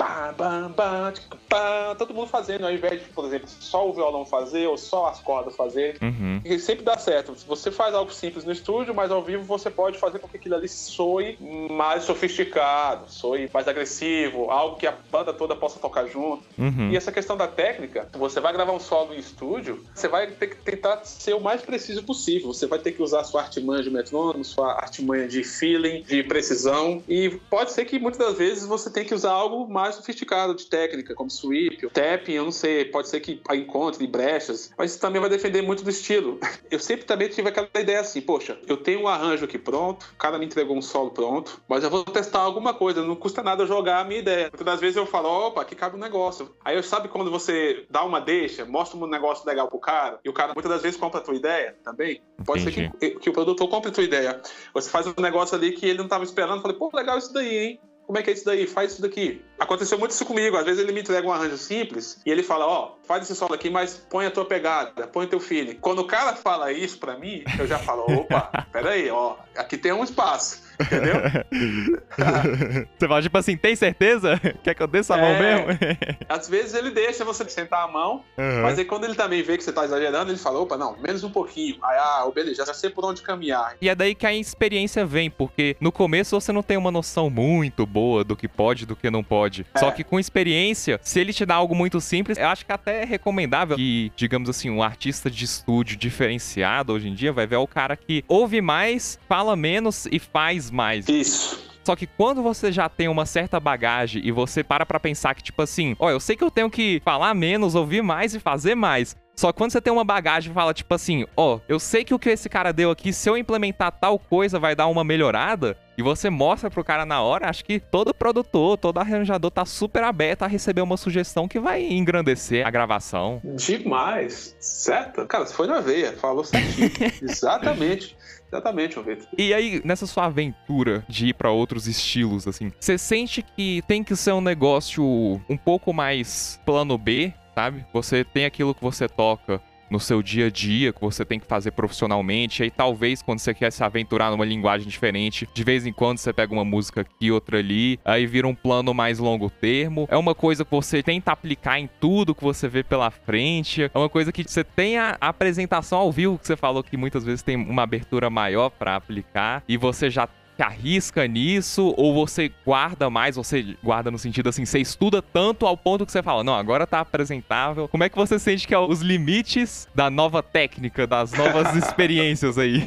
Pá, 0.00 0.32
pá, 0.34 0.70
pá, 0.74 1.12
pá, 1.46 1.94
todo 1.94 2.14
mundo 2.14 2.28
fazendo, 2.28 2.64
ao 2.64 2.72
invés 2.72 3.02
de, 3.02 3.08
por 3.10 3.26
exemplo, 3.26 3.46
só 3.60 3.86
o 3.86 3.92
violão 3.92 4.24
fazer 4.24 4.66
ou 4.66 4.78
só 4.78 5.08
as 5.08 5.20
cordas 5.20 5.54
fazer. 5.54 5.98
Uhum. 6.00 6.40
E 6.42 6.58
sempre 6.58 6.82
dá 6.82 6.96
certo. 6.96 7.36
Você 7.46 7.70
faz 7.70 7.94
algo 7.94 8.10
simples 8.10 8.46
no 8.46 8.50
estúdio, 8.50 8.94
mas 8.94 9.10
ao 9.10 9.22
vivo 9.22 9.44
você 9.44 9.68
pode 9.68 9.98
fazer 9.98 10.18
com 10.18 10.26
que 10.26 10.38
aquilo 10.38 10.54
ali 10.54 10.68
soe 10.70 11.36
mais 11.70 12.04
sofisticado, 12.04 13.10
soe 13.12 13.50
mais 13.52 13.68
agressivo, 13.68 14.50
algo 14.50 14.76
que 14.76 14.86
a 14.86 14.94
banda 15.12 15.34
toda 15.34 15.54
possa 15.54 15.78
tocar 15.78 16.06
junto. 16.06 16.44
Uhum. 16.56 16.90
E 16.90 16.96
essa 16.96 17.12
questão 17.12 17.36
da 17.36 17.46
técnica, 17.46 18.08
você 18.14 18.40
vai 18.40 18.54
gravar 18.54 18.72
um 18.72 18.80
solo 18.80 19.12
em 19.12 19.18
estúdio, 19.18 19.84
você 19.94 20.08
vai 20.08 20.28
ter 20.28 20.46
que 20.46 20.56
tentar 20.56 21.04
ser 21.04 21.34
o 21.34 21.40
mais 21.40 21.60
preciso 21.60 22.02
possível. 22.04 22.54
Você 22.54 22.66
vai 22.66 22.78
ter 22.78 22.92
que 22.92 23.02
usar 23.02 23.22
sua 23.24 23.42
artimanha 23.42 23.82
de 23.82 23.90
metrônomo, 23.90 24.46
sua 24.46 24.72
artimanha 24.72 25.28
de 25.28 25.44
feeling, 25.44 26.04
de 26.04 26.22
precisão. 26.22 27.02
E 27.06 27.38
pode 27.50 27.72
ser 27.72 27.84
que 27.84 27.98
muitas 27.98 28.18
das 28.18 28.38
vezes 28.38 28.66
você 28.66 28.88
tenha 28.88 29.04
que 29.04 29.14
usar 29.14 29.32
algo 29.32 29.68
mais 29.68 29.89
sofisticado 29.92 30.54
de 30.54 30.66
técnica, 30.66 31.14
como 31.14 31.30
sweep, 31.30 31.88
tapping, 31.90 32.32
eu 32.32 32.44
não 32.44 32.52
sei, 32.52 32.84
pode 32.84 33.08
ser 33.08 33.20
que 33.20 33.40
encontre 33.52 34.06
brechas, 34.06 34.72
mas 34.76 34.92
isso 34.92 35.00
também 35.00 35.20
vai 35.20 35.30
depender 35.30 35.62
muito 35.62 35.82
do 35.82 35.90
estilo. 35.90 36.38
Eu 36.70 36.78
sempre 36.78 37.04
também 37.04 37.28
tive 37.28 37.48
aquela 37.48 37.68
ideia 37.74 38.00
assim, 38.00 38.20
poxa, 38.20 38.56
eu 38.68 38.76
tenho 38.76 39.00
um 39.00 39.08
arranjo 39.08 39.44
aqui 39.44 39.58
pronto, 39.58 40.06
o 40.14 40.16
cara 40.16 40.38
me 40.38 40.46
entregou 40.46 40.76
um 40.76 40.82
solo 40.82 41.10
pronto, 41.10 41.60
mas 41.68 41.82
eu 41.82 41.90
vou 41.90 42.04
testar 42.04 42.38
alguma 42.38 42.72
coisa, 42.72 43.02
não 43.02 43.16
custa 43.16 43.42
nada 43.42 43.66
jogar 43.66 44.00
a 44.00 44.04
minha 44.04 44.20
ideia. 44.20 44.44
Muitas 44.44 44.64
das 44.64 44.80
vezes 44.80 44.96
eu 44.96 45.04
falo, 45.04 45.28
opa, 45.28 45.62
aqui 45.62 45.74
cabe 45.74 45.96
um 45.96 45.98
negócio. 45.98 46.54
Aí 46.64 46.76
eu 46.76 46.82
sabe 46.82 47.08
quando 47.08 47.28
você 47.28 47.84
dá 47.90 48.04
uma 48.04 48.20
deixa, 48.20 48.64
mostra 48.64 48.96
um 48.96 49.06
negócio 49.08 49.44
legal 49.46 49.66
pro 49.66 49.80
cara, 49.80 50.20
e 50.24 50.28
o 50.28 50.32
cara 50.32 50.52
muitas 50.54 50.70
das 50.70 50.82
vezes 50.82 50.96
compra 50.98 51.18
a 51.18 51.22
tua 51.22 51.34
ideia 51.34 51.76
também. 51.82 52.22
Pode 52.44 52.62
Entendi. 52.62 52.90
ser 53.00 53.10
que, 53.10 53.18
que 53.18 53.30
o 53.30 53.32
produtor 53.32 53.68
compre 53.68 53.90
a 53.90 53.94
tua 53.94 54.04
ideia. 54.04 54.40
Você 54.72 54.88
faz 54.88 55.08
um 55.08 55.14
negócio 55.20 55.56
ali 55.56 55.72
que 55.72 55.86
ele 55.86 55.98
não 55.98 56.04
estava 56.04 56.22
esperando, 56.22 56.62
falei, 56.62 56.76
pô, 56.76 56.88
legal 56.94 57.18
isso 57.18 57.32
daí, 57.32 57.58
hein? 57.58 57.80
Como 58.10 58.18
é 58.18 58.24
que 58.24 58.30
é 58.30 58.32
isso 58.32 58.44
daí? 58.44 58.66
Faz 58.66 58.90
isso 58.90 59.02
daqui. 59.02 59.40
Aconteceu 59.56 59.96
muito 59.96 60.10
isso 60.10 60.26
comigo. 60.26 60.56
Às 60.56 60.64
vezes 60.64 60.82
ele 60.82 60.90
me 60.90 61.00
entrega 61.00 61.24
um 61.28 61.32
arranjo 61.32 61.56
simples 61.56 62.20
e 62.26 62.30
ele 62.32 62.42
fala, 62.42 62.66
ó, 62.66 62.86
oh, 62.86 63.06
faz 63.06 63.22
esse 63.22 63.36
solo 63.36 63.54
aqui, 63.54 63.70
mas 63.70 64.04
põe 64.10 64.26
a 64.26 64.32
tua 64.32 64.44
pegada, 64.44 65.06
põe 65.06 65.28
teu 65.28 65.38
feeling. 65.38 65.76
Quando 65.76 66.00
o 66.00 66.04
cara 66.04 66.34
fala 66.34 66.72
isso 66.72 66.98
pra 66.98 67.16
mim, 67.16 67.44
eu 67.56 67.68
já 67.68 67.78
falo, 67.78 68.02
opa, 68.12 68.50
peraí, 68.72 69.08
ó, 69.10 69.36
aqui 69.56 69.78
tem 69.78 69.92
um 69.92 70.02
espaço. 70.02 70.60
Entendeu? 70.80 71.14
você 72.98 73.08
fala, 73.08 73.22
tipo 73.22 73.38
assim, 73.38 73.56
tem 73.56 73.76
certeza? 73.76 74.40
Quer 74.62 74.74
que 74.74 74.82
eu 74.82 74.86
desça 74.86 75.14
a 75.14 75.18
mão 75.18 75.28
é, 75.28 75.40
mesmo? 75.40 75.66
às 76.28 76.48
vezes 76.48 76.74
ele 76.74 76.90
deixa 76.90 77.24
você 77.24 77.48
sentar 77.48 77.84
a 77.84 77.88
mão, 77.88 78.24
uhum. 78.36 78.62
mas 78.62 78.78
aí 78.78 78.84
quando 78.84 79.04
ele 79.04 79.14
também 79.14 79.42
vê 79.42 79.56
que 79.56 79.64
você 79.64 79.72
tá 79.72 79.84
exagerando, 79.84 80.30
ele 80.30 80.38
fala, 80.38 80.60
opa, 80.60 80.76
não, 80.76 80.96
menos 80.98 81.22
um 81.24 81.30
pouquinho. 81.30 81.76
Aí, 81.82 81.98
ah, 81.98 82.30
beleza, 82.34 82.64
já 82.64 82.74
sei 82.74 82.90
por 82.90 83.04
onde 83.04 83.22
caminhar. 83.22 83.76
E 83.80 83.88
é 83.88 83.94
daí 83.94 84.14
que 84.14 84.26
a 84.26 84.34
experiência 84.34 85.04
vem, 85.04 85.30
porque 85.30 85.76
no 85.80 85.92
começo 85.92 86.38
você 86.38 86.52
não 86.52 86.62
tem 86.62 86.76
uma 86.76 86.90
noção 86.90 87.28
muito 87.28 87.84
boa 87.86 88.24
do 88.24 88.36
que 88.36 88.48
pode 88.48 88.84
e 88.84 88.86
do 88.86 88.96
que 88.96 89.10
não 89.10 89.22
pode. 89.22 89.66
É. 89.74 89.78
Só 89.78 89.90
que 89.90 90.04
com 90.04 90.18
experiência, 90.18 90.98
se 91.02 91.20
ele 91.20 91.32
te 91.32 91.44
dá 91.44 91.54
algo 91.54 91.74
muito 91.74 92.00
simples, 92.00 92.38
eu 92.38 92.48
acho 92.48 92.64
que 92.64 92.72
até 92.72 93.02
é 93.02 93.04
recomendável 93.04 93.76
que, 93.76 94.12
digamos 94.16 94.48
assim, 94.48 94.70
um 94.70 94.82
artista 94.82 95.30
de 95.30 95.44
estúdio 95.44 95.96
diferenciado 95.96 96.92
hoje 96.92 97.08
em 97.08 97.14
dia 97.14 97.32
vai 97.32 97.46
ver 97.46 97.56
o 97.56 97.66
cara 97.66 97.96
que 97.96 98.24
ouve 98.28 98.60
mais, 98.60 99.18
fala 99.28 99.56
menos 99.56 100.06
e 100.10 100.18
faz 100.18 100.69
mais. 100.70 101.08
Isso. 101.08 101.70
Só 101.84 101.96
que 101.96 102.06
quando 102.06 102.42
você 102.42 102.70
já 102.70 102.88
tem 102.88 103.08
uma 103.08 103.26
certa 103.26 103.58
bagagem 103.58 104.22
e 104.24 104.30
você 104.30 104.62
para 104.62 104.84
pra 104.84 105.00
pensar 105.00 105.34
que, 105.34 105.42
tipo 105.42 105.62
assim, 105.62 105.96
ó, 105.98 106.10
eu 106.10 106.20
sei 106.20 106.36
que 106.36 106.44
eu 106.44 106.50
tenho 106.50 106.70
que 106.70 107.00
falar 107.04 107.34
menos, 107.34 107.74
ouvir 107.74 108.02
mais 108.02 108.34
e 108.34 108.40
fazer 108.40 108.74
mais. 108.74 109.16
Só 109.34 109.50
que 109.50 109.58
quando 109.58 109.70
você 109.70 109.80
tem 109.80 109.92
uma 109.92 110.04
bagagem 110.04 110.50
e 110.50 110.54
fala, 110.54 110.74
tipo 110.74 110.94
assim, 110.94 111.24
ó, 111.34 111.58
eu 111.66 111.80
sei 111.80 112.04
que 112.04 112.12
o 112.12 112.18
que 112.18 112.28
esse 112.28 112.48
cara 112.48 112.72
deu 112.72 112.90
aqui, 112.90 113.10
se 113.12 113.28
eu 113.28 113.38
implementar 113.38 113.90
tal 113.90 114.18
coisa, 114.18 114.58
vai 114.58 114.76
dar 114.76 114.86
uma 114.86 115.02
melhorada. 115.02 115.78
E 116.00 116.02
você 116.02 116.30
mostra 116.30 116.70
pro 116.70 116.82
cara 116.82 117.04
na 117.04 117.20
hora, 117.20 117.50
acho 117.50 117.62
que 117.62 117.78
todo 117.78 118.14
produtor, 118.14 118.78
todo 118.78 118.96
arranjador 118.96 119.50
tá 119.50 119.66
super 119.66 120.02
aberto 120.02 120.42
a 120.42 120.46
receber 120.46 120.80
uma 120.80 120.96
sugestão 120.96 121.46
que 121.46 121.60
vai 121.60 121.82
engrandecer 121.82 122.66
a 122.66 122.70
gravação. 122.70 123.38
Demais. 123.44 124.56
Certo? 124.58 125.26
Cara, 125.26 125.44
você 125.44 125.52
foi 125.52 125.66
na 125.66 125.80
veia, 125.80 126.14
falou 126.14 126.42
certinho. 126.42 126.90
Exatamente. 127.20 128.16
Exatamente, 128.50 128.98
Vitor. 128.98 129.28
E 129.36 129.52
aí, 129.52 129.82
nessa 129.84 130.06
sua 130.06 130.24
aventura 130.24 131.04
de 131.06 131.28
ir 131.28 131.34
para 131.34 131.50
outros 131.50 131.86
estilos, 131.86 132.48
assim, 132.48 132.72
você 132.80 132.96
sente 132.96 133.42
que 133.42 133.82
tem 133.86 134.02
que 134.02 134.16
ser 134.16 134.32
um 134.32 134.40
negócio 134.40 135.04
um 135.48 135.56
pouco 135.56 135.92
mais 135.92 136.58
plano 136.64 136.96
B, 136.96 137.32
sabe? 137.54 137.84
Você 137.92 138.24
tem 138.24 138.46
aquilo 138.46 138.74
que 138.74 138.82
você 138.82 139.06
toca 139.06 139.60
no 139.90 139.98
seu 140.00 140.22
dia 140.22 140.46
a 140.46 140.50
dia 140.50 140.92
que 140.92 141.00
você 141.00 141.24
tem 141.24 141.38
que 141.38 141.46
fazer 141.46 141.72
profissionalmente. 141.72 142.62
E 142.62 142.64
aí 142.64 142.70
talvez 142.70 143.20
quando 143.22 143.40
você 143.40 143.52
quer 143.52 143.70
se 143.72 143.82
aventurar 143.82 144.30
numa 144.30 144.44
linguagem 144.44 144.88
diferente, 144.88 145.48
de 145.52 145.64
vez 145.64 145.86
em 145.86 145.92
quando 145.92 146.18
você 146.18 146.32
pega 146.32 146.52
uma 146.52 146.64
música 146.64 147.00
aqui, 147.00 147.30
outra 147.30 147.58
ali, 147.58 147.98
aí 148.04 148.26
vira 148.26 148.46
um 148.46 148.54
plano 148.54 148.94
mais 148.94 149.18
longo 149.18 149.50
termo. 149.50 150.06
É 150.10 150.16
uma 150.16 150.34
coisa 150.34 150.64
que 150.64 150.70
você 150.70 151.02
tenta 151.02 151.32
aplicar 151.32 151.78
em 151.78 151.88
tudo 152.00 152.34
que 152.34 152.44
você 152.44 152.68
vê 152.68 152.82
pela 152.82 153.10
frente. 153.10 153.90
É 153.92 153.98
uma 153.98 154.08
coisa 154.08 154.32
que 154.32 154.44
você 154.44 154.62
tem 154.62 154.98
a 154.98 155.16
apresentação 155.20 155.98
ao 155.98 156.12
vivo 156.12 156.38
que 156.38 156.46
você 156.46 156.56
falou 156.56 156.82
que 156.82 156.96
muitas 156.96 157.24
vezes 157.24 157.42
tem 157.42 157.56
uma 157.56 157.82
abertura 157.82 158.30
maior 158.30 158.70
para 158.70 158.96
aplicar 158.96 159.62
e 159.68 159.76
você 159.76 160.08
já 160.08 160.28
se 160.60 160.62
arrisca 160.62 161.26
nisso 161.26 161.94
ou 161.96 162.12
você 162.12 162.52
guarda 162.66 163.08
mais, 163.08 163.36
você 163.36 163.74
guarda 163.82 164.10
no 164.10 164.18
sentido 164.18 164.50
assim, 164.50 164.66
você 164.66 164.78
estuda 164.78 165.22
tanto 165.22 165.66
ao 165.66 165.74
ponto 165.74 166.04
que 166.04 166.12
você 166.12 166.22
fala, 166.22 166.44
não, 166.44 166.54
agora 166.54 166.86
tá 166.86 167.00
apresentável. 167.00 167.88
Como 167.88 168.04
é 168.04 168.10
que 168.10 168.16
você 168.16 168.38
sente 168.38 168.68
que 168.68 168.74
é 168.74 168.78
os 168.78 169.00
limites 169.00 169.88
da 169.94 170.10
nova 170.10 170.42
técnica, 170.42 171.06
das 171.06 171.32
novas 171.32 171.74
experiências 171.82 172.58
aí? 172.58 172.86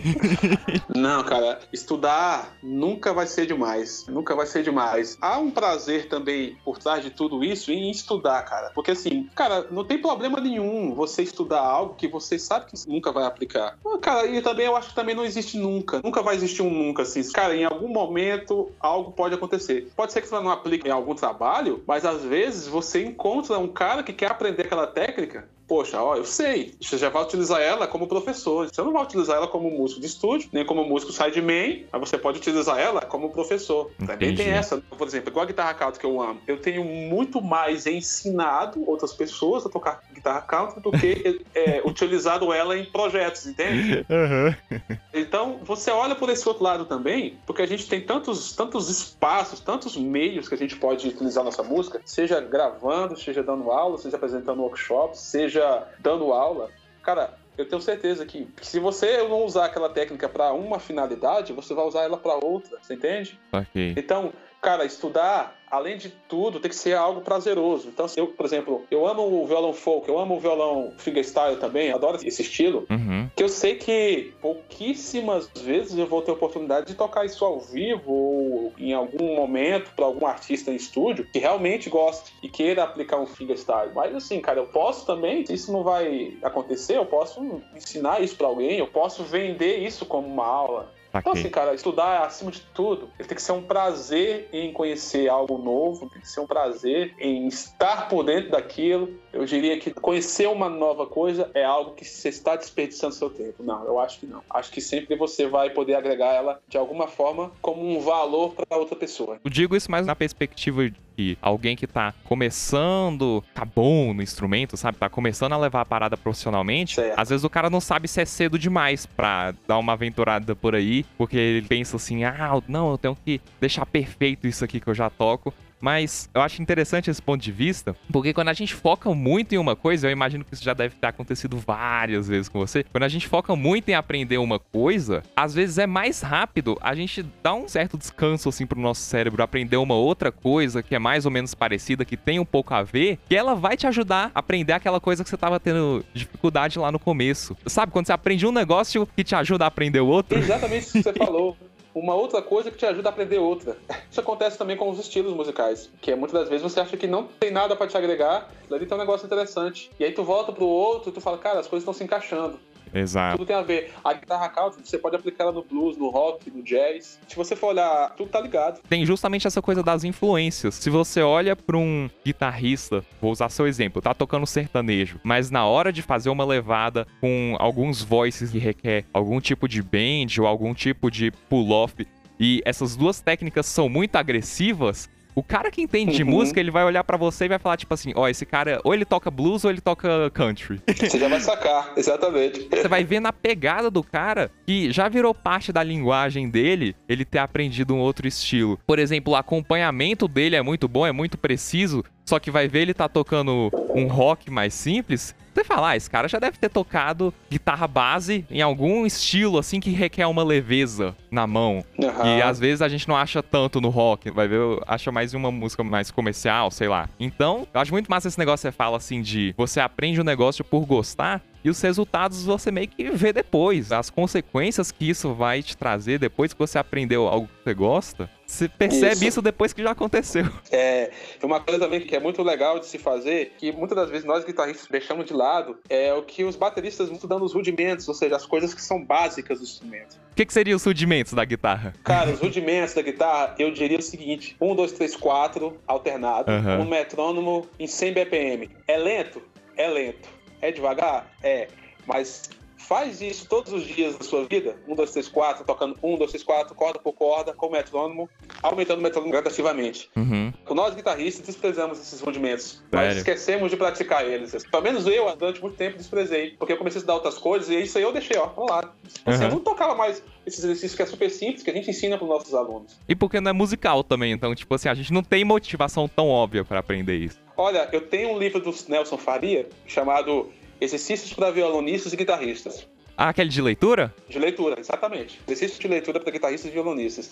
não, 0.95 1.23
cara, 1.23 1.59
estudar 1.71 2.55
nunca 2.61 3.11
vai 3.11 3.25
ser 3.25 3.47
demais, 3.47 4.05
nunca 4.07 4.35
vai 4.35 4.45
ser 4.45 4.61
demais. 4.61 5.17
Há 5.19 5.39
um 5.39 5.49
prazer 5.49 6.07
também 6.07 6.55
por 6.63 6.77
trás 6.77 7.03
de 7.03 7.09
tudo 7.09 7.43
isso 7.43 7.71
em 7.71 7.89
estudar, 7.89 8.43
cara, 8.43 8.69
porque 8.75 8.91
assim, 8.91 9.27
cara, 9.33 9.65
não 9.71 9.83
tem 9.83 9.97
problema 9.97 10.39
nenhum 10.39 10.93
você 10.93 11.23
estudar 11.23 11.61
algo 11.61 11.95
que 11.95 12.07
você 12.07 12.37
sabe 12.37 12.67
que 12.67 12.87
nunca 12.87 13.11
vai 13.11 13.25
aplicar. 13.25 13.79
Cara, 13.99 14.27
e 14.27 14.39
também 14.43 14.67
eu 14.67 14.75
acho 14.75 14.89
que 14.89 14.95
também 14.95 15.15
não 15.15 15.25
existe 15.25 15.57
nunca, 15.57 16.01
nunca 16.03 16.21
vai 16.21 16.35
existir 16.35 16.61
um 16.61 16.69
nunca, 16.69 17.01
assim, 17.01 17.23
cara, 17.31 17.62
em 17.63 17.65
algum 17.65 17.87
momento 17.87 18.71
algo 18.79 19.11
pode 19.11 19.35
acontecer. 19.35 19.91
Pode 19.95 20.13
ser 20.13 20.21
que 20.21 20.27
você 20.27 20.35
não 20.35 20.49
aplique 20.49 20.87
em 20.87 20.91
algum 20.91 21.15
trabalho, 21.15 21.83
mas 21.87 22.05
às 22.05 22.23
vezes 22.23 22.67
você 22.67 23.03
encontra 23.03 23.57
um 23.57 23.67
cara 23.67 24.03
que 24.03 24.13
quer 24.13 24.31
aprender 24.31 24.63
aquela 24.63 24.87
técnica 24.87 25.47
poxa, 25.67 26.01
ó, 26.01 26.15
eu 26.15 26.25
sei, 26.25 26.75
você 26.79 26.99
já 26.99 27.09
vai 27.09 27.23
utilizar 27.23 27.59
ela 27.59 27.87
como 27.87 28.07
professor. 28.07 28.69
Você 28.71 28.81
não 28.81 28.91
vai 28.91 29.03
utilizar 29.03 29.37
ela 29.37 29.47
como 29.47 29.71
músico 29.71 29.99
de 29.99 30.05
estúdio, 30.05 30.49
nem 30.51 30.65
como 30.65 30.83
músico 30.83 31.11
sideman, 31.11 31.85
mas 31.91 32.09
você 32.09 32.17
pode 32.17 32.37
utilizar 32.37 32.77
ela 32.77 33.01
como 33.01 33.31
professor. 33.31 33.89
Entendi. 33.93 34.07
Também 34.07 34.35
tem 34.35 34.49
essa. 34.49 34.77
Por 34.77 35.07
exemplo, 35.07 35.29
igual 35.29 35.43
a 35.43 35.47
guitarra 35.47 35.73
country 35.73 35.99
que 35.99 36.05
eu 36.05 36.21
amo, 36.21 36.39
eu 36.47 36.59
tenho 36.59 36.83
muito 36.83 37.41
mais 37.41 37.87
ensinado 37.87 38.87
outras 38.87 39.13
pessoas 39.13 39.65
a 39.65 39.69
tocar 39.69 40.03
guitarra 40.23 40.41
country 40.41 40.81
do 40.81 40.91
que 40.91 41.41
é, 41.55 41.81
utilizado 41.85 42.51
ela 42.51 42.77
em 42.77 42.85
projetos, 42.85 43.45
entende? 43.45 44.05
Uhum. 44.09 44.79
Então, 45.13 45.59
você 45.63 45.91
olha 45.91 46.15
por 46.15 46.29
esse 46.29 46.47
outro 46.47 46.63
lado 46.63 46.85
também, 46.85 47.37
porque 47.45 47.61
a 47.61 47.67
gente 47.67 47.87
tem 47.87 48.01
tantos, 48.01 48.55
tantos 48.55 48.89
espaços, 48.89 49.59
tantos 49.59 49.95
meios 49.95 50.49
que 50.49 50.55
a 50.55 50.57
gente 50.57 50.75
pode 50.75 51.07
utilizar 51.07 51.43
nossa 51.43 51.61
música, 51.61 52.01
seja 52.05 52.41
gravando, 52.41 53.17
seja 53.17 53.43
dando 53.43 53.71
aula, 53.71 53.97
seja 53.97 54.15
apresentando 54.15 54.61
workshops, 54.61 55.19
seja 55.19 55.53
seja 55.53 55.87
dando 55.99 56.33
aula, 56.33 56.69
cara, 57.01 57.33
eu 57.57 57.67
tenho 57.67 57.81
certeza 57.81 58.25
que, 58.25 58.45
que 58.45 58.65
se 58.65 58.79
você 58.79 59.17
não 59.27 59.43
usar 59.43 59.65
aquela 59.65 59.89
técnica 59.89 60.27
para 60.27 60.51
uma 60.53 60.79
finalidade, 60.79 61.53
você 61.53 61.73
vai 61.73 61.85
usar 61.85 62.01
ela 62.01 62.17
para 62.17 62.43
outra, 62.43 62.79
você 62.81 62.95
entende? 62.95 63.39
Okay. 63.51 63.93
Então, 63.95 64.33
cara, 64.63 64.85
estudar 64.85 65.59
além 65.69 65.97
de 65.97 66.09
tudo, 66.29 66.59
tem 66.59 66.69
que 66.69 66.75
ser 66.75 66.95
algo 66.95 67.21
prazeroso. 67.21 67.89
Então, 67.89 68.05
eu, 68.15 68.27
por 68.27 68.45
exemplo, 68.45 68.85
eu 68.91 69.07
amo 69.07 69.41
o 69.41 69.47
violão 69.47 69.73
folk, 69.73 70.07
eu 70.07 70.19
amo 70.19 70.35
o 70.35 70.39
violão 70.39 70.93
fingerstyle 70.99 71.57
também, 71.57 71.91
adoro 71.91 72.19
esse 72.23 72.43
estilo, 72.43 72.85
uhum. 72.91 73.27
que 73.35 73.43
eu 73.43 73.49
sei 73.49 73.75
que 73.75 74.33
pouquíssimas 74.39 75.49
vezes 75.61 75.97
eu 75.97 76.05
vou 76.05 76.21
ter 76.21 76.31
oportunidade 76.31 76.85
de 76.85 76.93
tocar 76.93 77.25
isso 77.25 77.43
ao 77.43 77.59
vivo 77.59 78.11
ou 78.11 78.73
em 78.77 78.93
algum 78.93 79.35
momento 79.35 79.91
para 79.95 80.05
algum 80.05 80.27
artista 80.27 80.71
em 80.71 80.75
estúdio 80.75 81.27
que 81.33 81.39
realmente 81.39 81.89
goste 81.89 82.31
e 82.43 82.47
queira 82.47 82.83
aplicar 82.83 83.19
um 83.19 83.25
fingerstyle. 83.25 83.91
Mas 83.95 84.15
assim, 84.15 84.39
cara, 84.39 84.59
eu 84.59 84.67
posso 84.67 85.07
também, 85.07 85.43
se 85.43 85.53
isso 85.53 85.73
não 85.73 85.83
vai 85.83 86.37
acontecer, 86.43 86.97
eu 86.97 87.05
posso 87.05 87.41
ensinar 87.75 88.21
isso 88.21 88.35
para 88.35 88.45
alguém, 88.45 88.77
eu 88.77 88.87
posso 88.87 89.23
vender 89.23 89.79
isso 89.79 90.05
como 90.05 90.27
uma 90.27 90.45
aula. 90.45 90.93
Então, 91.19 91.33
assim, 91.33 91.49
cara, 91.49 91.73
estudar 91.73 92.25
acima 92.25 92.51
de 92.51 92.61
tudo, 92.61 93.09
ele 93.19 93.27
tem 93.27 93.35
que 93.35 93.41
ser 93.41 93.51
um 93.51 93.61
prazer 93.61 94.49
em 94.51 94.71
conhecer 94.73 95.29
algo 95.29 95.57
novo, 95.57 96.09
tem 96.09 96.21
que 96.21 96.27
ser 96.27 96.39
um 96.39 96.47
prazer 96.47 97.13
em 97.19 97.47
estar 97.47 98.07
por 98.09 98.23
dentro 98.23 98.51
daquilo. 98.51 99.09
Eu 99.31 99.45
diria 99.45 99.79
que 99.79 99.91
conhecer 99.91 100.47
uma 100.47 100.69
nova 100.69 101.05
coisa 101.05 101.49
é 101.53 101.63
algo 101.63 101.93
que 101.93 102.05
você 102.05 102.29
está 102.29 102.55
desperdiçando 102.55 103.13
seu 103.13 103.29
tempo. 103.29 103.63
Não, 103.63 103.85
eu 103.85 103.99
acho 103.99 104.19
que 104.19 104.25
não. 104.25 104.41
Acho 104.49 104.71
que 104.71 104.81
sempre 104.81 105.15
você 105.15 105.47
vai 105.47 105.69
poder 105.69 105.95
agregar 105.95 106.33
ela 106.33 106.61
de 106.67 106.77
alguma 106.77 107.07
forma 107.07 107.51
como 107.61 107.85
um 107.85 107.99
valor 107.99 108.53
para 108.53 108.77
outra 108.77 108.95
pessoa. 108.95 109.39
Eu 109.43 109.49
digo 109.49 109.75
isso 109.75 109.91
mais 109.91 110.05
na 110.05 110.15
perspectiva 110.15 110.83
que 111.15 111.37
alguém 111.41 111.75
que 111.75 111.87
tá 111.87 112.13
começando, 112.23 113.43
tá 113.53 113.65
bom 113.65 114.13
no 114.13 114.21
instrumento, 114.21 114.75
sabe? 114.77 114.97
Tá 114.97 115.09
começando 115.09 115.53
a 115.53 115.57
levar 115.57 115.81
a 115.81 115.85
parada 115.85 116.17
profissionalmente, 116.17 116.95
certo. 116.95 117.19
às 117.19 117.29
vezes 117.29 117.43
o 117.43 117.49
cara 117.49 117.69
não 117.69 117.79
sabe 117.79 118.07
se 118.07 118.21
é 118.21 118.25
cedo 118.25 118.57
demais 118.57 119.05
pra 119.05 119.53
dar 119.67 119.77
uma 119.77 119.93
aventurada 119.93 120.55
por 120.55 120.75
aí, 120.75 121.05
porque 121.17 121.37
ele 121.37 121.67
pensa 121.67 121.97
assim, 121.97 122.23
ah, 122.23 122.61
não, 122.67 122.91
eu 122.91 122.97
tenho 122.97 123.15
que 123.15 123.39
deixar 123.59 123.85
perfeito 123.85 124.47
isso 124.47 124.63
aqui 124.63 124.79
que 124.79 124.87
eu 124.87 124.93
já 124.93 125.09
toco. 125.09 125.53
Mas 125.83 126.29
eu 126.33 126.41
acho 126.41 126.61
interessante 126.61 127.11
esse 127.11 127.21
ponto 127.21 127.41
de 127.41 127.51
vista, 127.51 127.93
porque 128.09 128.33
quando 128.33 128.47
a 128.47 128.53
gente 128.53 128.73
foca 128.73 129.13
muito 129.13 129.53
em 129.53 129.57
uma 129.57 129.75
coisa, 129.75 130.07
eu 130.07 130.11
imagino 130.11 130.45
que 130.45 130.53
isso 130.53 130.63
já 130.63 130.73
deve 130.73 130.95
ter 130.95 131.07
acontecido 131.07 131.57
várias 131.57 132.29
vezes 132.29 132.47
com 132.47 132.57
você. 132.57 132.85
Quando 132.85 133.03
a 133.03 133.09
gente 133.09 133.27
foca 133.27 133.53
muito 133.53 133.89
em 133.89 133.93
aprender 133.93 134.37
uma 134.37 134.59
coisa, 134.59 135.21
às 135.35 135.53
vezes 135.53 135.77
é 135.77 135.85
mais 135.85 136.21
rápido 136.21 136.77
a 136.79 136.95
gente 136.95 137.25
dá 137.43 137.53
um 137.53 137.67
certo 137.67 137.97
descanso 137.97 138.47
assim 138.47 138.65
pro 138.65 138.79
nosso 138.79 139.01
cérebro 139.01 139.43
aprender 139.43 139.75
uma 139.75 139.95
outra 139.95 140.31
coisa 140.31 140.81
que 140.81 140.95
é 140.95 140.99
mais 140.99 141.25
ou 141.25 141.31
menos 141.31 141.53
parecida, 141.53 142.05
que 142.05 142.15
tem 142.15 142.39
um 142.39 142.45
pouco 142.45 142.73
a 142.73 142.81
ver, 142.81 143.19
que 143.27 143.35
ela 143.35 143.53
vai 143.53 143.75
te 143.75 143.85
ajudar 143.85 144.31
a 144.33 144.39
aprender 144.39 144.71
aquela 144.71 145.01
coisa 145.01 145.21
que 145.21 145.29
você 145.29 145.35
tava 145.35 145.59
tendo 145.59 146.05
dificuldade 146.13 146.79
lá 146.79 146.93
no 146.93 146.99
começo. 146.99 147.57
Sabe, 147.65 147.91
quando 147.91 148.05
você 148.05 148.13
aprende 148.13 148.47
um 148.47 148.53
negócio 148.53 149.05
que 149.17 149.23
te 149.23 149.35
ajuda 149.35 149.65
a 149.65 149.67
aprender 149.67 149.99
o 149.99 150.07
outro? 150.07 150.39
Exatamente 150.39 150.83
isso 150.83 150.93
que 150.93 151.03
você 151.03 151.13
falou 151.13 151.57
uma 151.93 152.15
outra 152.15 152.41
coisa 152.41 152.71
que 152.71 152.77
te 152.77 152.85
ajuda 152.85 153.09
a 153.09 153.11
aprender 153.11 153.37
outra. 153.37 153.77
Isso 154.09 154.19
acontece 154.19 154.57
também 154.57 154.77
com 154.77 154.89
os 154.89 154.99
estilos 154.99 155.33
musicais, 155.33 155.89
que 156.01 156.11
é 156.11 156.15
muitas 156.15 156.39
das 156.39 156.49
vezes 156.49 156.63
você 156.63 156.79
acha 156.79 156.97
que 156.97 157.07
não 157.07 157.25
tem 157.25 157.51
nada 157.51 157.75
para 157.75 157.87
te 157.87 157.97
agregar, 157.97 158.49
ali 158.71 158.85
tem 158.85 158.97
um 158.97 158.99
negócio 158.99 159.25
interessante. 159.25 159.91
E 159.99 160.03
aí 160.03 160.11
tu 160.11 160.23
volta 160.23 160.51
pro 160.51 160.65
outro 160.65 161.09
e 161.09 161.13
tu 161.13 161.21
fala, 161.21 161.37
cara, 161.37 161.59
as 161.59 161.67
coisas 161.67 161.83
estão 161.83 161.93
se 161.93 162.03
encaixando. 162.03 162.59
Exato. 162.93 163.37
Tudo 163.37 163.47
tem 163.47 163.55
a 163.55 163.61
ver. 163.61 163.91
A 164.03 164.13
guitarra 164.13 164.49
country, 164.49 164.81
você 164.83 164.97
pode 164.97 165.15
aplicar 165.15 165.45
ela 165.45 165.53
no 165.53 165.63
blues, 165.63 165.97
no 165.97 166.09
rock, 166.09 166.49
no 166.51 166.61
jazz. 166.61 167.19
Se 167.27 167.35
você 167.35 167.55
for 167.55 167.67
olhar, 167.67 168.13
tudo 168.15 168.29
tá 168.29 168.39
ligado. 168.39 168.81
Tem 168.87 169.05
justamente 169.05 169.47
essa 169.47 169.61
coisa 169.61 169.81
das 169.81 170.03
influências. 170.03 170.75
Se 170.75 170.89
você 170.89 171.21
olha 171.21 171.55
para 171.55 171.77
um 171.77 172.09
guitarrista, 172.25 173.03
vou 173.21 173.31
usar 173.31 173.49
seu 173.49 173.67
exemplo, 173.67 174.01
tá 174.01 174.13
tocando 174.13 174.45
sertanejo, 174.45 175.19
mas 175.23 175.49
na 175.49 175.65
hora 175.65 175.91
de 175.91 176.01
fazer 176.01 176.29
uma 176.29 176.45
levada 176.45 177.07
com 177.19 177.55
alguns 177.59 178.03
voices 178.03 178.51
que 178.51 178.59
requer 178.59 179.05
algum 179.13 179.39
tipo 179.39 179.67
de 179.67 179.81
bend 179.81 180.39
ou 180.39 180.47
algum 180.47 180.73
tipo 180.73 181.09
de 181.09 181.31
pull-off, 181.49 182.07
e 182.39 182.61
essas 182.65 182.95
duas 182.95 183.21
técnicas 183.21 183.65
são 183.65 183.87
muito 183.87 184.15
agressivas, 184.15 185.09
o 185.35 185.43
cara 185.43 185.71
que 185.71 185.81
entende 185.81 186.15
de 186.15 186.23
uhum. 186.23 186.29
música, 186.29 186.59
ele 186.59 186.71
vai 186.71 186.83
olhar 186.83 187.03
para 187.03 187.17
você 187.17 187.45
e 187.45 187.49
vai 187.49 187.59
falar, 187.59 187.77
tipo 187.77 187.93
assim, 187.93 188.11
ó, 188.15 188.21
oh, 188.21 188.27
esse 188.27 188.45
cara, 188.45 188.79
ou 188.83 188.93
ele 188.93 189.05
toca 189.05 189.31
blues 189.31 189.63
ou 189.65 189.71
ele 189.71 189.81
toca 189.81 190.29
country. 190.31 190.81
Você 190.87 191.19
já 191.19 191.27
vai 191.27 191.39
sacar, 191.39 191.93
exatamente. 191.95 192.67
Você 192.69 192.87
vai 192.87 193.03
ver 193.03 193.19
na 193.19 193.33
pegada 193.33 193.89
do 193.89 194.03
cara 194.03 194.51
que 194.65 194.91
já 194.91 195.09
virou 195.09 195.33
parte 195.33 195.71
da 195.71 195.83
linguagem 195.83 196.49
dele 196.49 196.95
ele 197.07 197.25
ter 197.25 197.39
aprendido 197.39 197.93
um 197.93 197.99
outro 197.99 198.27
estilo. 198.27 198.79
Por 198.85 198.99
exemplo, 198.99 199.33
o 199.33 199.35
acompanhamento 199.35 200.27
dele 200.27 200.55
é 200.55 200.61
muito 200.61 200.87
bom, 200.87 201.05
é 201.05 201.11
muito 201.11 201.37
preciso, 201.37 202.03
só 202.25 202.39
que 202.39 202.51
vai 202.51 202.67
ver 202.67 202.81
ele 202.81 202.93
tá 202.93 203.09
tocando 203.09 203.69
um 203.93 204.07
rock 204.07 204.49
mais 204.49 204.73
simples, 204.73 205.35
você 205.53 205.63
fala, 205.63 205.89
ah, 205.89 205.95
esse 205.95 206.09
cara 206.09 206.27
já 206.27 206.39
deve 206.39 206.57
ter 206.57 206.69
tocado 206.69 207.33
guitarra 207.49 207.87
base 207.87 208.45
em 208.49 208.61
algum 208.61 209.05
estilo, 209.05 209.57
assim, 209.57 209.79
que 209.79 209.91
requer 209.91 210.25
uma 210.25 210.43
leveza 210.43 211.15
na 211.29 211.45
mão. 211.45 211.83
Uhum. 211.97 212.37
E 212.37 212.41
às 212.41 212.59
vezes 212.59 212.81
a 212.81 212.87
gente 212.89 213.07
não 213.07 213.15
acha 213.15 213.41
tanto 213.43 213.79
no 213.79 213.89
rock, 213.89 214.31
vai 214.31 214.47
ver, 214.47 214.59
acha 214.87 215.11
mais 215.11 215.33
uma 215.33 215.51
música 215.51 215.83
mais 215.83 216.11
comercial, 216.11 216.71
sei 216.71 216.87
lá. 216.87 217.09
Então, 217.19 217.67
eu 217.73 217.79
acho 217.79 217.91
muito 217.91 218.09
massa 218.09 218.27
esse 218.27 218.39
negócio 218.39 218.67
que 218.67 218.71
você 218.71 218.77
fala, 218.77 218.97
assim, 218.97 219.21
de 219.21 219.53
você 219.57 219.79
aprende 219.79 220.19
o 220.19 220.23
um 220.23 220.25
negócio 220.25 220.63
por 220.63 220.85
gostar, 220.85 221.41
e 221.63 221.69
os 221.69 221.81
resultados 221.81 222.43
você 222.43 222.71
meio 222.71 222.89
que 222.89 223.09
vê 223.11 223.31
depois. 223.31 223.91
As 223.91 224.09
consequências 224.09 224.91
que 224.91 225.09
isso 225.09 225.33
vai 225.33 225.63
te 225.63 225.77
trazer 225.77 226.19
depois 226.19 226.51
que 226.51 226.59
você 226.59 226.77
aprendeu 226.77 227.27
algo 227.27 227.47
que 227.47 227.63
você 227.63 227.73
gosta 227.73 228.29
Você 228.53 228.69
percebe 228.69 229.15
isso. 229.15 229.25
isso. 229.25 229.41
depois 229.41 229.73
que 229.73 229.81
já 229.81 229.91
aconteceu. 229.91 230.45
É, 230.71 231.11
uma 231.41 231.59
coisa 231.59 231.79
também 231.79 232.01
que 232.01 232.15
é 232.15 232.19
muito 232.19 232.41
legal 232.43 232.79
de 232.79 232.85
se 232.85 232.97
fazer, 232.97 233.53
que 233.57 233.71
muitas 233.71 233.95
das 233.95 234.09
vezes 234.09 234.25
nós 234.25 234.43
guitarristas 234.43 234.87
deixamos 234.89 235.25
de 235.25 235.33
lado, 235.33 235.77
é 235.89 236.13
o 236.13 236.21
que 236.21 236.43
os 236.43 236.55
bateristas 236.55 237.07
vão 237.07 237.15
estudando 237.15 237.43
os 237.43 237.53
rudimentos, 237.53 238.07
ou 238.07 238.13
seja, 238.13 238.35
as 238.35 238.45
coisas 238.45 238.73
que 238.73 238.81
são 238.81 239.03
básicas 239.03 239.59
do 239.59 239.63
instrumento. 239.63 240.15
O 240.31 240.35
que, 240.35 240.45
que 240.45 240.53
seriam 240.53 240.75
os 240.75 240.83
rudimentos 240.83 241.33
da 241.33 241.43
guitarra? 241.43 241.93
Cara, 242.03 242.31
os 242.31 242.39
rudimentos 242.39 242.93
da 242.93 243.01
guitarra, 243.01 243.55
eu 243.57 243.71
diria 243.71 243.97
o 243.97 244.01
seguinte: 244.01 244.55
1, 244.59 244.75
2, 244.75 244.91
3, 244.91 245.15
4, 245.15 245.77
alternado, 245.87 246.51
uhum. 246.51 246.81
um 246.81 246.89
metrônomo 246.89 247.67
em 247.79 247.87
100 247.87 248.13
BPM. 248.13 248.69
É 248.87 248.97
lento? 248.97 249.41
É 249.75 249.87
lento. 249.87 250.29
É 250.61 250.71
devagar? 250.71 251.31
É. 251.41 251.67
Mas 252.05 252.49
Faz 252.87 253.21
isso 253.21 253.47
todos 253.47 253.71
os 253.71 253.83
dias 253.85 254.17
da 254.17 254.25
sua 254.25 254.45
vida, 254.45 254.75
1, 254.87 254.95
2, 254.95 255.11
3, 255.11 255.27
4, 255.29 255.65
tocando 255.65 255.97
1, 256.03 256.17
2, 256.17 256.31
3, 256.31 256.43
4, 256.43 256.75
corda 256.75 256.99
por 256.99 257.13
corda, 257.13 257.53
com 257.53 257.69
metrônomo, 257.69 258.29
aumentando 258.61 258.99
o 258.99 259.01
metrônomo 259.01 259.31
gradativamente. 259.31 260.09
Uhum. 260.15 260.51
Nós, 260.71 260.93
guitarristas, 260.93 261.45
desprezamos 261.45 261.99
esses 261.99 262.19
rudimentos, 262.19 262.83
mas 262.91 263.17
esquecemos 263.17 263.71
de 263.71 263.77
praticar 263.77 264.27
eles. 264.27 264.51
Pelo 264.69 264.83
menos 264.83 265.07
eu, 265.07 265.33
durante 265.35 265.61
muito 265.61 265.77
tempo, 265.77 265.97
desprezei, 265.97 266.51
porque 266.51 266.73
eu 266.73 266.77
comecei 266.77 266.97
a 266.97 266.99
estudar 266.99 267.13
outras 267.15 267.37
coisas 267.37 267.69
e 267.69 267.81
isso 267.81 267.97
aí 267.97 268.03
eu 268.03 268.11
deixei, 268.11 268.37
ó, 268.37 268.47
vamos 268.47 268.69
lá. 268.69 268.93
Assim, 269.25 269.43
uhum. 269.43 269.49
Eu 269.49 269.55
não 269.55 269.59
tocava 269.59 269.95
mais 269.95 270.21
esses 270.45 270.63
exercícios 270.63 270.95
que 270.95 271.01
é 271.01 271.05
super 271.05 271.29
simples, 271.29 271.63
que 271.63 271.69
a 271.69 271.73
gente 271.73 271.89
ensina 271.89 272.17
para 272.17 272.25
os 272.25 272.29
nossos 272.29 272.53
alunos. 272.53 272.99
E 273.07 273.15
porque 273.15 273.39
não 273.39 273.49
é 273.49 273.53
musical 273.53 274.03
também, 274.03 274.33
então, 274.33 274.53
tipo 274.53 274.73
assim, 274.75 274.89
a 274.89 274.93
gente 274.93 275.13
não 275.13 275.23
tem 275.23 275.45
motivação 275.45 276.07
tão 276.07 276.27
óbvia 276.27 276.65
para 276.65 276.79
aprender 276.79 277.15
isso. 277.15 277.39
Olha, 277.55 277.87
eu 277.91 278.01
tenho 278.01 278.33
um 278.33 278.39
livro 278.39 278.59
do 278.59 278.73
Nelson 278.89 279.17
Faria 279.17 279.69
chamado 279.85 280.51
Exercícios 280.83 281.31
para 281.31 281.49
violonistas 281.49 282.11
e 282.11 282.17
guitarristas. 282.17 282.85
Ah, 283.15 283.29
aquele 283.29 283.49
de 283.49 283.61
leitura? 283.61 284.13
De 284.27 284.37
leitura, 284.37 284.77
exatamente. 284.77 285.39
Exercício 285.47 285.81
de 285.81 285.87
leitura 285.87 286.19
para 286.19 286.29
guitarristas 286.29 286.69
e 286.69 286.73
violonistas. 286.73 287.31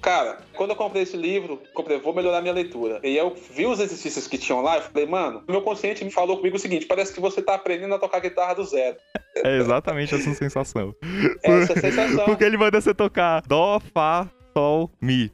Cara, 0.00 0.38
quando 0.54 0.70
eu 0.70 0.76
comprei 0.76 1.04
esse 1.04 1.16
livro, 1.16 1.62
comprei, 1.74 2.00
vou 2.00 2.12
melhorar 2.12 2.40
minha 2.40 2.52
leitura. 2.52 2.98
E 3.04 3.16
eu 3.16 3.36
vi 3.54 3.66
os 3.66 3.78
exercícios 3.78 4.26
que 4.26 4.36
tinham 4.36 4.62
lá, 4.62 4.78
eu 4.78 4.82
falei, 4.82 5.06
mano, 5.06 5.44
meu 5.46 5.62
consciente 5.62 6.04
me 6.04 6.10
falou 6.10 6.38
comigo 6.38 6.56
o 6.56 6.58
seguinte: 6.58 6.86
parece 6.86 7.14
que 7.14 7.20
você 7.20 7.40
tá 7.40 7.54
aprendendo 7.54 7.94
a 7.94 8.00
tocar 8.00 8.18
guitarra 8.18 8.54
do 8.54 8.64
zero. 8.64 8.96
É 9.44 9.56
exatamente 9.56 10.12
essa 10.12 10.34
sensação. 10.34 10.92
Essa 11.44 11.80
sensação. 11.80 12.24
Porque 12.26 12.42
ele 12.42 12.56
manda 12.56 12.80
você 12.80 12.92
tocar 12.92 13.40
Dó, 13.46 13.78
Fá, 13.78 14.28
Sol, 14.52 14.90
Mi. 15.00 15.30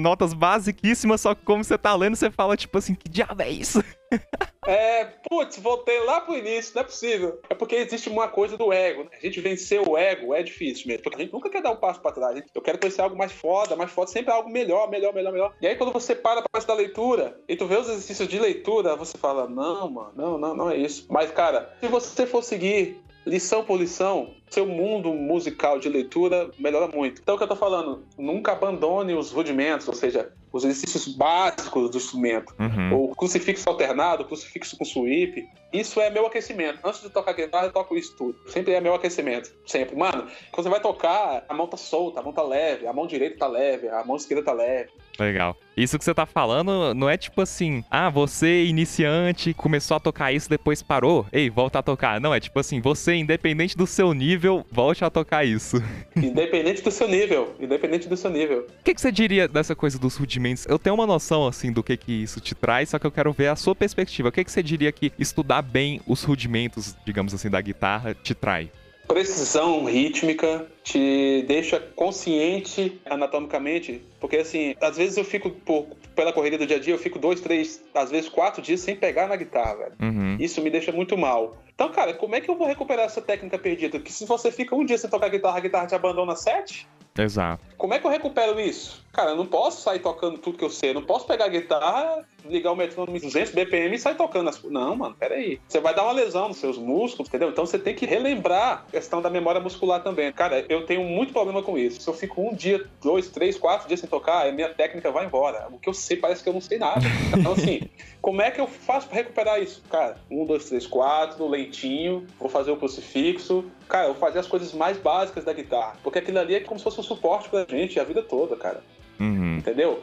Notas 0.00 0.32
basiquíssimas, 0.32 1.20
só 1.20 1.34
que 1.34 1.44
como 1.44 1.62
você 1.62 1.76
tá 1.78 1.94
lendo, 1.94 2.16
você 2.16 2.30
fala, 2.30 2.56
tipo 2.56 2.76
assim, 2.78 2.94
que 2.94 3.08
diabo 3.08 3.42
é 3.42 3.50
isso? 3.50 3.82
É, 4.66 5.04
putz, 5.28 5.58
voltei 5.58 6.00
lá 6.00 6.20
pro 6.20 6.36
início, 6.36 6.74
não 6.74 6.82
é 6.82 6.84
possível. 6.84 7.40
É 7.48 7.54
porque 7.54 7.76
existe 7.76 8.08
uma 8.08 8.26
coisa 8.26 8.56
do 8.56 8.72
ego. 8.72 9.04
Né? 9.04 9.10
A 9.12 9.24
gente 9.24 9.40
vencer 9.40 9.80
o 9.80 9.96
ego 9.96 10.34
é 10.34 10.42
difícil 10.42 10.88
mesmo, 10.88 11.04
porque 11.04 11.16
a 11.16 11.20
gente 11.20 11.32
nunca 11.32 11.48
quer 11.48 11.62
dar 11.62 11.70
um 11.70 11.76
passo 11.76 12.00
para 12.00 12.10
trás. 12.10 12.42
Eu 12.52 12.60
quero 12.60 12.78
conhecer 12.78 13.00
algo 13.00 13.16
mais 13.16 13.30
foda, 13.30 13.76
mais 13.76 13.92
foda, 13.92 14.10
sempre 14.10 14.32
algo 14.32 14.50
melhor, 14.50 14.90
melhor, 14.90 15.14
melhor, 15.14 15.32
melhor. 15.32 15.54
E 15.60 15.68
aí 15.68 15.76
quando 15.76 15.92
você 15.92 16.16
para 16.16 16.42
pra 16.42 16.60
da 16.60 16.74
leitura 16.74 17.40
e 17.48 17.54
tu 17.54 17.66
vê 17.66 17.76
os 17.76 17.88
exercícios 17.88 18.26
de 18.26 18.40
leitura, 18.40 18.96
você 18.96 19.16
fala, 19.16 19.48
não, 19.48 19.88
mano, 19.88 20.12
não, 20.16 20.38
não, 20.38 20.56
não 20.56 20.70
é 20.70 20.76
isso. 20.76 21.06
Mas, 21.08 21.30
cara, 21.30 21.76
se 21.80 21.86
você 21.86 22.26
for 22.26 22.42
seguir 22.42 23.00
lição 23.26 23.64
por 23.64 23.78
lição, 23.78 24.34
seu 24.48 24.64
mundo 24.64 25.12
musical 25.12 25.78
de 25.80 25.88
leitura 25.88 26.48
melhora 26.58 26.86
muito. 26.86 27.20
Então, 27.20 27.34
o 27.34 27.38
que 27.38 27.44
eu 27.44 27.48
tô 27.48 27.56
falando, 27.56 28.04
nunca 28.16 28.52
abandone 28.52 29.12
os 29.14 29.32
rudimentos, 29.32 29.88
ou 29.88 29.94
seja, 29.94 30.32
os 30.52 30.64
exercícios 30.64 31.08
básicos 31.08 31.90
do 31.90 31.96
instrumento. 31.96 32.54
Uhum. 32.58 33.10
O 33.10 33.14
crucifixo 33.16 33.68
alternado, 33.68 34.22
o 34.22 34.26
crucifixo 34.26 34.78
com 34.78 34.84
sweep. 34.84 35.46
Isso 35.72 36.00
é 36.00 36.08
meu 36.08 36.26
aquecimento. 36.26 36.78
Antes 36.84 37.02
de 37.02 37.10
tocar 37.10 37.32
guitarra, 37.32 37.66
eu 37.66 37.72
toco 37.72 37.96
isso 37.96 38.16
tudo. 38.16 38.38
Sempre 38.46 38.72
é 38.72 38.80
meu 38.80 38.94
aquecimento. 38.94 39.52
Sempre. 39.66 39.96
Mano, 39.96 40.26
quando 40.52 40.64
você 40.64 40.70
vai 40.70 40.80
tocar, 40.80 41.44
a 41.48 41.54
mão 41.54 41.66
tá 41.66 41.76
solta, 41.76 42.20
a 42.20 42.22
mão 42.22 42.32
tá 42.32 42.42
leve, 42.42 42.86
a 42.86 42.92
mão 42.92 43.06
direita 43.06 43.38
tá 43.38 43.48
leve, 43.48 43.88
a 43.88 44.04
mão 44.04 44.16
esquerda 44.16 44.44
tá 44.44 44.52
leve. 44.52 44.90
Legal. 45.18 45.56
Isso 45.76 45.98
que 45.98 46.04
você 46.04 46.14
tá 46.14 46.24
falando 46.24 46.94
não 46.94 47.08
é 47.08 47.16
tipo 47.16 47.42
assim, 47.42 47.84
ah, 47.90 48.08
você 48.08 48.64
iniciante 48.64 49.52
começou 49.52 49.96
a 49.96 50.00
tocar 50.00 50.32
isso, 50.32 50.48
depois 50.48 50.82
parou, 50.82 51.26
ei, 51.30 51.50
volta 51.50 51.78
a 51.78 51.82
tocar. 51.82 52.20
Não, 52.20 52.34
é 52.34 52.40
tipo 52.40 52.58
assim, 52.58 52.80
você, 52.80 53.14
independente 53.14 53.76
do 53.76 53.86
seu 53.86 54.14
nível, 54.14 54.64
volte 54.70 55.04
a 55.04 55.10
tocar 55.10 55.44
isso. 55.44 55.82
Independente 56.16 56.82
do 56.82 56.90
seu 56.90 57.06
nível, 57.06 57.54
independente 57.60 58.08
do 58.08 58.16
seu 58.16 58.30
nível. 58.30 58.66
O 58.80 58.84
que, 58.84 58.94
que 58.94 59.00
você 59.00 59.12
diria 59.12 59.46
dessa 59.46 59.74
coisa 59.74 59.98
dos 59.98 60.16
rudimentos? 60.16 60.66
Eu 60.66 60.78
tenho 60.78 60.94
uma 60.94 61.06
noção, 61.06 61.46
assim, 61.46 61.70
do 61.70 61.82
que 61.82 61.96
que 61.96 62.22
isso 62.22 62.40
te 62.40 62.54
traz, 62.54 62.88
só 62.90 62.98
que 62.98 63.06
eu 63.06 63.10
quero 63.10 63.32
ver 63.32 63.48
a 63.48 63.56
sua 63.56 63.74
perspectiva. 63.74 64.30
O 64.30 64.32
que, 64.32 64.44
que 64.44 64.50
você 64.50 64.62
diria 64.62 64.90
que 64.90 65.12
estudar 65.18 65.62
bem 65.62 66.00
os 66.06 66.22
rudimentos, 66.22 66.96
digamos 67.04 67.34
assim, 67.34 67.50
da 67.50 67.60
guitarra 67.60 68.14
te 68.14 68.34
traz? 68.34 68.68
Precisão 69.06 69.84
rítmica 69.84 70.66
te 70.82 71.44
deixa 71.46 71.80
consciente 71.80 73.00
anatomicamente, 73.06 74.02
porque 74.20 74.36
assim, 74.36 74.74
às 74.80 74.96
vezes 74.96 75.16
eu 75.16 75.24
fico, 75.24 75.50
por, 75.50 75.86
pela 76.14 76.32
correria 76.32 76.58
do 76.58 76.66
dia 76.66 76.76
a 76.76 76.80
dia, 76.80 76.94
eu 76.94 76.98
fico 76.98 77.18
dois, 77.18 77.40
três, 77.40 77.82
às 77.94 78.10
vezes 78.10 78.28
quatro 78.28 78.60
dias 78.60 78.80
sem 78.80 78.96
pegar 78.96 79.28
na 79.28 79.36
guitarra. 79.36 79.92
Uhum. 80.00 80.36
Isso 80.38 80.60
me 80.60 80.70
deixa 80.70 80.92
muito 80.92 81.16
mal. 81.16 81.56
Então, 81.74 81.90
cara, 81.90 82.14
como 82.14 82.34
é 82.34 82.40
que 82.40 82.50
eu 82.50 82.56
vou 82.56 82.66
recuperar 82.66 83.04
essa 83.04 83.20
técnica 83.20 83.58
perdida? 83.58 84.00
Que 84.00 84.12
se 84.12 84.24
você 84.24 84.50
fica 84.50 84.74
um 84.74 84.84
dia 84.84 84.98
sem 84.98 85.10
tocar 85.10 85.28
guitarra, 85.28 85.58
a 85.58 85.60
guitarra 85.60 85.86
te 85.86 85.94
abandona 85.94 86.34
sete? 86.34 86.86
Exato. 87.22 87.64
Como 87.76 87.92
é 87.92 87.98
que 87.98 88.06
eu 88.06 88.10
recupero 88.10 88.58
isso? 88.58 89.04
Cara, 89.12 89.30
eu 89.30 89.36
não 89.36 89.46
posso 89.46 89.82
sair 89.82 89.98
tocando 89.98 90.38
tudo 90.38 90.58
que 90.58 90.64
eu 90.64 90.70
sei. 90.70 90.90
Eu 90.90 90.94
não 90.94 91.02
posso 91.02 91.26
pegar 91.26 91.46
a 91.46 91.48
guitarra, 91.48 92.24
ligar 92.44 92.72
o 92.72 92.76
metrônomo 92.76 93.16
em 93.16 93.20
200 93.20 93.52
BPM 93.52 93.94
e 93.94 93.98
sair 93.98 94.14
tocando 94.14 94.48
as... 94.50 94.62
Não, 94.62 94.94
mano, 94.94 95.14
peraí. 95.18 95.58
Você 95.66 95.80
vai 95.80 95.94
dar 95.94 96.04
uma 96.04 96.12
lesão 96.12 96.48
nos 96.48 96.58
seus 96.58 96.76
músculos, 96.76 97.28
entendeu? 97.28 97.48
Então 97.48 97.64
você 97.64 97.78
tem 97.78 97.94
que 97.94 98.04
relembrar 98.04 98.84
a 98.88 98.90
questão 98.90 99.22
da 99.22 99.30
memória 99.30 99.60
muscular 99.60 100.02
também. 100.02 100.30
Cara, 100.32 100.64
eu 100.68 100.84
tenho 100.84 101.02
muito 101.04 101.32
problema 101.32 101.62
com 101.62 101.78
isso. 101.78 102.00
Se 102.00 102.08
eu 102.08 102.14
fico 102.14 102.42
um 102.42 102.54
dia, 102.54 102.84
dois, 103.02 103.28
três, 103.28 103.56
quatro 103.56 103.88
dias 103.88 104.00
sem 104.00 104.08
tocar, 104.08 104.46
a 104.46 104.52
minha 104.52 104.68
técnica 104.68 105.10
vai 105.10 105.24
embora. 105.24 105.66
O 105.70 105.78
que 105.78 105.88
eu 105.88 105.94
sei 105.94 106.16
parece 106.16 106.42
que 106.42 106.48
eu 106.48 106.54
não 106.54 106.60
sei 106.60 106.78
nada. 106.78 107.00
Então, 107.36 107.52
assim, 107.52 107.88
como 108.20 108.42
é 108.42 108.50
que 108.50 108.60
eu 108.60 108.66
faço 108.66 109.08
para 109.08 109.16
recuperar 109.16 109.62
isso? 109.62 109.82
Cara, 109.90 110.18
um, 110.30 110.44
dois, 110.44 110.66
três, 110.66 110.86
quatro, 110.86 111.48
lentinho, 111.48 112.26
vou 112.38 112.48
fazer 112.48 112.70
o 112.70 112.76
crucifixo. 112.76 113.64
Cara, 113.88 114.08
eu 114.08 114.14
fazer 114.14 114.38
as 114.38 114.46
coisas 114.46 114.72
mais 114.72 114.98
básicas 114.98 115.44
da 115.44 115.52
guitarra. 115.52 115.96
Porque 116.02 116.18
aquilo 116.18 116.38
ali 116.38 116.54
é 116.54 116.60
como 116.60 116.78
se 116.78 116.84
fosse 116.84 117.00
um 117.00 117.04
suporte 117.04 117.48
pra 117.48 117.66
gente 117.68 117.98
a 118.00 118.04
vida 118.04 118.22
toda, 118.22 118.56
cara. 118.56 118.82
Uhum. 119.20 119.56
Entendeu? 119.58 120.02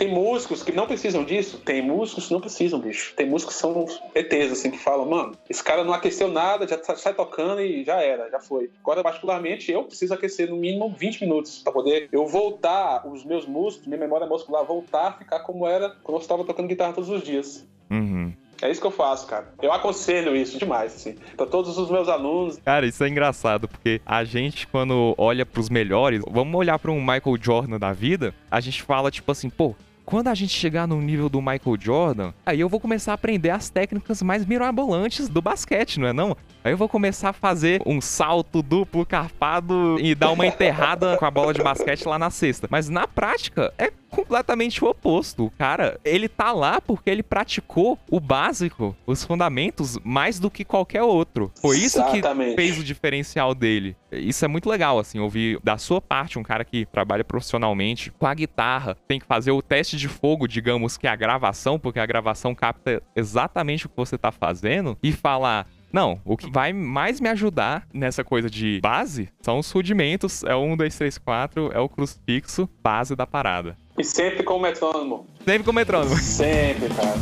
Tem 0.00 0.08
músicos 0.08 0.62
que 0.62 0.72
não 0.72 0.86
precisam 0.86 1.22
disso? 1.22 1.58
Tem 1.58 1.82
músicos 1.82 2.26
que 2.26 2.32
não 2.32 2.40
precisam, 2.40 2.80
bicho. 2.80 3.12
Tem 3.14 3.28
músicos 3.28 3.54
que 3.54 3.60
são 3.60 3.84
ETs, 4.14 4.50
assim, 4.50 4.70
que 4.70 4.78
falam, 4.78 5.04
mano, 5.04 5.36
esse 5.46 5.62
cara 5.62 5.84
não 5.84 5.92
aqueceu 5.92 6.28
nada, 6.28 6.66
já 6.66 6.82
sai 6.96 7.12
tocando 7.12 7.60
e 7.60 7.84
já 7.84 8.00
era, 8.00 8.30
já 8.30 8.40
foi. 8.40 8.70
Agora, 8.80 9.02
particularmente, 9.02 9.70
eu 9.70 9.84
preciso 9.84 10.14
aquecer 10.14 10.48
no 10.48 10.56
mínimo 10.56 10.94
20 10.96 11.20
minutos 11.20 11.58
para 11.58 11.70
poder 11.70 12.08
eu 12.10 12.26
voltar, 12.26 13.06
os 13.06 13.26
meus 13.26 13.44
músculos, 13.44 13.86
minha 13.86 14.00
memória 14.00 14.26
muscular, 14.26 14.64
voltar 14.64 15.08
a 15.08 15.12
ficar 15.12 15.40
como 15.40 15.66
era 15.66 15.90
quando 16.02 16.16
eu 16.16 16.22
estava 16.22 16.44
tocando 16.44 16.68
guitarra 16.68 16.94
todos 16.94 17.10
os 17.10 17.22
dias. 17.22 17.68
Uhum. 17.90 18.32
É 18.62 18.70
isso 18.70 18.80
que 18.80 18.86
eu 18.86 18.90
faço, 18.90 19.26
cara. 19.26 19.48
Eu 19.62 19.72
aconselho 19.72 20.36
isso 20.36 20.58
demais, 20.58 20.94
assim, 20.94 21.16
pra 21.36 21.46
todos 21.46 21.78
os 21.78 21.90
meus 21.90 22.08
alunos. 22.08 22.58
Cara, 22.64 22.86
isso 22.86 23.02
é 23.02 23.08
engraçado, 23.08 23.66
porque 23.66 24.00
a 24.04 24.22
gente, 24.24 24.66
quando 24.66 25.14
olha 25.16 25.46
pros 25.46 25.70
melhores, 25.70 26.22
vamos 26.30 26.54
olhar 26.54 26.78
pra 26.78 26.90
um 26.90 27.00
Michael 27.00 27.36
Jordan 27.40 27.78
da 27.78 27.92
vida, 27.92 28.34
a 28.50 28.60
gente 28.60 28.82
fala, 28.82 29.10
tipo 29.10 29.32
assim, 29.32 29.48
pô, 29.48 29.74
quando 30.10 30.26
a 30.26 30.34
gente 30.34 30.52
chegar 30.52 30.88
no 30.88 31.00
nível 31.00 31.28
do 31.28 31.40
Michael 31.40 31.76
Jordan, 31.78 32.32
aí 32.44 32.58
eu 32.58 32.68
vou 32.68 32.80
começar 32.80 33.12
a 33.12 33.14
aprender 33.14 33.50
as 33.50 33.70
técnicas 33.70 34.20
mais 34.22 34.44
mirabolantes 34.44 35.28
do 35.28 35.40
basquete, 35.40 36.00
não 36.00 36.08
é 36.08 36.12
não? 36.12 36.36
Aí 36.64 36.72
eu 36.72 36.76
vou 36.76 36.88
começar 36.88 37.28
a 37.28 37.32
fazer 37.32 37.80
um 37.86 38.00
salto 38.00 38.60
duplo 38.60 39.06
carpado 39.06 39.96
e 40.00 40.14
dar 40.14 40.32
uma 40.32 40.46
enterrada 40.46 41.16
com 41.16 41.24
a 41.24 41.30
bola 41.30 41.54
de 41.54 41.62
basquete 41.62 42.06
lá 42.06 42.18
na 42.18 42.28
cesta. 42.28 42.66
Mas 42.68 42.88
na 42.88 43.06
prática 43.06 43.72
é 43.78 43.92
completamente 44.10 44.84
o 44.84 44.88
oposto. 44.88 45.46
O 45.46 45.50
cara, 45.50 45.98
ele 46.04 46.28
tá 46.28 46.52
lá 46.52 46.80
porque 46.80 47.08
ele 47.08 47.22
praticou 47.22 47.98
o 48.10 48.20
básico, 48.20 48.96
os 49.06 49.24
fundamentos, 49.24 49.98
mais 50.04 50.38
do 50.38 50.50
que 50.50 50.64
qualquer 50.64 51.02
outro. 51.02 51.50
Foi 51.60 51.78
isso 51.78 51.98
Exatamente. 51.98 52.50
que 52.50 52.56
fez 52.56 52.78
o 52.78 52.84
diferencial 52.84 53.54
dele. 53.54 53.96
Isso 54.12 54.44
é 54.44 54.48
muito 54.48 54.68
legal, 54.68 54.98
assim, 54.98 55.18
ouvir 55.18 55.60
da 55.62 55.78
sua 55.78 56.00
parte 56.00 56.38
um 56.38 56.42
cara 56.42 56.64
que 56.64 56.84
trabalha 56.86 57.24
profissionalmente 57.24 58.10
com 58.10 58.26
a 58.26 58.34
guitarra, 58.34 58.96
tem 59.06 59.20
que 59.20 59.26
fazer 59.26 59.52
o 59.52 59.62
teste 59.62 59.96
de 59.96 60.08
fogo, 60.08 60.48
digamos 60.48 60.96
que 60.96 61.06
é 61.06 61.10
a 61.10 61.16
gravação, 61.16 61.78
porque 61.78 62.00
a 62.00 62.06
gravação 62.06 62.54
capta 62.54 63.02
exatamente 63.14 63.86
o 63.86 63.88
que 63.88 63.96
você 63.96 64.18
tá 64.18 64.32
fazendo, 64.32 64.98
e 65.02 65.12
falar: 65.12 65.66
não, 65.92 66.20
o 66.24 66.36
que 66.36 66.50
vai 66.50 66.72
mais 66.72 67.20
me 67.20 67.28
ajudar 67.28 67.86
nessa 67.92 68.22
coisa 68.22 68.48
de 68.48 68.80
base 68.80 69.28
são 69.40 69.58
os 69.58 69.70
rudimentos. 69.70 70.44
É 70.44 70.54
o 70.54 70.60
1, 70.60 70.76
2, 70.76 70.96
3, 70.96 71.18
4, 71.18 71.70
é 71.72 71.78
o 71.80 71.88
crucifixo, 71.88 72.68
base 72.82 73.16
da 73.16 73.26
parada. 73.26 73.76
E 74.00 74.02
sempre 74.02 74.42
com 74.42 74.54
o 74.54 74.58
metrônomo. 74.58 75.26
Sempre 75.44 75.62
com 75.62 75.72
o 75.72 75.74
metrônomo. 75.74 76.16
Sempre, 76.16 76.88
cara. 76.88 77.18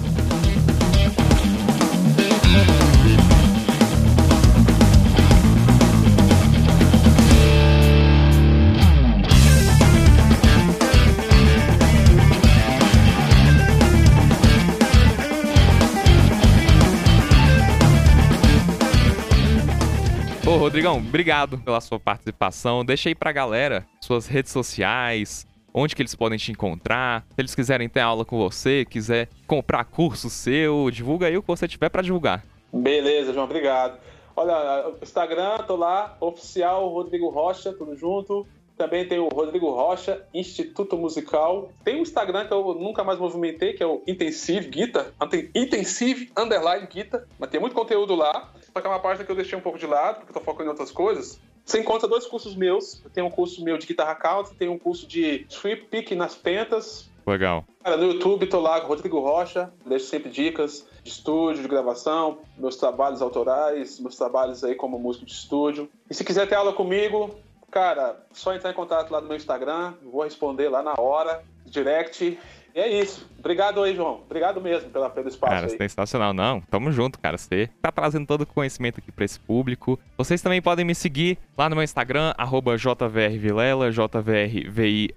Ô, 20.47 20.57
Rodrigão, 20.59 20.99
obrigado 20.99 21.59
pela 21.59 21.81
sua 21.81 21.99
participação. 21.99 22.85
Deixa 22.85 23.09
aí 23.09 23.17
pra 23.17 23.33
galera 23.33 23.85
suas 24.01 24.29
redes 24.29 24.53
sociais, 24.53 25.45
onde 25.79 25.95
que 25.95 26.03
eles 26.03 26.15
podem 26.15 26.39
te 26.39 26.51
encontrar, 26.51 27.25
se 27.35 27.41
eles 27.41 27.55
quiserem 27.55 27.89
ter 27.89 28.01
aula 28.01 28.25
com 28.25 28.37
você, 28.37 28.85
quiser 28.85 29.29
comprar 29.47 29.85
curso 29.85 30.29
seu, 30.29 30.91
divulga 30.91 31.27
aí 31.27 31.37
o 31.37 31.43
que 31.43 31.49
você 31.49 31.69
tiver 31.69 31.89
para 31.89 32.03
divulgar. 32.03 32.45
Beleza, 32.73 33.33
João, 33.33 33.45
obrigado. 33.45 33.99
Olha, 34.37 34.93
Instagram, 35.03 35.59
tô 35.67 35.75
lá, 35.75 36.17
oficial 36.21 36.89
Rodrigo 36.89 37.29
Rocha, 37.29 37.73
tudo 37.73 37.97
junto. 37.97 38.47
Também 38.79 39.09
tem 39.09 39.19
o 39.19 39.27
Rodrigo 39.27 39.71
Rocha, 39.73 40.25
Instituto 40.33 40.97
Musical. 40.97 41.73
Tem 41.83 41.97
um 41.97 42.03
Instagram 42.03 42.47
que 42.47 42.53
eu 42.53 42.63
nunca 42.75 43.03
mais 43.03 43.19
movimentei, 43.19 43.73
que 43.73 43.83
é 43.83 43.87
o 43.87 44.01
Intensive 44.07 44.69
Guitar. 44.69 45.07
Intensive 45.53 46.31
Underline 46.39 46.87
Guitar. 46.87 47.25
Mas 47.41 47.51
tem 47.51 47.61
muito 47.61 47.75
conteúdo 47.75 48.15
lá. 48.15 48.53
Só 48.73 48.81
que 48.81 48.87
é 48.87 48.91
uma 48.91 49.01
página 49.01 49.25
que 49.25 49.33
eu 49.33 49.35
deixei 49.35 49.59
um 49.59 49.61
pouco 49.61 49.81
de 49.81 49.87
lado, 49.87 50.21
porque 50.21 50.33
tô 50.33 50.41
focando 50.41 50.67
em 50.67 50.71
outras 50.71 50.93
coisas. 50.93 51.41
Você 51.65 51.81
encontra 51.81 52.09
dois 52.09 52.25
cursos 52.25 52.55
meus. 52.55 53.05
Eu 53.05 53.11
tenho 53.11 53.27
um 53.27 53.31
curso 53.31 53.65
meu 53.65 53.77
de 53.77 53.87
guitarra 53.87 54.15
country, 54.15 54.55
tem 54.55 54.69
um 54.69 54.79
curso 54.79 55.09
de 55.09 55.45
sweep 55.49 55.87
pick 55.87 56.13
nas 56.13 56.37
pentas. 56.37 57.11
Legal. 57.27 57.65
Cara, 57.83 57.97
no 57.97 58.05
YouTube 58.05 58.47
tô 58.47 58.61
lá 58.61 58.81
com 58.81 58.87
o 58.87 58.89
Rodrigo 58.91 59.21
Rocha, 59.21 59.71
deixo 59.85 60.07
sempre 60.07 60.31
dicas 60.31 60.87
de 61.03 61.11
estúdio, 61.11 61.63
de 61.63 61.69
gravação, 61.69 62.39
meus 62.57 62.77
trabalhos 62.77 63.21
autorais, 63.21 63.99
meus 64.01 64.17
trabalhos 64.17 64.63
aí 64.63 64.75
como 64.75 64.99
músico 64.99 65.27
de 65.27 65.33
estúdio. 65.33 65.91
E 66.09 66.15
se 66.15 66.25
quiser 66.25 66.49
ter 66.49 66.55
aula 66.55 66.73
comigo, 66.73 67.37
Cara, 67.71 68.25
só 68.33 68.55
entrar 68.55 68.71
em 68.71 68.75
contato 68.75 69.11
lá 69.11 69.21
no 69.21 69.29
meu 69.29 69.37
Instagram, 69.37 69.95
vou 70.03 70.25
responder 70.25 70.69
lá 70.69 70.83
na 70.83 70.95
hora, 70.99 71.43
direct. 71.67 72.39
E 72.75 72.81
é 72.81 72.89
isso. 73.01 73.29
Obrigado 73.39 73.83
aí, 73.83 73.95
João. 73.95 74.21
Obrigado 74.25 74.61
mesmo 74.61 74.89
pela, 74.91 75.11
pelo 75.11 75.29
espaço 75.29 75.53
cara, 75.53 75.67
aí. 75.67 75.77
sensacional. 75.77 76.33
Não, 76.33 76.61
tamo 76.61 76.93
junto, 76.93 77.19
cara. 77.19 77.37
Você 77.37 77.69
tá 77.83 77.91
trazendo 77.91 78.27
todo 78.27 78.43
o 78.43 78.47
conhecimento 78.47 79.01
aqui 79.01 79.11
pra 79.11 79.25
esse 79.25 79.41
público. 79.41 79.99
Vocês 80.17 80.41
também 80.41 80.63
podem 80.63 80.85
me 80.85 80.95
seguir 80.95 81.39
lá 81.57 81.69
no 81.69 81.75
meu 81.75 81.83
Instagram, 81.83 82.33
jvrvilela, 82.79 83.91
jvrvillela. 83.91 85.13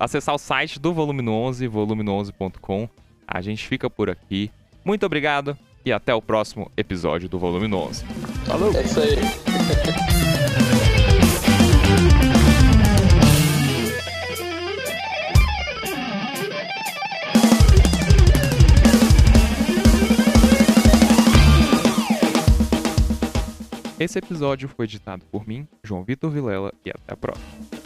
Acessar 0.00 0.34
o 0.34 0.38
site 0.38 0.80
do 0.80 0.92
Volume 0.92 1.28
11, 1.28 1.68
volume11.com. 1.68 2.88
A 3.26 3.40
gente 3.40 3.66
fica 3.66 3.88
por 3.88 4.10
aqui. 4.10 4.50
Muito 4.84 5.06
obrigado 5.06 5.56
e 5.84 5.92
até 5.92 6.14
o 6.14 6.20
próximo 6.20 6.70
episódio 6.76 7.28
do 7.28 7.38
Volume 7.38 7.72
11. 7.72 8.04
Falou! 8.44 8.72
É 8.74 8.82
isso 8.82 9.00
aí. 9.00 9.16
Esse 24.02 24.18
episódio 24.18 24.68
foi 24.68 24.84
editado 24.84 25.24
por 25.26 25.46
mim, 25.46 25.64
João 25.84 26.02
Vitor 26.02 26.28
Vilela, 26.28 26.74
e 26.84 26.90
até 26.90 27.12
a 27.12 27.16
próxima. 27.16 27.81